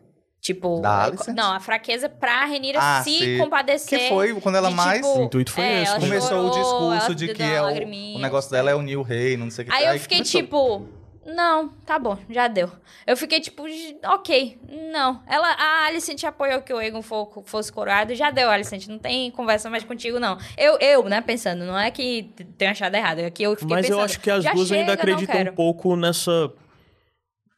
[0.47, 0.79] Tipo.
[0.79, 1.31] Da é?
[1.33, 3.37] Não, a fraqueza pra Renira Ah, se sim.
[3.37, 3.99] compadecer.
[3.99, 6.07] Que foi quando ela de, mais- tipo, O intuito foi é, esse, ela né?
[6.07, 8.71] Começou chorou, o discurso ela de deu que uma é o, lagriminha, o negócio dela
[8.71, 9.73] é unir o reino, não sei o que.
[9.73, 10.41] Aí eu fiquei começou.
[10.41, 10.87] tipo,
[11.25, 12.71] não, tá bom, já deu.
[13.05, 14.57] Eu fiquei tipo, "J- ok,
[14.91, 15.21] não.
[15.27, 19.29] Ela, a Alicent apoiou que o Egon fo- fosse coroado, já deu, Alicent, não tem
[19.31, 20.37] conversa mais contigo, não.
[20.57, 23.85] Eu, eu né, pensando, não é que tenha achado errado, é que eu fiquei Mas
[23.87, 23.99] pensando.
[23.99, 25.51] eu acho que as já duas ainda chega, não acreditam quero.
[25.51, 26.49] um pouco nessa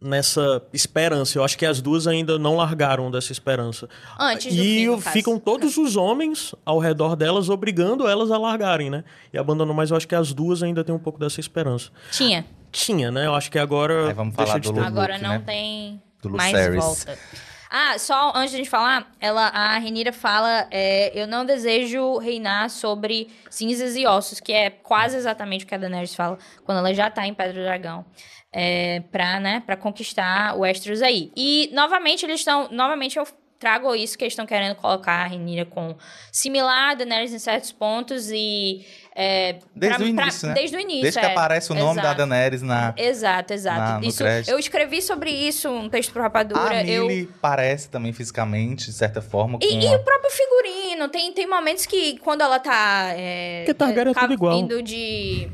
[0.01, 1.37] nessa esperança.
[1.37, 3.87] Eu acho que as duas ainda não largaram dessa esperança.
[4.19, 5.09] Antes do e fim, o- caso.
[5.11, 9.03] ficam todos os homens ao redor delas obrigando elas a largarem, né?
[9.33, 11.89] E abandonam, mas eu acho que as duas ainda têm um pouco dessa esperança.
[12.11, 12.45] Tinha.
[12.71, 13.25] Tinha, né?
[13.25, 14.79] Eu acho que agora Aí vamos deixa falar de do ter.
[14.79, 15.43] Lu- Agora Luke, não né?
[15.45, 17.17] tem Do mais volta.
[17.69, 22.17] Ah, só antes de a gente falar, ela, a Renira fala: é, Eu não desejo
[22.17, 26.79] reinar sobre cinzas e ossos, que é quase exatamente o que a Daenerys fala quando
[26.79, 28.05] ela já tá em Pedra do Dragão.
[28.51, 31.31] É, pra, né, pra conquistar o Westeros aí.
[31.37, 32.67] E, novamente, eles estão.
[32.71, 33.27] Novamente, eu
[33.59, 35.95] trago isso que eles estão querendo colocar a Renira com
[36.31, 38.83] similar a Daenerys em certos pontos e.
[39.19, 40.53] é, Desde pra- o pra- início, né?
[40.53, 41.01] Desde o início.
[41.01, 41.31] Desde que é.
[41.31, 42.17] aparece o nome da Exato.
[42.17, 42.93] Daenerys na.
[42.97, 43.79] Exato, exato.
[43.79, 44.49] Na- no isso, crédito.
[44.51, 46.69] eu escrevi sobre isso, um texto pro Rapadura.
[46.77, 47.07] A eu...
[47.07, 51.33] Millie parece também fisicamente, de certa forma, com E, e uma- o próprio figurino, tem,
[51.33, 53.09] tem momentos que quando ela tá.
[53.15, 54.57] É, Porque Targaryen é ca- tudo igual.
[54.57, 55.49] Indo de.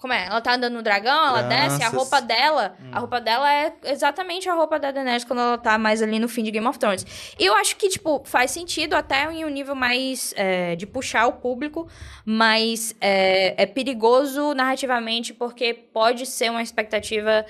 [0.00, 0.26] Como é?
[0.26, 2.74] Ela tá andando no dragão, ela desce, a roupa dela.
[2.80, 2.88] Hum.
[2.90, 6.26] A roupa dela é exatamente a roupa da Daenerys quando ela tá mais ali no
[6.26, 7.04] fim de Game of Thrones.
[7.38, 11.26] E eu acho que, tipo, faz sentido até em um nível mais é, de puxar
[11.26, 11.86] o público,
[12.24, 17.44] mas é, é perigoso narrativamente porque pode ser uma expectativa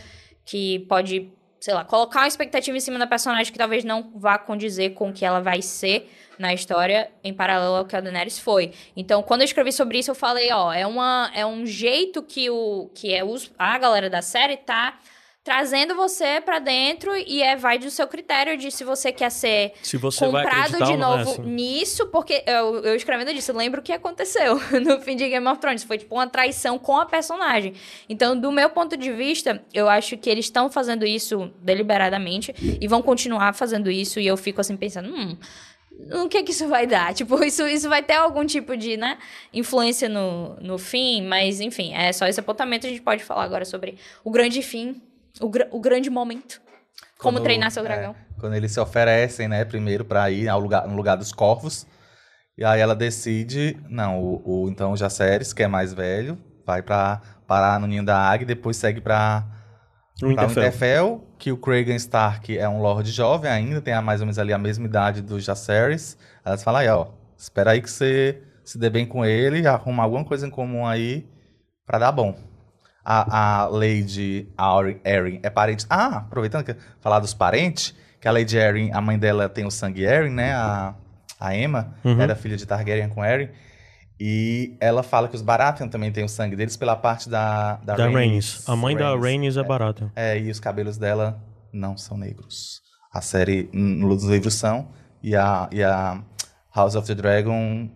[0.44, 4.38] que pode, sei lá, colocar uma expectativa em cima da personagem que talvez não vá
[4.38, 8.38] condizer com o que ela vai ser na história em paralelo ao que a Daenerys
[8.38, 8.72] foi.
[8.96, 12.48] Então, quando eu escrevi sobre isso, eu falei, ó, é, uma, é um jeito que,
[12.48, 14.98] o, que é os, a galera da série tá
[15.42, 19.72] trazendo você pra dentro e é vai do seu critério de se você quer ser
[19.82, 21.42] Se você comprado de é novo assim.
[21.42, 25.46] nisso, porque eu, eu escrevendo disso, eu lembro o que aconteceu no fim de Game
[25.46, 25.82] of Thrones.
[25.82, 27.74] Foi tipo uma traição com a personagem.
[28.08, 32.86] Então, do meu ponto de vista, eu acho que eles estão fazendo isso deliberadamente e
[32.86, 34.20] vão continuar fazendo isso.
[34.20, 35.36] E eu fico assim pensando, hum.
[36.14, 37.12] O que que isso vai dar?
[37.14, 39.18] Tipo, isso, isso vai ter algum tipo de, né,
[39.52, 42.86] influência no, no fim, mas enfim, é só esse apontamento.
[42.86, 45.00] A gente pode falar agora sobre o grande fim,
[45.40, 46.60] o, gra- o grande momento.
[47.18, 48.14] Como Quando- treinar seu é, dragão.
[48.38, 51.86] quando eles se oferecem, né, primeiro pra ir ao lugar, no lugar dos corvos.
[52.56, 56.82] E aí ela decide, não, o, o então o Jaceres, que é mais velho, vai
[56.82, 59.44] pra parar no ninho da águia e depois segue pra
[60.22, 60.48] Winterfell.
[60.48, 64.38] Winterfell, que o Kragan Stark é um lord jovem ainda, tem a- mais ou menos
[64.38, 66.16] ali a mesma idade do Jaceres.
[66.44, 70.24] Elas falam aí, ó, espera aí que você se dê bem com ele, arruma alguma
[70.24, 71.26] coisa em comum aí
[71.86, 72.34] pra dar bom.
[73.04, 74.48] A, a Lady
[75.04, 75.86] Erin é parente.
[75.88, 79.70] Ah, aproveitando que falar dos parentes, que a Lady Erin, a mãe dela tem o
[79.70, 80.52] sangue Erin, né?
[80.54, 80.94] A,
[81.38, 82.20] a Emma Uhum.
[82.20, 83.48] era filha de Targaryen com Erin.
[84.22, 87.94] E ela fala que os Baratheon também têm o sangue deles pela parte da da,
[87.96, 88.14] Da Rhaenys.
[88.14, 88.68] Rhaenys.
[88.68, 89.22] A mãe da Rhaenys.
[89.24, 90.12] Rhaenys é barata.
[90.14, 91.42] É, e os cabelos dela
[91.72, 92.82] não são negros.
[93.12, 94.88] A série, nos livros são,
[95.22, 96.22] e a, e a
[96.76, 97.88] House of the Dragon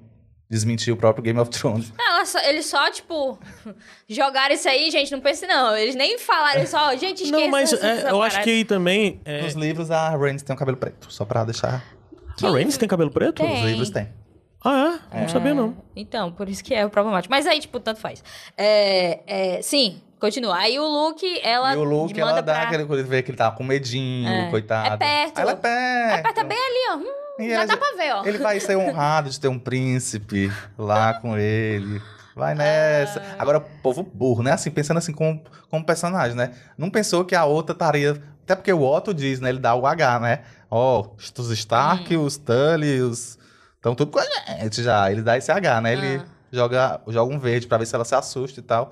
[0.55, 1.93] desmentiu o próprio Game of Thrones.
[1.99, 3.39] Não, só- eles só, tipo,
[4.09, 5.77] jogaram isso aí, gente, não pense não.
[5.77, 9.21] Eles nem falaram, só, gente, esqueça Não, mas é, eu acho que aí também.
[9.25, 9.43] É...
[9.43, 11.83] Nos livros, a Rhaenys tem um cabelo preto, só pra deixar...
[12.43, 13.43] A Rhaenys tem cabelo preto?
[13.43, 13.49] Tem.
[13.51, 14.09] Nos livros tem.
[14.65, 15.21] Ah, é?
[15.21, 15.77] Não sabia, não.
[15.95, 17.31] Então, por isso que é o problemático.
[17.31, 18.25] Mas aí, tipo, tanto faz.
[18.57, 20.57] É, é, sim, continua.
[20.57, 22.63] Aí o Luke, ela e o Luke, manda ela dá pra...
[22.63, 24.49] aquele coisa, vê que ele tá com medinho, É.
[24.51, 24.95] coitado.
[24.95, 25.37] É perto.
[25.39, 26.19] Aí ela é perto.
[26.19, 26.97] É, mas tá bem ali, ó.
[26.97, 28.25] Hum, E já ela dá pra ver, ó.
[28.25, 32.01] Ele vai ser honrado de ter um príncipe lá com ele.
[32.37, 33.21] Vai nessa.
[33.21, 33.37] Ah.
[33.39, 34.53] Agora, o povo burro, né?
[34.53, 36.53] Assim, pensando assim como, como personagem, né?
[36.77, 38.23] Não pensou que a outra estaria.
[38.45, 39.49] Até porque o Otto diz, né?
[39.51, 40.41] Ele dá o H, né?
[40.71, 42.25] Ó, os Stark, Hum.
[42.25, 43.39] os Tully, os.
[43.77, 44.25] Estão tudo com a
[44.63, 45.11] gente já.
[45.11, 45.93] Ele dá esse H, né?
[45.93, 46.25] Ele Ah.
[46.53, 48.91] joga, joga um verde pra ver se ela se assusta e tal.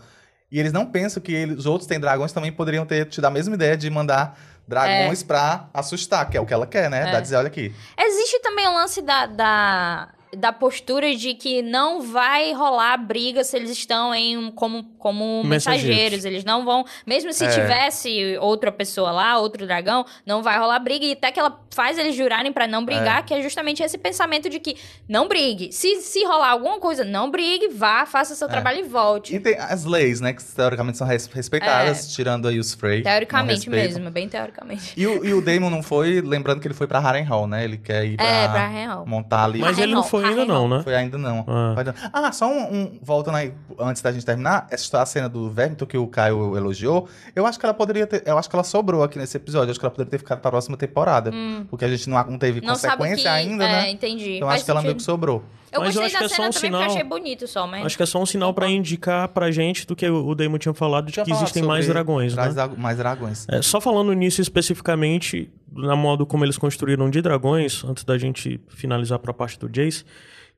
[0.52, 3.30] E eles não pensam que eles, os outros têm dragões também poderiam ter tido a
[3.30, 4.38] mesma ideia de mandar
[4.68, 7.08] dragões pra assustar, que é o que ela quer, né?
[7.08, 7.12] É.
[7.12, 7.74] Dá dizer, olha aqui.
[7.98, 13.56] Existe também o lance da, da, da postura de que não vai rolar briga se
[13.56, 15.86] eles estão em um- como, como Mensageiros.
[15.88, 16.24] mensageiros.
[16.24, 16.84] Eles não vão.
[17.06, 17.50] Mesmo se É.
[17.50, 21.04] tivesse outra pessoa lá, outro dragão, não vai rolar briga.
[21.04, 24.48] E até que ela faz eles jurarem pra não brigar, que é justamente esse pensamento
[24.48, 24.76] de que
[25.08, 25.70] não brigue.
[25.72, 28.50] Se, se rolar alguma coisa, não brigue, vá, faça seu É.
[28.50, 29.34] trabalho e volte.
[29.34, 30.32] E tem as leis, né?
[30.32, 33.00] Que teoricamente são res- respeitadas, tirando aí os Frey.
[33.00, 33.02] É.
[33.02, 34.94] Teoricamente mesmo, bem teoricamente.
[34.96, 37.64] E o, e o Damon não foi, lembrando que ele foi pra Harrenhal, né?
[37.64, 39.04] Ele quer ir pra, É, pra real.
[39.06, 39.58] montar ali.
[39.58, 40.80] Mas ele não foi ainda não, né?
[40.82, 41.44] Foi ainda não.
[41.46, 41.82] Ah.
[41.82, 45.50] Dar- Ah, só um, um- Voltando aí, antes da gente terminar, essa a cena do
[45.50, 48.22] Vermito que o Caio elogiou, eu acho que ela poderia ter.
[48.26, 49.68] Eu acho que ela sobrou aqui nesse episódio.
[49.68, 51.30] Eu acho que ela poderia ter ficado pra próxima temporada.
[51.70, 52.66] Porque a gente não, não teve Hum.
[52.66, 53.28] Não sabe consequência que.
[53.28, 53.90] ainda, é, né?
[53.90, 54.36] entendi.
[54.36, 54.98] Então Faz acho que ela meio sentido.
[55.00, 55.42] que sobrou.
[55.72, 56.96] Eu Mas eu gostei acho que da é só cena um também porque eu sinal-
[56.96, 57.86] achei bonito só, mas.
[57.86, 60.74] Acho que é só um sinal pra indicar pra gente do que o Damon tinha
[60.74, 62.52] falado de Tinha que existem mais dragões, né?
[62.76, 63.46] Mais dragões.
[63.48, 68.60] É, só falando nisso especificamente, na modo como eles construíram de dragões, antes da gente
[68.68, 70.04] finalizar pra parte do Jace,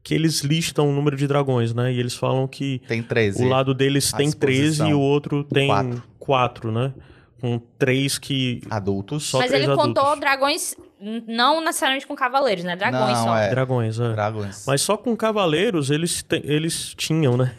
[0.02, 1.92] que eles listam o número de dragões, né?
[1.92, 3.42] E eles falam que Tem 13.
[3.44, 4.90] o lado deles tem 13 disposição.
[4.90, 6.02] e o outro tem Quatro.
[6.18, 6.92] 4, né?
[7.40, 8.62] Com três que.
[8.70, 9.24] Adultos.
[9.24, 10.20] Só Mas três ele contou adultos.
[10.20, 12.74] dragões, n- não necessariamente com cavaleiros, né?
[12.76, 13.36] Dragões Não, só.
[13.36, 13.50] é.
[13.50, 14.12] Dragões, é.
[14.12, 14.64] Dragões.
[14.66, 17.54] Mas só com cavaleiros eles, te- eles tinham, né?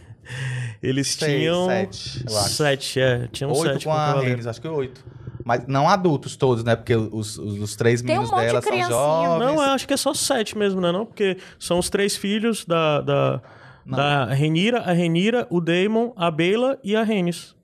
[0.82, 1.65] Eles Seis, tinham.
[1.68, 2.49] sete, eu acho.
[2.49, 3.27] Sete, é.
[3.32, 5.03] Tinham oito sete com com a acho que oito.
[5.47, 6.76] Mas não adultos todos, né?
[6.76, 8.97] Porque os, os, os três Tem um meninos de dela são criancinha.
[8.97, 9.39] jovens.
[9.45, 10.91] Não, eu acho que é só sete mesmo, né?
[10.91, 11.05] Não?
[11.05, 13.41] Porque são os três filhos da, da,
[13.85, 17.55] da Renira, a Renira, o Daemon, a Bela e a Renis.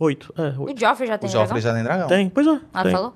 [0.00, 0.32] Oito.
[0.38, 0.80] É, O oito.
[0.80, 1.60] Joffrey já O tem Joffrey dragão?
[1.60, 2.08] já tem dragão.
[2.08, 2.60] Tem, pois é.
[2.72, 3.14] Ah, tem, falou?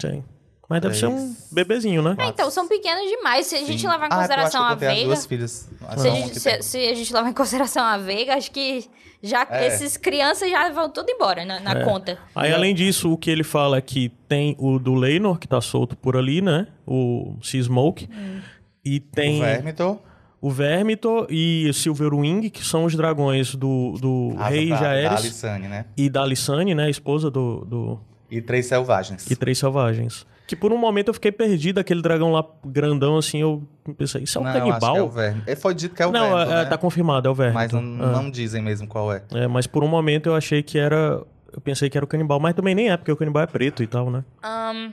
[0.00, 0.24] tem.
[0.72, 2.14] Mas deve ser um bebezinho, né?
[2.18, 3.46] Ah, então, são pequenas demais.
[3.46, 3.88] Se a gente Sim.
[3.88, 5.04] levar em Ah, consideração eu a Veiga...
[5.06, 5.70] duas filhas.
[5.98, 6.62] Se a, gente, que se, tem.
[6.62, 8.88] se a gente levar em consideração a Veiga, acho que
[9.22, 9.66] já É.
[9.68, 11.84] esses crianças já vão tudo embora na, na É.
[11.84, 12.18] conta.
[12.34, 15.60] Aí, além disso, o que ele fala é que tem o do Leinor, que tá
[15.60, 16.66] solto por ali, né?
[16.86, 18.08] O Sea Smoke.
[18.84, 19.98] E tem O Vermithor,
[20.40, 24.82] o Vermithor e o Silverwing, que são os dragões do, do asa rei da- Da
[24.82, 25.84] Jaehaerys Alissane, né?
[25.96, 26.86] e da Alissane, né?
[26.86, 28.00] A esposa do, do...
[28.28, 29.30] E três selvagens.
[29.30, 30.26] E Três Selvagens.
[30.52, 33.66] Que por um momento eu fiquei perdido, aquele dragão lá grandão, assim, eu
[33.96, 34.92] pensei, isso é um não, acho canibal?
[34.92, 35.42] que é o Verme.
[35.46, 36.68] Ele foi dito que é o não, Vermithor, é- é, né?
[36.68, 37.62] tá confirmado, é o Vermithor.
[37.62, 38.12] Mas não, É.
[38.12, 39.22] não dizem mesmo qual é.
[39.32, 41.22] É, mas por um momento eu achei que era...
[41.54, 43.82] Eu pensei que era o canibal, mas também nem é, porque o canibal é preto
[43.82, 44.22] e tal, né?
[44.42, 44.90] Ahn,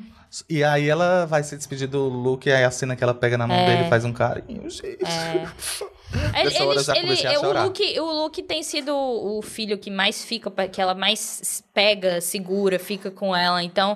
[0.49, 3.38] E aí ela vai se despedir do Luke, e aí a cena que ela pega
[3.38, 3.65] na mão É.
[3.65, 5.03] dele e faz um carinho, gente.
[5.03, 5.45] é.
[6.40, 7.64] Ele, ele- comecei a o.
[7.65, 12.80] Luke, o Luke tem sido o filho que mais fica, que ela mais pega, segura,
[12.80, 13.61] fica com ela.
[13.64, 13.95] Então,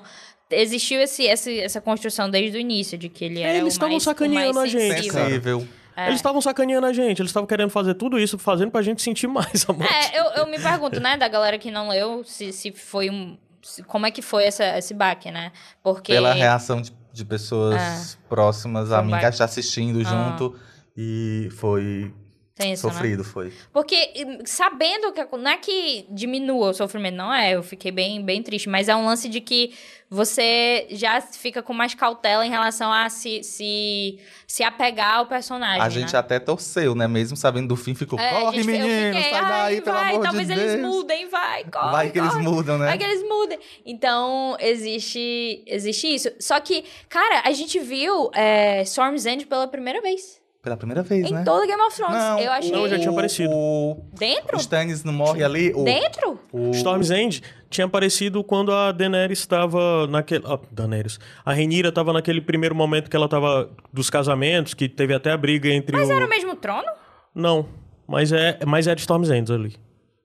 [0.53, 3.99] existiu esse, esse- essa construção desde o início, de que ele era eles o estavam
[3.99, 5.67] sacaneando a gente, sensível.
[5.95, 6.05] É.
[6.07, 9.27] Eles estavam sacaneando a gente, eles estavam querendo fazer tudo isso, fazendo pra gente sentir
[9.27, 9.93] mais a morte.
[9.93, 13.38] É, eu, eu me pergunto, né, da galera que não leu, se, se foi um.
[13.61, 15.51] se- como é que foi essa, esse baque, né?
[15.84, 16.11] Porque.
[16.13, 19.27] Pela reação de, de pessoas próximas a um mim, que baque.
[19.35, 20.03] está assistindo Ah.
[20.38, 20.55] junto.
[20.97, 22.11] E foi
[22.59, 22.75] Né?
[22.75, 23.51] sofrido, foi.
[23.71, 28.23] Porque hum, sabendo que não é que diminua o sofrimento, não é, eu fiquei bem,
[28.23, 29.73] bem triste, mas é um lance de que
[30.07, 35.81] você já fica com mais cautela em relação a se, se, se apegar ao personagem.
[35.81, 36.19] A gente né?
[36.19, 37.07] até torceu, né?
[37.07, 40.11] Mesmo sabendo do fim, ficou, É, corre, gente- menino, fiquei, sai daí, "Ai, pelo vai,
[40.11, 40.88] amor talvez de eles Deus.
[40.95, 42.43] mudem, vai, corre, Vai que eles corre.
[42.43, 42.85] mudam, né?
[42.85, 43.59] Vai que eles mudem.
[43.84, 46.30] Então, existe, existe isso.
[46.39, 50.43] Só que, cara, a gente viu é, Storm's End pela primeira vez.
[50.64, 51.44] Pela primeira vez, Em né?
[51.44, 52.15] todo Game of Thrones.
[52.15, 52.72] Não, eu achei.
[52.72, 53.53] Não, já tinha aparecido.
[53.53, 54.56] O, Dentro?
[54.56, 55.73] o Stannis não morre ali.
[55.76, 56.40] O, Dentro?
[56.53, 60.41] o, Storm's End tinha aparecido quando a Daenerys estava naquele...
[60.48, 61.19] Ah, Daenerys.
[61.44, 65.38] A Renira estava naquele primeiro momento que ela estava dos casamentos, que teve até a
[65.38, 66.14] briga entre Mas o...
[66.14, 66.88] era o mesmo trono?
[67.35, 67.68] Não,
[68.07, 69.76] mas é, mas é de Storm's End ali.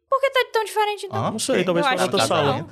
[0.09, 1.27] Por que tá tão diferente, então?
[1.27, 1.31] Hã?
[1.32, 2.59] Não sei, talvez acho outra sala.
[2.59, 2.69] não.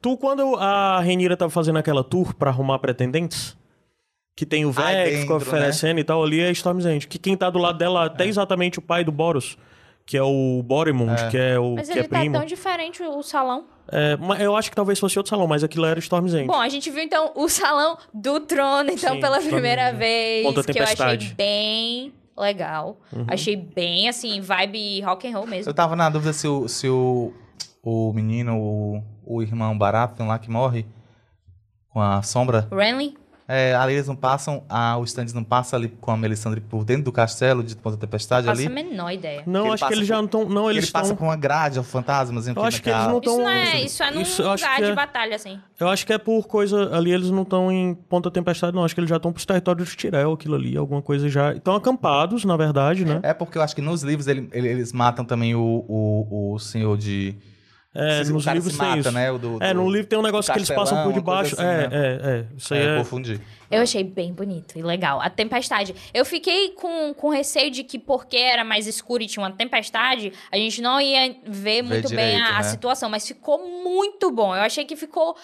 [0.00, 3.56] Tu, quando a Renira tava fazendo aquela tour pra arrumar pretendentes,
[4.38, 5.58] que tem o velho que ficou dentro, né?
[5.58, 7.08] oferecendo e tal, ali é Storm's End.
[7.08, 9.58] Que quem tá do lado dela, até exatamente o pai do Boros,
[10.06, 12.36] que é o Borimund, que é o Mas que ele é tá primo.
[12.38, 13.64] tão diferente o, salão.
[13.90, 16.46] É, mas eu acho que talvez fosse outro salão, mas aquilo era Storm's End.
[16.46, 20.46] Bom, a gente viu então o salão do trono, então, Sim, pela primeira vez.
[20.46, 21.28] Contra que eu achei.
[21.28, 21.34] Uhum.
[21.36, 23.00] bem legal.
[23.26, 25.68] Achei bem, assim, vibe rock and roll mesmo.
[25.68, 27.32] Eu tava na dúvida se o, se o,
[27.82, 30.86] o menino, o, o irmão Baratheon lá que morre
[31.88, 32.68] com a sombra.
[32.70, 33.16] Renly?
[33.50, 36.84] É, ali eles não passam, ah, o Stannis não passa ali com a Melisandre por
[36.84, 38.66] dentro do castelo de Ponta Tempestade Faço ali.
[38.66, 39.42] a menor ideia.
[39.46, 40.44] Não, ele acho que eles já não estão.
[40.46, 42.46] Não, Ele, eles passa por uma grade, fantasmas.
[42.46, 43.38] Eu acho que eles não Isso estão.
[43.38, 45.58] não é, isso é num isso lugar que de é- batalha, assim.
[45.80, 46.94] Eu acho que é por coisa.
[46.94, 48.84] Ali eles não estão em Ponta Tempestade, não.
[48.84, 51.54] Acho que eles já estão pros territórios de Tirel, aquilo ali, alguma coisa já.
[51.54, 53.18] Estão acampados, na verdade, né?
[53.22, 56.58] É porque eu acho que nos livros ele- ele- eles matam também o, o, o
[56.58, 57.34] senhor de.
[57.94, 59.12] É, Se- nos o cara livros se tem mata, isso.
[59.12, 59.30] né?
[59.32, 61.56] O do, É, do- no livro tem um negócio que eles passam por debaixo.
[61.56, 61.98] coisa é, assim, né?
[62.06, 62.46] é, é.
[62.56, 62.94] Isso aí É, é.
[62.94, 63.40] eu confundi.
[63.70, 65.20] Eu achei bem bonito e legal.
[65.20, 65.94] A tempestade.
[66.14, 70.32] Eu fiquei com, com receio de que, porque era mais escuro e tinha uma tempestade,
[70.50, 72.62] a gente não ia ver muito bem direito, a, a né?
[72.64, 73.10] situação.
[73.10, 74.54] Mas ficou muito bom.
[74.54, 75.34] Eu achei que ficou.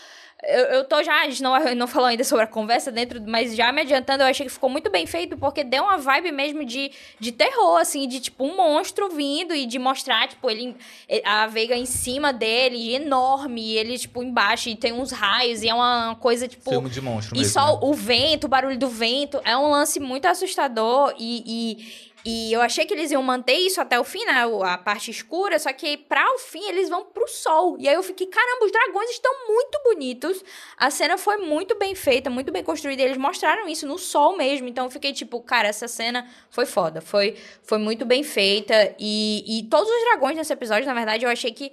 [0.47, 3.55] Eu, eu tô já, a gente não, não falou ainda sobre a conversa dentro, mas
[3.55, 6.65] já me adiantando, eu achei que ficou muito bem feito, porque deu uma vibe mesmo
[6.65, 10.77] de, de terror, assim, de tipo um monstro vindo e de mostrar, tipo, ele,
[11.25, 15.69] a Veiga em cima dele, enorme, e ele, tipo, embaixo, e tem uns raios, e
[15.69, 16.71] é uma coisa, tipo.
[16.71, 17.53] Filme de monstro E mesmo.
[17.53, 17.79] só né?
[17.83, 22.63] o vento, o barulho do vento, é um lance muito assustador e, e, e eu
[22.63, 24.45] achei que eles iam manter isso até o fim, né?
[24.63, 27.77] A parte escura, só que pra o fim eles vão pro sol.
[27.79, 30.43] E aí eu fiquei, caramba, os dragões estão muito bonitos.
[30.75, 33.03] A cena foi muito bem feita, muito bem construída.
[33.03, 34.67] Eles mostraram isso no sol mesmo.
[34.67, 37.03] Então eu fiquei tipo, cara, essa cena foi foda.
[37.03, 38.95] Foi, foi muito bem feita.
[38.99, 41.73] E, e todos os dragões nesse episódio, na verdade, eu achei que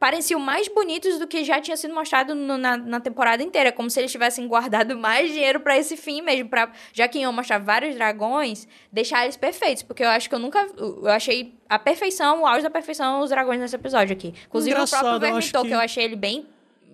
[0.00, 3.90] pareciam mais bonitos do que já tinha sido mostrado no- na, na temporada inteira, como
[3.90, 7.58] se eles tivessem guardado mais dinheiro pra esse fim mesmo, para já que iam mostrar
[7.58, 12.42] vários dragões, deixar eles perfeitos, porque eu acho que eu nunca eu achei a perfeição,
[12.42, 14.32] o auge da perfeição os dragões nesse episódio aqui.
[14.46, 15.68] Inclusive Engraçado, o próprio Vermithor, que...
[15.68, 16.46] que- eu achei ele bem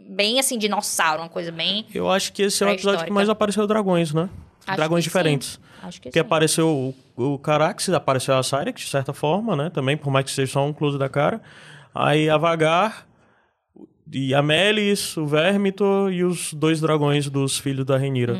[0.09, 3.28] bem assim dinossauro, uma coisa bem Eu acho que esse é o episódio que mais
[3.28, 4.28] apareceu dragões, né?
[4.66, 5.49] Acho dragões que diferentes.
[5.53, 5.61] sim.
[5.83, 6.24] Acho que Porque sim.
[6.27, 6.95] apareceu o,
[7.35, 9.70] o Caraxes, apareceu a Cyrex, de certa forma, né?
[9.70, 11.41] Também, por mais que seja só um close da cara.
[11.98, 13.06] Aí a Vagar,
[14.12, 18.35] e a Melis, o Vermithor e os dois dragões dos filhos da Renira.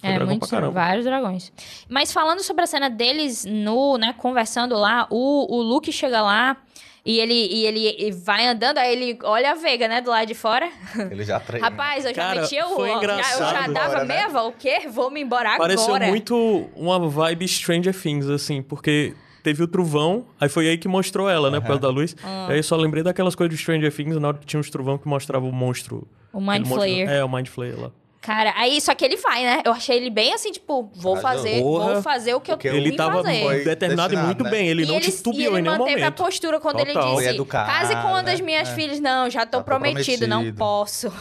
[0.00, 1.52] Foi É, dragão muitos, vários dragões.
[1.88, 6.56] Mas falando sobre a cena deles no, né, conversando lá, o, o Luke chega lá
[7.04, 10.34] e ele, e ele vai andando, aí ele olha a Veiga, né, do lado de
[10.34, 10.68] fora.
[11.10, 11.66] Ele já treina.
[11.70, 12.68] Rapaz, eu já Cara, meti o...
[12.76, 13.72] foi já- Eu já engraçado.
[13.72, 14.14] dava Agora, né?
[14.14, 14.88] meia volta, o quê?
[14.88, 16.06] Vou me embora Pareceu agora.
[16.08, 19.14] muito uma vibe Stranger Things, assim, porque
[19.48, 22.14] teve o trovão, aí foi aí que mostrou ela, né, por causa da luz.
[22.22, 22.46] Ah.
[22.50, 24.98] Aí eu só lembrei daquelas coisas de Stranger Things, na hora que tinha uns trovão
[24.98, 26.06] que mostrava o monstro.
[26.32, 27.08] O Mind monstro- Flayer.
[27.10, 27.90] É, o Mind Flayer lá.
[28.20, 29.62] Cara, aí só que ele vai, né?
[29.64, 31.44] Eu achei ele bem assim, tipo, vou Corajoso.
[31.44, 31.92] fazer, Porra.
[31.94, 33.42] vou fazer o que eu tenho Ele que tava fazer.
[33.42, 34.50] Foi determinado e muito né?
[34.50, 36.22] bem, ele e não ele, titubeou ele em nenhum manteve a momento.
[36.24, 37.10] postura quando ele Total.
[37.14, 38.44] disse: Foi educado, case com uma das né?
[38.44, 38.74] minhas É.
[38.74, 39.00] filhas.
[39.00, 40.58] Não, já tô Já tô prometido, não prometido.
[40.58, 41.12] posso.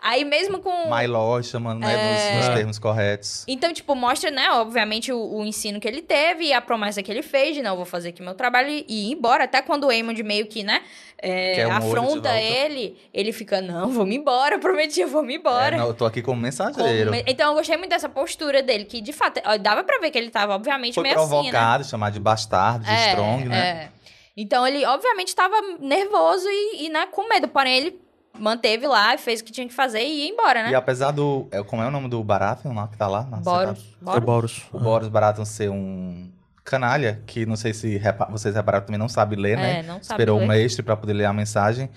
[0.00, 0.70] Aí mesmo com.
[1.06, 2.36] Lord, chamando né, É.
[2.36, 3.44] nos, nos termos corretos.
[3.48, 7.10] Então, tipo, mostra, né, obviamente, o, o ensino que ele teve e a promessa que
[7.10, 9.44] ele fez de não, vou fazer aqui meu trabalho e ir embora.
[9.44, 10.82] Até quando o Eamon meio que, né,
[11.18, 15.36] é, Quer um afronta ele, ele fica, não, vou-me embora, eu prometi, eu vou-me É,
[15.38, 15.76] embora.
[15.76, 17.10] não, eu tô aqui como mensageiro.
[17.10, 20.18] Como- Então, eu gostei muito dessa postura dele, que de fato, dava pra ver que
[20.18, 21.36] ele tava, obviamente, Foi meio assim, né?
[21.42, 23.58] provocado, chamado de bastardo, de É, strong, né?
[23.90, 24.04] é.
[24.36, 27.46] Então ele, obviamente, estava nervoso e, e, né, com medo.
[27.48, 28.03] Porém, ele
[28.38, 30.70] manteve lá e fez o que tinha que fazer e ia embora, né?
[30.70, 31.46] E apesar do.
[31.50, 33.22] é, Como é o nome do Baratheon lá que tá lá?
[33.24, 33.78] na Boros.
[33.78, 33.96] cidade?
[34.04, 34.22] Foi Boros.
[34.22, 34.68] Boros.
[34.72, 36.30] O Boros Baratheon ser um
[36.64, 39.80] canalha, que não sei se repa- vocês repararam também não sabe ler, né?
[39.80, 40.44] É, não sabe Esperou ler.
[40.44, 41.90] um mestre pra poder ler a mensagem.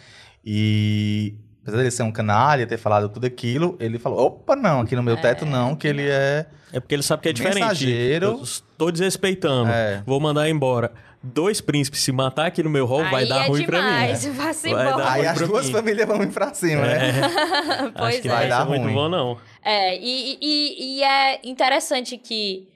[0.43, 4.95] E apesar dele ser um canalha, ter falado tudo aquilo, ele falou: opa, não, aqui
[4.95, 6.45] no meu teto não, que ele é.
[6.71, 7.59] É porque ele sabe que é diferente.
[7.61, 8.41] Mensageiro.
[8.43, 9.69] Estou desrespeitando.
[9.71, 10.03] É.
[10.05, 10.91] Vou mandar embora.
[11.33, 14.37] Dois príncipes se matar aqui no meu hall vai dar é ruim demais, pra mim.
[14.73, 15.71] Vai dar Aí ruim as duas mim.
[15.71, 17.11] famílias vão ir pra cima, né?
[17.97, 18.31] Pois Acho que é.
[18.31, 18.93] vai Vai dar dar muito ruim.
[18.93, 19.37] bom, não.
[19.63, 22.67] É, e, e, e é interessante que,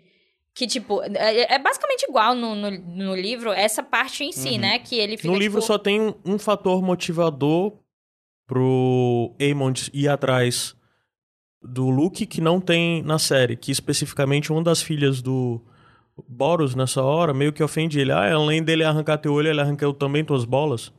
[0.53, 4.79] que tipo, é, é basicamente igual no, no, no livro, essa parte em si, né?
[4.79, 5.33] Que ele fica, Uhum.
[5.33, 7.73] No livro tipo, só tem um, um fator motivador
[8.47, 10.75] pro Aemond ir atrás
[11.63, 15.61] do Luke que não tem na série, que especificamente uma das filhas do
[16.27, 18.11] Boros nessa hora meio que ofende ele.
[18.11, 20.91] Ah, além dele arrancar teu olho, ele arrancou também tuas bolas.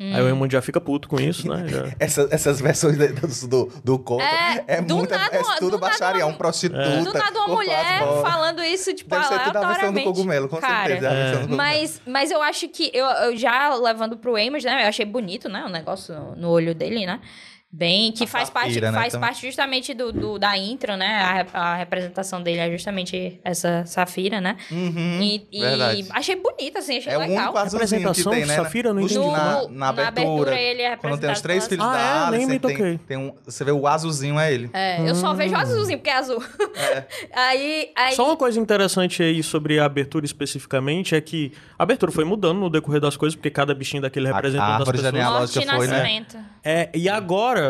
[0.00, 0.10] Hum.
[0.16, 1.68] Aí o Aemond já fica puto com isso, né?
[1.68, 5.10] Já- Essa- essas versões de- do, do, do conto É, é, do muito.
[5.10, 6.82] nada é tudo do nada baixaria, um prostituta.
[7.02, 10.56] Do nada uma mulher falando isso, tipo, Deve ser tudo a versão do cogumelo, com
[10.56, 11.06] Cara, certeza.
[11.06, 11.56] é a versão do cogumelo.
[11.56, 14.84] Mas, mas eu acho que eu, eu já levando pro Amos, né?
[14.84, 15.62] Eu achei bonito, né?
[15.66, 17.20] O negócio no, no olho dele, né?
[17.74, 19.28] Bem, que A faz parte, né, faz também.
[19.28, 21.46] parte justamente do, do- da intro, né?
[21.54, 24.58] A, a representação dele é justamente essa safira, né?
[24.70, 27.44] Uhum, e, e achei bonita, assim, achei É o legal.
[27.44, 28.56] único azulzinho que Representação tem, de né?
[28.56, 29.08] Safira, No- na,
[29.62, 30.08] No- na na abertura.
[30.08, 32.26] abertura, ele é Quando tem os três filhos Ah, da é?
[32.26, 32.98] Alice, Nem tem, toquei.
[33.08, 34.68] tem um, você vê o azulzinho é ele.
[34.74, 36.42] É, eu só vejo o azulzinho, porque é azul.
[37.32, 38.14] aí, aí...
[38.14, 42.58] Só uma coisa interessante aí sobre a abertura especificamente é que a abertura foi mudando
[42.58, 45.12] no decorrer das coisas, porque cada bichinho daquele A- representa a uma das pessoas.
[45.12, 45.96] Morte e foi, né?
[46.02, 46.38] nascimento.
[46.64, 47.61] É, e agora,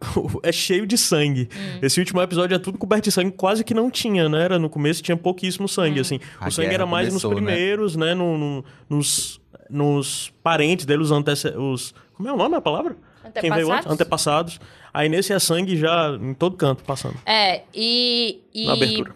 [0.42, 1.48] é cheio de sangue.
[1.82, 4.42] Esse último episódio é tudo coberto de sangue, quase que não tinha, né?
[4.44, 6.18] Era no começo tinha pouquíssimo sangue, assim.
[6.38, 7.46] A o sangue era mais começou, nos né?
[7.46, 8.14] primeiros, né?
[8.14, 11.94] No, no- nos, nos parentes dele, os, antece os...
[12.14, 12.96] Como é o nome da palavra?
[13.40, 13.86] Quem veio antes?
[13.86, 14.54] Antepassados?
[14.56, 14.60] Antepassados.
[14.92, 17.16] Aí nesse é sangue já em todo canto passando.
[17.24, 18.42] É, e.
[18.52, 19.14] e Na abertura.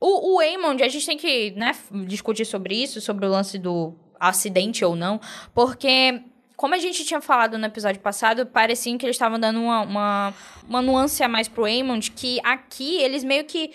[0.00, 1.72] O, o Aemond, a gente tem que né,
[2.06, 5.20] discutir sobre isso, sobre o lance do acidente ou não,
[5.54, 6.22] porque,
[6.62, 10.34] como a gente tinha falado no episódio passado, parecia que eles estavam dando uma, uma,
[10.68, 13.72] uma nuance a mais pro Aemond, que aqui eles meio que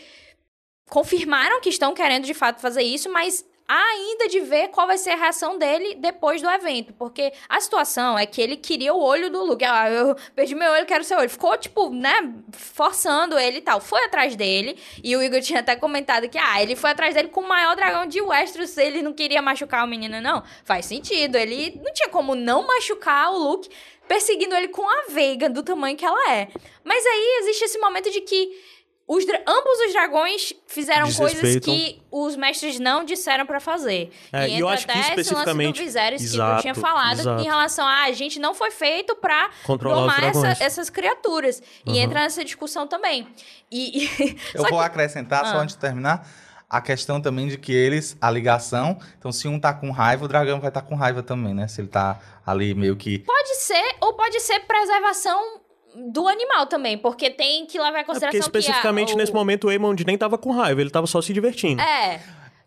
[0.89, 5.11] confirmaram que estão querendo de fato fazer isso, mas ainda de ver qual vai ser
[5.11, 6.93] a reação dele depois do evento.
[6.93, 9.65] Porque a situação é que ele queria o olho do Luke.
[9.65, 11.29] Ah, eu perdi meu olho, quero seu olho.
[11.29, 13.81] Ficou, tipo, né, forçando ele e tal.
[13.81, 14.77] Foi atrás dele.
[15.03, 17.75] E o Igor tinha até comentado que, ah, ele foi atrás dele com o maior
[17.75, 18.77] dragão de Westeros.
[18.77, 20.43] Ele não queria machucar o menino, não.
[20.63, 21.35] Faz sentido.
[21.35, 23.69] Ele não tinha como não machucar o Luke
[24.07, 26.47] perseguindo ele com a Veiga do tamanho que ela é.
[26.83, 28.76] Mas aí existe esse momento de que
[29.07, 34.11] os ambos os dragões fizeram coisas que os mestres não disseram pra fazer.
[34.33, 36.33] É, e e eu entra acho que até esse lance especificamente- do Viserys que eu
[36.43, 37.41] Exato, tinha falado exato.
[37.41, 41.61] em relação a, a gente não foi feito pra Controlar domar essa- essas criaturas.
[41.85, 41.93] Uhum.
[41.93, 43.25] E entra nessa discussão também.
[43.71, 45.61] E, e- Eu só vou que- acrescentar, só Ah.
[45.61, 46.27] antes de terminar,
[46.69, 50.27] a questão também de que eles, a ligação, então se um tá com raiva, o
[50.27, 51.65] dragão vai estar com raiva também, né?
[51.69, 53.19] Se ele tá ali meio que.
[53.19, 55.61] pode ser, ou pode ser preservação
[56.11, 59.17] do animal também, porque tem que levar em É porque consideração especificamente que a, o-
[59.17, 61.81] nesse momento o Aemond nem tava com raiva, ele tava só se divertindo.
[61.81, 62.19] É.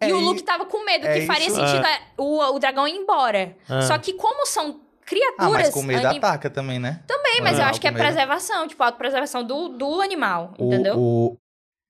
[0.03, 1.57] É e o Luke tava com medo, é que faria isso.
[1.57, 3.55] sentido é, o, o dragão ir embora.
[3.69, 3.81] É.
[3.83, 5.39] Só que como são criaturas...
[5.47, 7.01] Ah, mas com medo anim- ataca também, né?
[7.07, 8.03] Também, mas eu Ah, acho que é medo.
[8.03, 10.99] preservação, tipo, autopreservação do, do animal, O- entendeu?
[10.99, 11.37] O,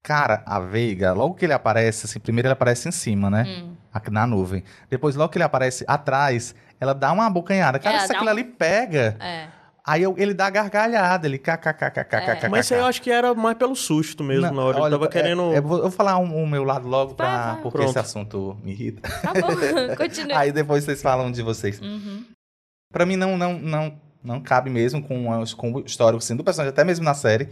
[0.03, 3.45] Cara, a Veiga, logo que ele aparece, assim, primeiro ele aparece em cima, né?
[3.47, 3.77] Hum.
[3.93, 4.65] Aqui na nuvem.
[4.89, 7.79] Depois, logo que ele aparece atrás, ela dá uma abocanhada.
[7.79, 9.17] Cara, Ela se aquilo um- ali pega.
[9.21, 9.49] É.
[9.91, 12.49] Aí eu- ele dá gargalhada, ele kkkkkk.
[12.49, 14.77] Mas isso aí eu acho que era mais pelo susto mesmo, Não, na hora.
[14.79, 15.53] olha, ele tava é- querendo.
[15.53, 17.63] é, eu vou eu vou falar o um, o meu lado logo, pra, Vai, vai.
[17.63, 17.91] porque Pronto.
[17.91, 19.09] esse assunto me irrita.
[19.21, 19.41] Tá bom,
[19.97, 20.39] continua.
[20.39, 21.81] Aí depois vocês falam de vocês.
[21.81, 22.25] Uhum.
[22.93, 26.45] Pra mim não, não, não, não cabe mesmo com, a- com o histórico assim, do
[26.45, 27.49] personagem, até mesmo na série.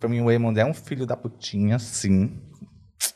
[0.00, 2.40] Pra mim o Eamon é um filho da putinha, sim.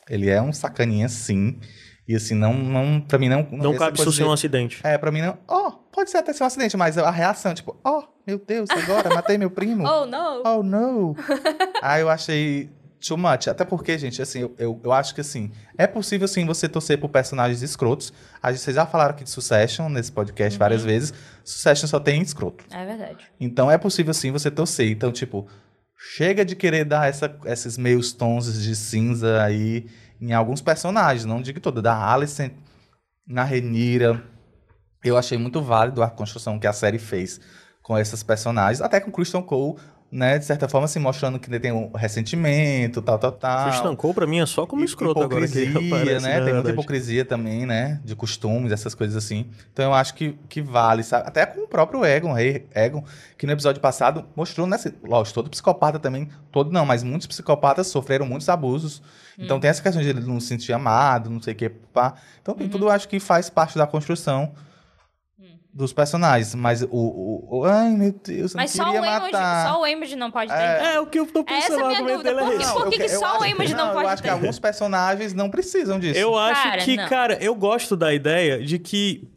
[0.09, 1.59] Ele é um sacaninha, sim.
[2.07, 3.47] E assim, não, não pra mim não...
[3.51, 4.81] Não essa cabe isso ser um acidente.
[4.83, 5.37] É, pra mim não...
[5.47, 7.79] Ó, pode ser até ser um acidente, mas a reação, tipo...
[7.83, 9.87] Ó, meu Deus, agora matei meu primo.
[9.87, 10.43] Oh, não.
[10.45, 11.15] Oh, no!
[11.81, 12.69] Aí eu achei
[13.05, 13.47] too much.
[13.47, 16.99] Até porque, gente, assim, eu, eu, eu acho que, assim, é possível, sim, você torcer
[16.99, 18.11] por personagens escrotos.
[18.41, 21.13] A gente, vocês já falaram aqui de Succession nesse podcast várias vezes.
[21.43, 22.65] Succession só tem escroto.
[22.71, 23.25] É verdade.
[23.39, 24.91] Então é possível, sim, você torcer.
[24.91, 25.47] Então, tipo,
[26.15, 29.85] chega de querer dar essa, esses meios tons de cinza aí
[30.19, 31.23] em alguns personagens.
[31.23, 31.81] Não digo todo.
[31.81, 32.51] Da Alicent,
[33.25, 34.32] na Renira.
[35.03, 37.39] Eu achei muito válido a construção que a série fez
[37.81, 38.81] com esses personagens.
[38.81, 39.77] Até com Christian Cole,
[40.13, 40.37] né?
[40.37, 43.69] De certa forma, assim, mostrando que ele tem um ressentimento, tal, tal, tal.
[43.69, 46.35] Christian Cole, pra mim, é só como escroto agora hipocrisia, né?
[46.35, 46.69] Tem muita verdade.
[46.69, 47.99] hipocrisia também, né?
[48.05, 49.49] De costumes, essas coisas assim.
[49.73, 51.27] Então eu acho que, que vale, sabe?
[51.27, 53.03] Até com o próprio Egon, rei Egon,
[53.37, 54.77] que no episódio passado mostrou, né?
[55.03, 59.01] Lógico, todo psicopata também, todo não, mas muitos psicopatas sofreram muitos abusos.
[59.37, 62.13] Então tem essa questão de ele não se sentir amado, não sei o que, pá.
[62.39, 64.53] Então tem tudo, acho que faz parte da construção
[65.73, 66.53] dos personagens.
[66.53, 69.67] Mas o, o, o- Ai, meu Deus, eu Mas não só o, matar.
[69.67, 70.57] só o Aemond não pode ter.
[70.59, 72.63] É, o que eu tô Essa pensando, é a minha dúvida, é por quê?
[72.63, 74.33] eu que que- eu só o acho- Aemond não Eu pode acho que ter?
[74.33, 76.19] alguns personagens não precisam disso.
[76.19, 77.09] Eu acho Cara, que, não.
[77.09, 79.27] cara, eu gosto da ideia de que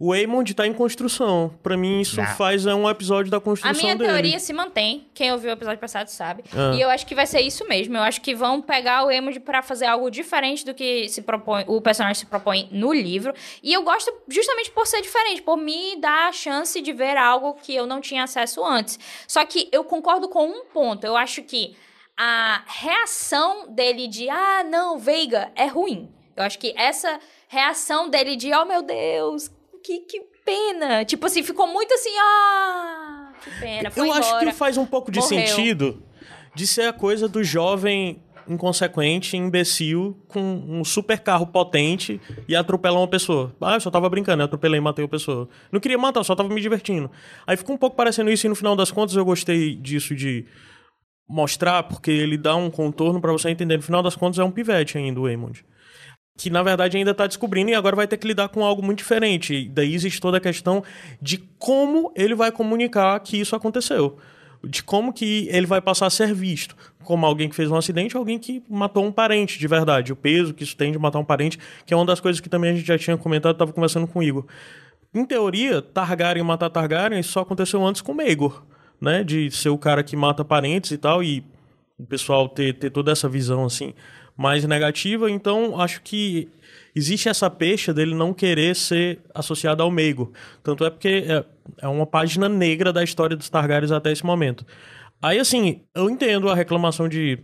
[0.00, 1.52] o Aemond tá em construção.
[1.62, 2.26] Pra mim, isso Não.
[2.36, 4.08] faz é um episódio da A construção minha dele.
[4.10, 5.08] teoria se mantém.
[5.12, 6.44] Quem ouviu o episódio passado sabe.
[6.52, 6.72] Ah.
[6.76, 7.96] E eu acho que vai ser isso mesmo.
[7.96, 11.64] Eu acho que vão pegar o Emond pra fazer algo diferente do que se propõe,
[11.66, 13.34] o personagem se propõe no livro.
[13.60, 17.54] E eu gosto justamente por ser diferente, por me dar a chance de ver algo
[17.54, 18.98] que eu não tinha acesso antes.
[19.26, 21.04] Só que eu concordo com um ponto.
[21.04, 21.76] Eu acho que
[22.16, 26.08] a reação dele de ah, não, Veiga é ruim.
[26.36, 27.18] Eu acho que essa
[27.48, 29.50] reação dele de oh meu Deus,
[29.82, 31.04] que, que pena.
[31.04, 34.46] Tipo assim, ficou muito assim, ah, que pena, foi Eu acho embora.
[34.46, 35.46] que faz um pouco de Morreu.
[35.46, 36.02] sentido
[36.54, 42.18] de ser a coisa do jovem inconsequente, imbecil, com um super carro potente
[42.48, 43.54] e atropelar uma pessoa.
[43.60, 45.48] Ah, eu só tava brincando, eu atropelei e matei a pessoa.
[45.70, 47.10] Não queria matar, eu só tava me divertindo.
[47.46, 50.46] Aí ficou um pouco parecendo isso e no final das contas eu gostei disso de
[51.28, 53.76] mostrar, porque ele dá um contorno pra você entender.
[53.76, 55.62] No final das contas é um pivete ainda, o Aemond.
[56.38, 58.98] Que na verdade ainda tá descobrindo e agora vai ter que lidar com algo muito
[58.98, 59.68] diferente.
[59.68, 60.82] Daí existe toda a questão
[61.20, 64.16] de como ele vai comunicar que isso aconteceu.
[64.64, 66.74] De como que ele vai passar a ser visto.
[67.04, 70.12] Como alguém que fez um acidente alguém que matou um parente de verdade.
[70.12, 72.48] O peso que isso tem de matar um parente, que é uma das coisas que
[72.48, 74.46] também a gente já tinha comentado, tava conversando com o Igor.
[75.12, 78.62] Em teoria, Targaryen matar Targaryen só aconteceu antes com Maegor.
[79.00, 79.24] né?
[79.24, 81.44] De ser o cara que mata parentes e tal, e
[81.98, 83.94] o pessoal ter, ter toda essa visão, assim,
[84.38, 85.28] mais negativa.
[85.28, 86.48] Então, acho que
[86.94, 90.32] existe essa peixe dele não querer ser associado ao Meigo.
[90.62, 91.44] Tanto é porque é,
[91.82, 94.64] é uma página negra da história dos Targaryens até esse momento.
[95.20, 97.40] Aí, assim, eu entendo a reclamação de.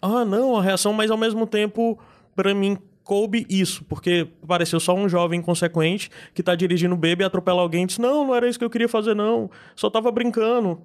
[0.00, 1.98] Ah, não, a reação, mas ao mesmo tempo,
[2.34, 7.22] para mim, coube isso, porque pareceu só um jovem inconsequente que tá dirigindo o bebê
[7.22, 9.50] e atropela alguém e diz: Não, não era isso que eu queria fazer, não.
[9.76, 10.80] Só tava brincando.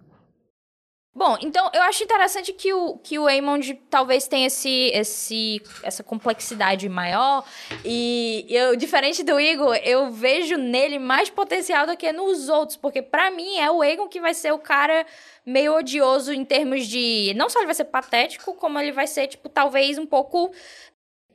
[1.14, 6.04] Bom, então eu acho interessante que o, que o Aemond talvez tenha esse, esse, essa
[6.04, 7.44] complexidade maior.
[7.84, 12.78] E eu, diferente do Igor, eu vejo nele mais potencial do que nos outros.
[12.78, 15.06] Porque para mim é o Aegon que vai ser o cara
[15.46, 17.34] meio odioso em termos de.
[17.36, 20.54] Não só ele vai ser patético, como ele vai ser, tipo, talvez um pouco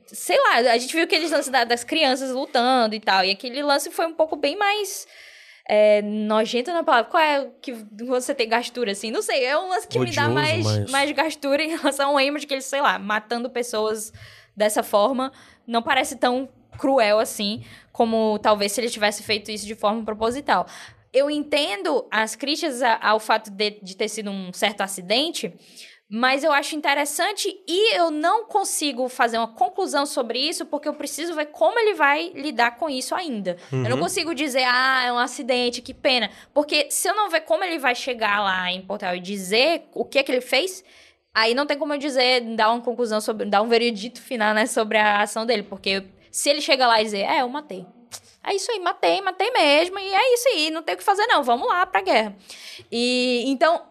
[0.07, 3.25] sei lá, a gente viu aqueles lances da, das crianças lutando e tal.
[3.25, 5.05] E aquele lance foi um pouco bem mais
[5.67, 7.09] é, nojento na palavra.
[7.09, 7.73] Qual é que
[8.05, 9.11] você tem gastura, assim?
[9.11, 10.91] Não sei, é um lance que Odioso, me dá mais, mas...
[10.91, 14.13] mais gastura em relação ao Amos, que ele, sei lá, matando pessoas
[14.55, 15.31] dessa forma.
[15.65, 16.47] Não parece tão
[16.77, 20.67] cruel assim, como talvez se ele tivesse feito isso de forma proposital.
[21.11, 25.53] Eu entendo as críticas ao fato de, de ter sido um certo acidente,
[26.09, 30.93] mas eu acho interessante e eu não consigo fazer uma conclusão sobre isso porque eu
[30.93, 33.57] preciso ver como ele vai lidar com isso ainda.
[33.71, 33.83] Uhum.
[33.83, 34.03] Eu não uhum.
[34.03, 36.29] consigo dizer, ah, é um acidente, que pena.
[36.53, 40.05] Porque se eu não ver como ele vai chegar lá em Portugal e dizer o
[40.05, 40.83] que é que ele fez,
[41.33, 44.67] aí não tem como eu dizer, dar uma conclusão sobre, dar um veredito final, né,
[44.67, 45.63] sobre a ação dele.
[45.63, 47.85] Porque se ele chega lá e dizer, é, eu matei.
[48.47, 51.25] É isso aí, matei, matei mesmo, e é isso aí, não tem o que fazer
[51.25, 52.35] não, vamos lá pra guerra.
[52.91, 53.81] E então,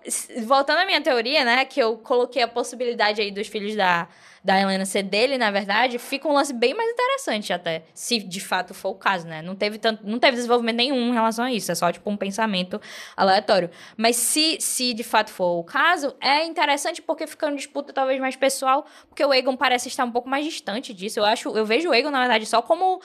[0.46, 4.06] voltando à minha teoria, né, que eu coloquei a possibilidade aí dos filhos da,
[4.44, 8.40] da Helena ser dele, na verdade, fica um lance bem mais interessante até, se de
[8.40, 9.42] fato for o caso, né?
[9.42, 12.16] Não teve tanto, não teve desenvolvimento nenhum em relação a isso, é só tipo um
[12.16, 12.80] pensamento
[13.16, 13.70] aleatório.
[13.96, 18.20] Mas se se de fato for o caso, é interessante porque fica uma disputa talvez
[18.20, 21.18] mais pessoal, porque o Egon parece estar um pouco mais distante disso.
[21.18, 23.00] Eu acho, eu vejo o Egon na verdade só como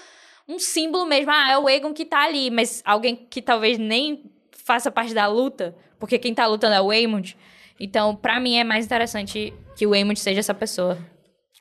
[0.50, 1.32] um símbolo mesmo.
[1.32, 5.28] Ah, é o Egon que tá ali, mas alguém que talvez nem faça parte da
[5.28, 7.38] luta, porque quem tá lutando é o Aemond.
[7.80, 10.98] Então, para mim é mais interessante que o Aemond seja essa pessoa.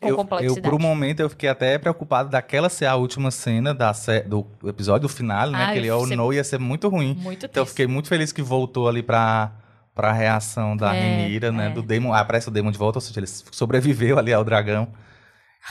[0.00, 0.58] Com eu, complexidade.
[0.58, 3.92] eu, por um momento, eu fiquei até preocupado daquela ser a última cena da,
[4.26, 5.58] do episódio, do final, né?
[5.58, 7.14] Ah, aquele Oh No ia ser muito ruim.
[7.14, 9.52] Muito então, eu fiquei muito feliz que voltou ali pra,
[9.94, 11.66] pra reação da é, Renira, né?
[11.66, 11.70] É.
[11.70, 12.12] Do Demon.
[12.12, 14.88] Ah, aparece o Demon de volta, ou seja, ele sobreviveu ali ao dragão.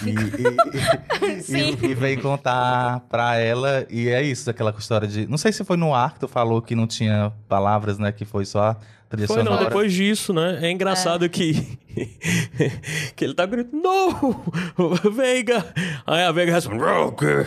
[0.03, 5.27] E, e, e, e, veio contar pra ela, e é isso, aquela história de.
[5.27, 8.11] Não sei se foi no ar que tu falou que não tinha palavras, né?
[8.11, 8.77] Que foi só
[9.09, 9.55] trilha Foi sonora.
[9.55, 10.59] não, depois disso, né?
[10.61, 11.29] É engraçado é.
[11.29, 11.77] que
[13.15, 14.43] que ele tá gritando, não,
[15.11, 15.65] Veiga!
[16.05, 17.45] Aí a Veiga responde, não, o quê?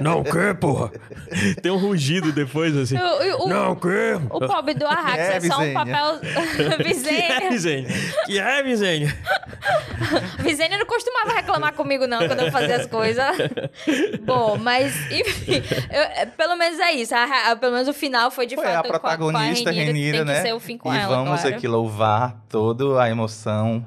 [0.00, 0.90] Não, o quê, porra?
[1.62, 4.18] Tem um rugido depois, assim, o, o, não, o quê?
[4.30, 6.20] O pobre do Arrax é, é só um papel...
[6.82, 7.22] Visênia.
[7.22, 7.90] Que é, Visênia?
[8.26, 9.18] Que é, Visênia?
[10.38, 13.24] Visênia não costumava reclamar comigo, não, quando eu fazia as coisas.
[14.22, 17.14] Bom, mas, enfim, eu, pelo menos é isso.
[17.14, 19.80] A, a, pelo menos o final foi de foi fato a protagonista, com a, com
[19.80, 20.34] a Renira, tem né?
[20.36, 21.56] que ser o fim com e ela, vamos claro.
[21.56, 23.84] aqui louvar toda a emoção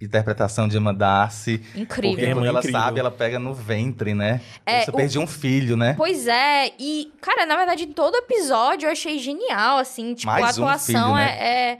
[0.00, 1.62] interpretação de Emma Darcy.
[1.74, 2.16] Incrível.
[2.16, 2.80] Porque quando ela incrível.
[2.80, 4.42] sabe, ela pega no ventre, né?
[4.64, 4.94] É, Você o...
[4.94, 5.94] perde um filho, né?
[5.96, 6.72] Pois é.
[6.78, 10.14] E, cara, na verdade, em todo episódio eu achei genial, assim.
[10.14, 11.38] Tipo, Mais a atuação um filho, né?
[11.40, 11.72] é...
[11.72, 11.78] é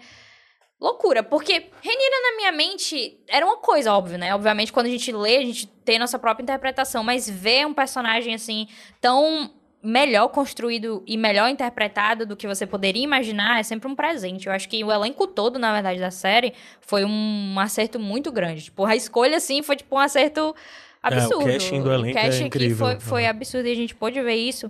[0.81, 4.35] loucura, porque Renira na minha mente era uma coisa, óbvio, né?
[4.35, 8.35] Obviamente, quando a gente lê, a gente tem nossa própria interpretação, mas ver um personagem
[8.35, 8.69] assim
[9.01, 9.51] tão
[9.87, 14.49] melhor construído e melhor interpretado do que você poderia imaginar é sempre um presente.
[14.49, 18.65] Eu acho que o elenco todo, na verdade, da série foi um acerto muito grande.
[18.65, 20.55] Tipo, a escolha, assim, foi tipo um acerto
[21.01, 21.49] absurdo.
[21.49, 22.87] É, o casting do elenco o casting é incrível.
[22.87, 24.67] Aqui foi, foi absurdo e a gente pôde ver isso.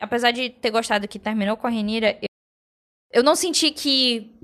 [0.00, 2.28] Apesar de ter gostado que terminou com a Renira, eu,
[3.12, 4.34] eu não senti que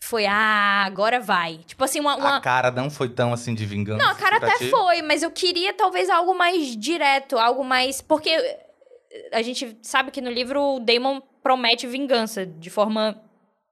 [0.00, 1.58] foi, ah, agora vai.
[1.66, 4.02] Tipo assim, uma, uma, A cara não foi tão assim de vingança.
[4.02, 8.00] Não, a cara até foi, mas eu queria talvez algo mais direto, algo mais.
[8.00, 8.30] Porque
[9.32, 13.20] a gente sabe que no livro o Damon promete vingança de forma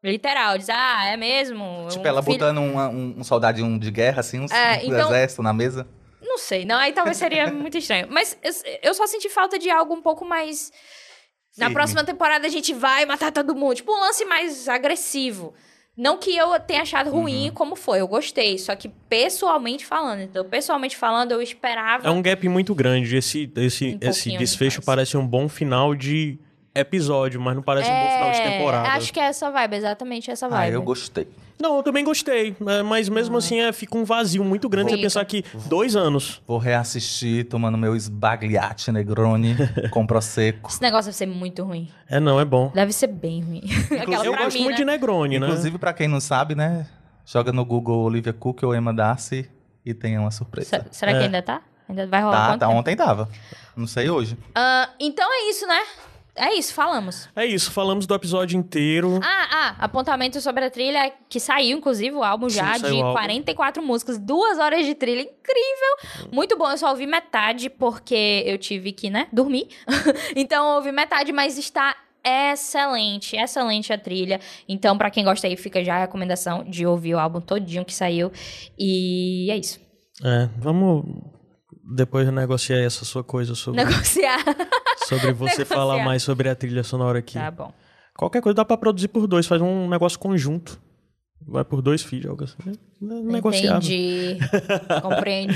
[0.03, 0.59] literal.
[0.59, 1.87] Diz, ah, é mesmo.
[1.89, 2.39] Tipo, um ela filho...
[2.39, 5.09] botando um, um, um soldadinho de guerra, assim, um, é, então...
[5.09, 5.87] exército na mesa.
[6.21, 8.09] Não sei, não, aí talvez seria muito estranho.
[8.11, 8.53] Mas eu,
[8.83, 10.73] eu, só senti falta de algo um pouco mais.
[11.59, 13.75] Na próxima temporada a gente vai matar todo mundo.
[13.75, 15.53] Tipo, um lance mais agressivo.
[15.97, 17.55] Não que eu tenha achado ruim uhum.
[17.55, 18.57] como foi, eu gostei.
[18.59, 22.09] Só que pessoalmente falando, então, pessoalmente falando, eu esperava.
[22.09, 23.17] É um gap muito grande.
[23.17, 26.39] Esse, esse, um esse desfecho parece um bom final de,
[26.75, 28.89] episódio, mas não parece um bom final de temporada.
[28.91, 30.75] Acho que é essa vibe, exatamente essa Ah, vibe.
[30.75, 31.29] eu gostei.
[31.61, 34.97] Não, eu também gostei, né, mas mesmo assim é, fica um vazio muito grande você
[34.99, 36.43] pensar que dois anos.
[36.47, 39.55] Vou reassistir tomando meu sbagliate Negroni
[39.93, 40.71] com prosecco.
[40.71, 41.89] Esse negócio deve ser muito ruim.
[42.09, 42.73] É, não, é bom.
[42.75, 43.63] Deve ser bem ruim.
[44.25, 44.77] Eu gosto mim, muito né?
[44.77, 45.47] de Negroni, né?
[45.47, 46.87] Inclusive, pra quem não sabe, né?
[47.25, 49.49] Joga no Google Olivia Cook ou Emma Darcy
[49.87, 50.85] e tem uma surpresa.
[50.91, 51.23] Se- Será que É.
[51.27, 51.63] ainda tá?
[51.89, 53.29] Ainda vai rolar Tá, tá, ontem tava.
[53.77, 54.37] Não sei hoje.
[54.55, 55.81] Ah, então é isso, né?
[56.35, 57.29] É isso, falamos.
[57.37, 59.21] É isso, falamos do episódio inteiro.
[59.23, 63.13] Ah, ah, apontamento sobre a trilha, que saiu, inclusive, o álbum já, de álbum.
[63.13, 66.31] 44 músicas, duas horas de trilha, incrível!
[66.33, 69.69] Muito bom, eu só ouvi metade, porque eu tive que, né, dormir.
[70.35, 71.95] então eu ouvi metade, mas está
[72.25, 74.41] excelente, excelente a trilha.
[74.67, 77.95] Então, pra quem gosta aí, fica já a recomendação de ouvir o álbum todinho que
[77.95, 78.33] saiu.
[78.79, 79.79] E é isso.
[80.25, 81.05] É, vamos
[81.95, 84.39] depois negociar essa sua coisa sobre, Negociar.
[85.09, 85.67] sobre você negociar.
[85.77, 87.35] falar mais sobre a trilha sonora aqui.
[87.35, 87.73] tá bom.
[88.17, 90.81] Qualquer coisa dá pra produzir por dois, faz um negócio conjunto.
[91.45, 92.57] Vai por dois feeds, algo assim.
[92.65, 92.73] né?
[93.01, 93.79] Negociável.
[93.79, 94.39] Entendi.
[95.03, 95.55] Compreendi.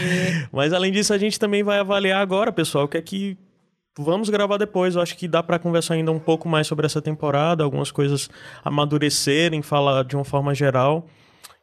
[0.51, 3.39] Mas além disso, a gente também vai avaliar agora, pessoal, o que é que
[3.97, 4.97] vamos gravar depois.
[4.97, 8.29] Eu acho que dá pra conversar ainda um pouco mais sobre essa temporada, algumas coisas
[8.65, 11.07] amadurecerem, falar de uma forma geral.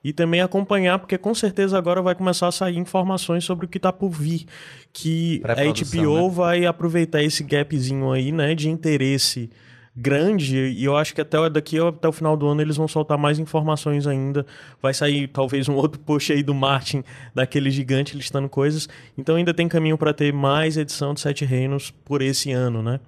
[0.03, 3.79] E também acompanhar, porque com certeza agora vai começar a sair informações sobre o que
[3.79, 4.45] tá por vir.
[4.91, 6.35] Que a HBO né?
[6.35, 9.49] vai aproveitar esse gapzinho aí, né, de interesse
[9.95, 13.17] grande e eu acho que até daqui até o final do ano eles vão soltar
[13.17, 14.45] mais informações ainda.
[14.81, 17.03] Vai sair talvez um outro post aí do Martin,
[17.33, 18.89] daquele gigante listando coisas.
[19.17, 22.99] Então ainda tem caminho para ter mais edição de Sete Reinos por esse ano, né?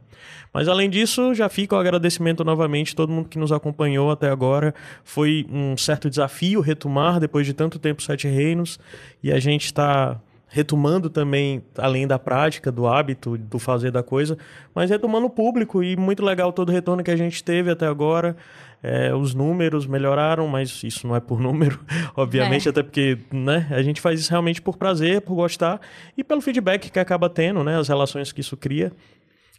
[0.53, 4.29] Mas além disso, já fica o agradecimento novamente a todo mundo que nos acompanhou até
[4.29, 4.73] agora.
[5.03, 8.79] Foi um certo desafio retomar depois de tanto tempo Sete Reinos
[9.23, 14.37] e a gente está retomando também, além da prática, do hábito, do fazer da coisa,
[14.73, 17.85] mas retomando o público e muito legal todo o retorno que a gente teve até
[17.85, 18.37] agora.
[18.81, 21.79] É, os números melhoraram, mas isso não é por número,
[22.15, 22.69] obviamente, É.
[22.69, 25.81] até porque né, a gente faz isso realmente por prazer, por gostar
[26.15, 28.93] e pelo feedback que acaba tendo, né, as relações que isso cria.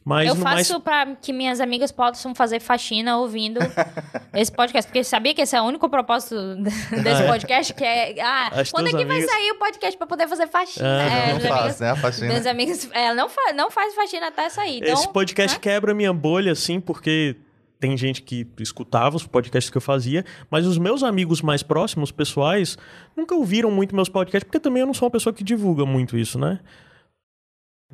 [0.09, 3.59] Mas eu no mais faço pra que minhas amigas possam fazer faxina ouvindo
[4.33, 4.89] esse podcast.
[4.89, 6.37] Porque sabia que esse é o único propósito
[7.03, 7.27] desse Ah, é?
[7.27, 8.15] podcast, que é...
[8.23, 10.87] Ah, As quando é que vai amigas- sair o podcast pra poder fazer faxina?
[10.87, 11.91] Ah, É, não faz, amigas- né?
[11.91, 12.27] A faxina.
[12.29, 12.89] Minhas amigas...
[12.93, 14.79] Ela não, fa não faz faxina até sair.
[14.79, 15.61] Então, Esse podcast né?
[15.61, 17.35] quebra minha bolha, assim, porque
[17.81, 22.13] tem gente que escutava os podcasts que eu fazia, mas os meus amigos mais próximos,
[22.13, 22.79] pessoais,
[23.17, 26.17] nunca ouviram muito meus podcasts, porque também eu não sou uma pessoa que divulga muito
[26.17, 26.61] isso, né?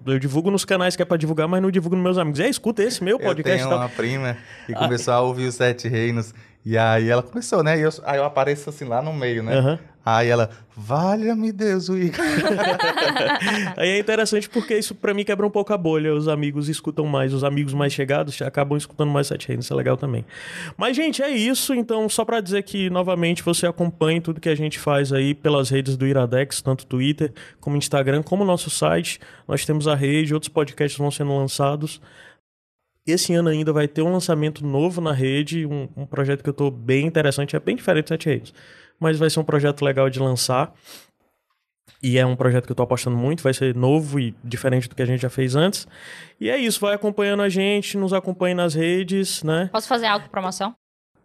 [0.06, 2.40] Eu divulgo nos canais que é pra divulgar, mas não divulgo nos meus amigos.
[2.40, 3.58] É, escuta esse meu Eu podcast.
[3.58, 3.78] tenho e tal.
[3.78, 4.36] uma prima
[4.66, 6.34] que começou a ouvir os Sete Reinos.
[6.64, 7.78] E aí ela começou, né?
[7.78, 9.54] E eu, aí eu apareço assim lá no meio, né?
[9.56, 9.78] Aham.
[10.04, 12.24] Aí ela, valha-me Deus, o Igor.
[13.76, 16.12] Aí é interessante porque isso pra mim quebra um pouco a bolha.
[16.12, 19.66] Os amigos escutam mais, os amigos mais chegados acabam escutando mais Sete Reinos.
[19.66, 20.24] Isso é legal também.
[20.76, 21.72] Mas, gente, é isso.
[21.72, 25.70] Então, só pra dizer que, novamente, você acompanhe tudo que a gente faz aí pelas
[25.70, 29.20] redes do Iradex, tanto Twitter como Instagram, como nosso site.
[29.46, 32.00] Nós temos a rede, outros podcasts vão sendo lançados.
[33.06, 36.54] Esse ano ainda vai ter um lançamento novo na rede, um, um projeto que eu
[36.54, 38.54] tô bem interessante, é bem diferente do Sete Reinos.
[39.02, 40.72] Mas vai ser um projeto legal de lançar.
[42.00, 44.94] E é um projeto que eu tô apostando muito, vai ser novo e diferente do
[44.94, 45.88] que a gente já fez antes.
[46.40, 49.68] E é isso, vai acompanhando a gente, nos acompanhe nas redes, né?
[49.72, 50.72] Posso fazer autopromoção?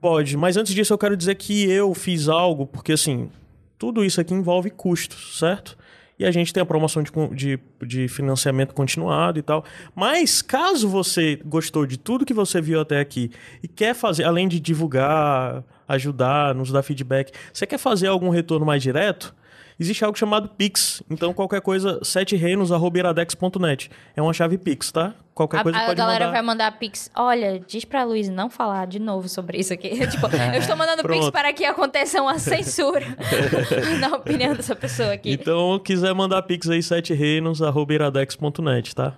[0.02, 3.30] Pode, mas antes disso eu quero dizer que eu fiz algo, porque assim,
[3.78, 5.78] tudo isso aqui envolve custos, certo?
[6.18, 9.64] E a gente tem a promoção de, de, de financiamento continuado e tal.
[9.96, 13.32] Mas caso você gostou de tudo que você viu até aqui
[13.62, 18.66] e quer fazer, além de divulgar, ajudar, nos dar feedback, você quer fazer algum retorno
[18.66, 19.34] mais direto?
[19.80, 21.04] Existe algo chamado Pix.
[21.08, 23.92] Então, qualquer coisa, setereinos.iradex.net.
[24.16, 25.14] É uma chave Pix, tá?
[25.36, 26.36] Qualquer A, coisa a pode galera mandar.
[26.36, 27.12] vai mandar pix.
[27.16, 29.90] Olha, diz pra Luiz não falar de novo sobre isso aqui.
[30.10, 33.06] tipo, eu estou mandando pix para que aconteça uma censura
[34.02, 35.32] na opinião dessa pessoa aqui.
[35.32, 39.16] Então, quiser mandar Pix aí, setereinos.iradex.net, tá?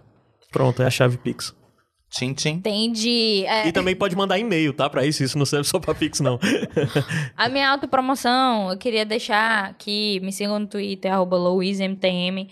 [0.52, 1.56] Pronto, é a chave Pix.
[2.10, 2.50] Tchim, tchim.
[2.50, 3.46] Entendi.
[3.46, 4.90] É, E também pode mandar e-mail, tá?
[4.90, 6.40] Pra isso, isso não serve só pra Pix, não.
[7.38, 12.50] A minha autopromoção, eu queria deixar que me sigam no Twitter, arroba LouiseMTM,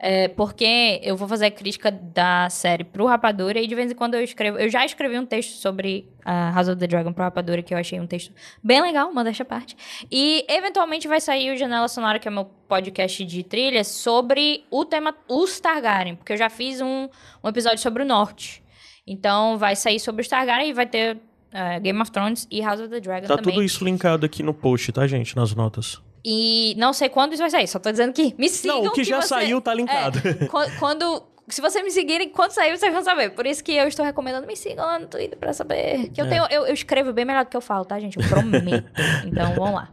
[0.00, 4.14] é, porque eu vou fazer crítica da série pro Rapadura e de vez em quando
[4.14, 4.58] eu escrevo.
[4.58, 7.78] Eu já escrevi um texto sobre a House of the Dragon pro Rapadura, que eu
[7.78, 8.30] achei um texto
[8.62, 9.74] bem legal, uma desta parte.
[10.12, 14.84] E eventualmente vai sair o Janela Sonora, que é meu podcast de trilhas, sobre o
[14.84, 17.08] tema os Targaryen, porque eu já fiz um,
[17.42, 18.62] um episódio sobre o Norte.
[19.10, 21.16] Então vai sair sobre os Targaryen e vai ter.
[21.50, 23.54] é, Game of Thrones e House of the Dragon Tá também.
[23.54, 25.34] tudo isso linkado aqui no post, tá, gente?
[25.34, 25.98] Nas notas.
[26.24, 28.82] E não sei quando isso vai sair, só tô dizendo que me sigam.
[28.82, 30.18] Não, o que já você- saiu tá linkado.
[30.28, 33.30] É, qu- quando, Se vocês me seguirem, quando sair, vocês vão saber.
[33.30, 36.08] Por isso que eu estou recomendando me sigam lá no Twitter pra saber.
[36.10, 36.28] Que eu, É.
[36.28, 38.18] tenho, eu, eu escrevo bem melhor do que eu falo, tá, gente?
[38.18, 38.84] Eu prometo.
[39.26, 39.88] então, vamos lá.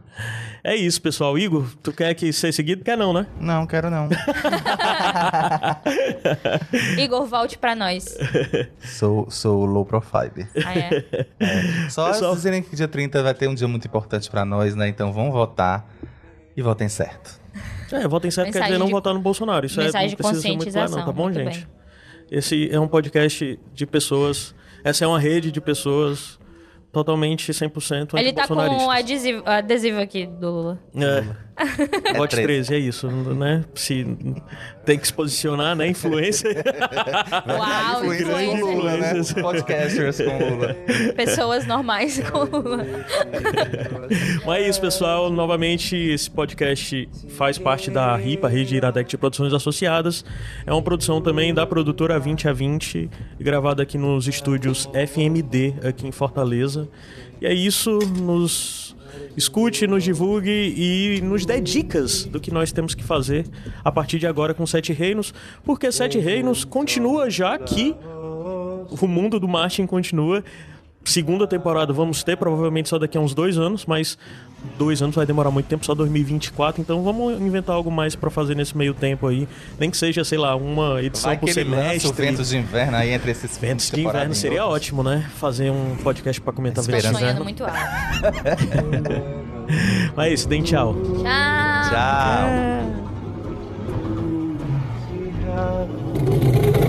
[0.62, 1.38] É isso, pessoal.
[1.38, 2.84] Igor, tu quer que ser seguido?
[2.84, 3.26] Quer não, né?
[3.40, 4.08] Não, quero não.
[6.98, 8.16] Igor, volte pra nós.
[8.80, 10.46] sou, sou low profile.
[10.64, 11.04] Ah, é.
[11.88, 14.88] Só Pessoal- dizerem que dia 30 vai ter um dia muito importante pra nós, né?
[14.88, 15.86] Então vão votar
[16.56, 17.40] e votem certo.
[17.92, 19.66] É, votem certo quer Mensagem dizer não de- votar no Bolsonaro.
[19.66, 21.44] Isso Mensagem é, não precisa ser muito claro, não, tá bom, gente?
[21.58, 21.68] muito
[22.30, 24.54] Esse é um podcast de pessoas.
[24.82, 26.38] Essa é uma rede de pessoas
[26.92, 28.88] totalmente 100% Ele tá com antibolsonaristas.
[28.98, 30.78] adesivo, adesivo aqui do Lula.
[30.96, 31.45] É.
[32.16, 32.68] Vote 13.
[32.68, 33.64] 13, é isso, né?
[33.74, 34.04] Se
[34.84, 35.88] tem que se posicionar, né?
[35.88, 36.50] Influência.
[37.48, 38.74] Uau, Influência com influencer.
[38.74, 39.42] Lula, né?
[39.42, 40.76] Podcasters com Lula.
[41.16, 42.86] Pessoas normais com Lula.
[44.44, 45.30] Mas é isso, pessoal.
[45.30, 50.24] Novamente, esse podcast faz parte da RIPA, Rede Iradec de Produções Associadas.
[50.66, 53.10] É uma produção também da produtora 20 a 20,
[53.40, 56.86] gravada aqui nos estúdios FMD, aqui em Fortaleza.
[57.40, 58.85] E é isso, nos
[59.36, 63.46] escute, nos divulgue e nos dê dicas do que nós temos que fazer
[63.84, 65.32] a partir de agora com Sete Reinos,
[65.64, 67.94] porque Sete Reinos continua já que
[69.00, 70.44] o mundo do Martin continua.
[71.04, 74.18] Segunda temporada vamos ter, provavelmente só daqui a uns dois anos, mas
[74.78, 76.80] dois anos vai demorar muito tempo, só 2024.
[76.80, 79.48] Então vamos inventar algo mais pra fazer nesse meio tempo aí.
[79.78, 82.26] Nem que seja, sei lá, uma edição Vai por que ele lança o semestre.
[82.26, 84.82] Ventos de Inverno aí entre esses Ventos de inverno seria outros.
[84.82, 85.28] ótimo, né?
[85.38, 87.44] Fazer um podcast pra comentar Ventos de inverno.
[87.44, 87.76] muito alto.
[90.14, 90.94] Mas é isso, deem tchau.
[90.94, 91.90] Tchau.
[91.90, 92.46] Tchau.
[96.76, 96.85] Tchau.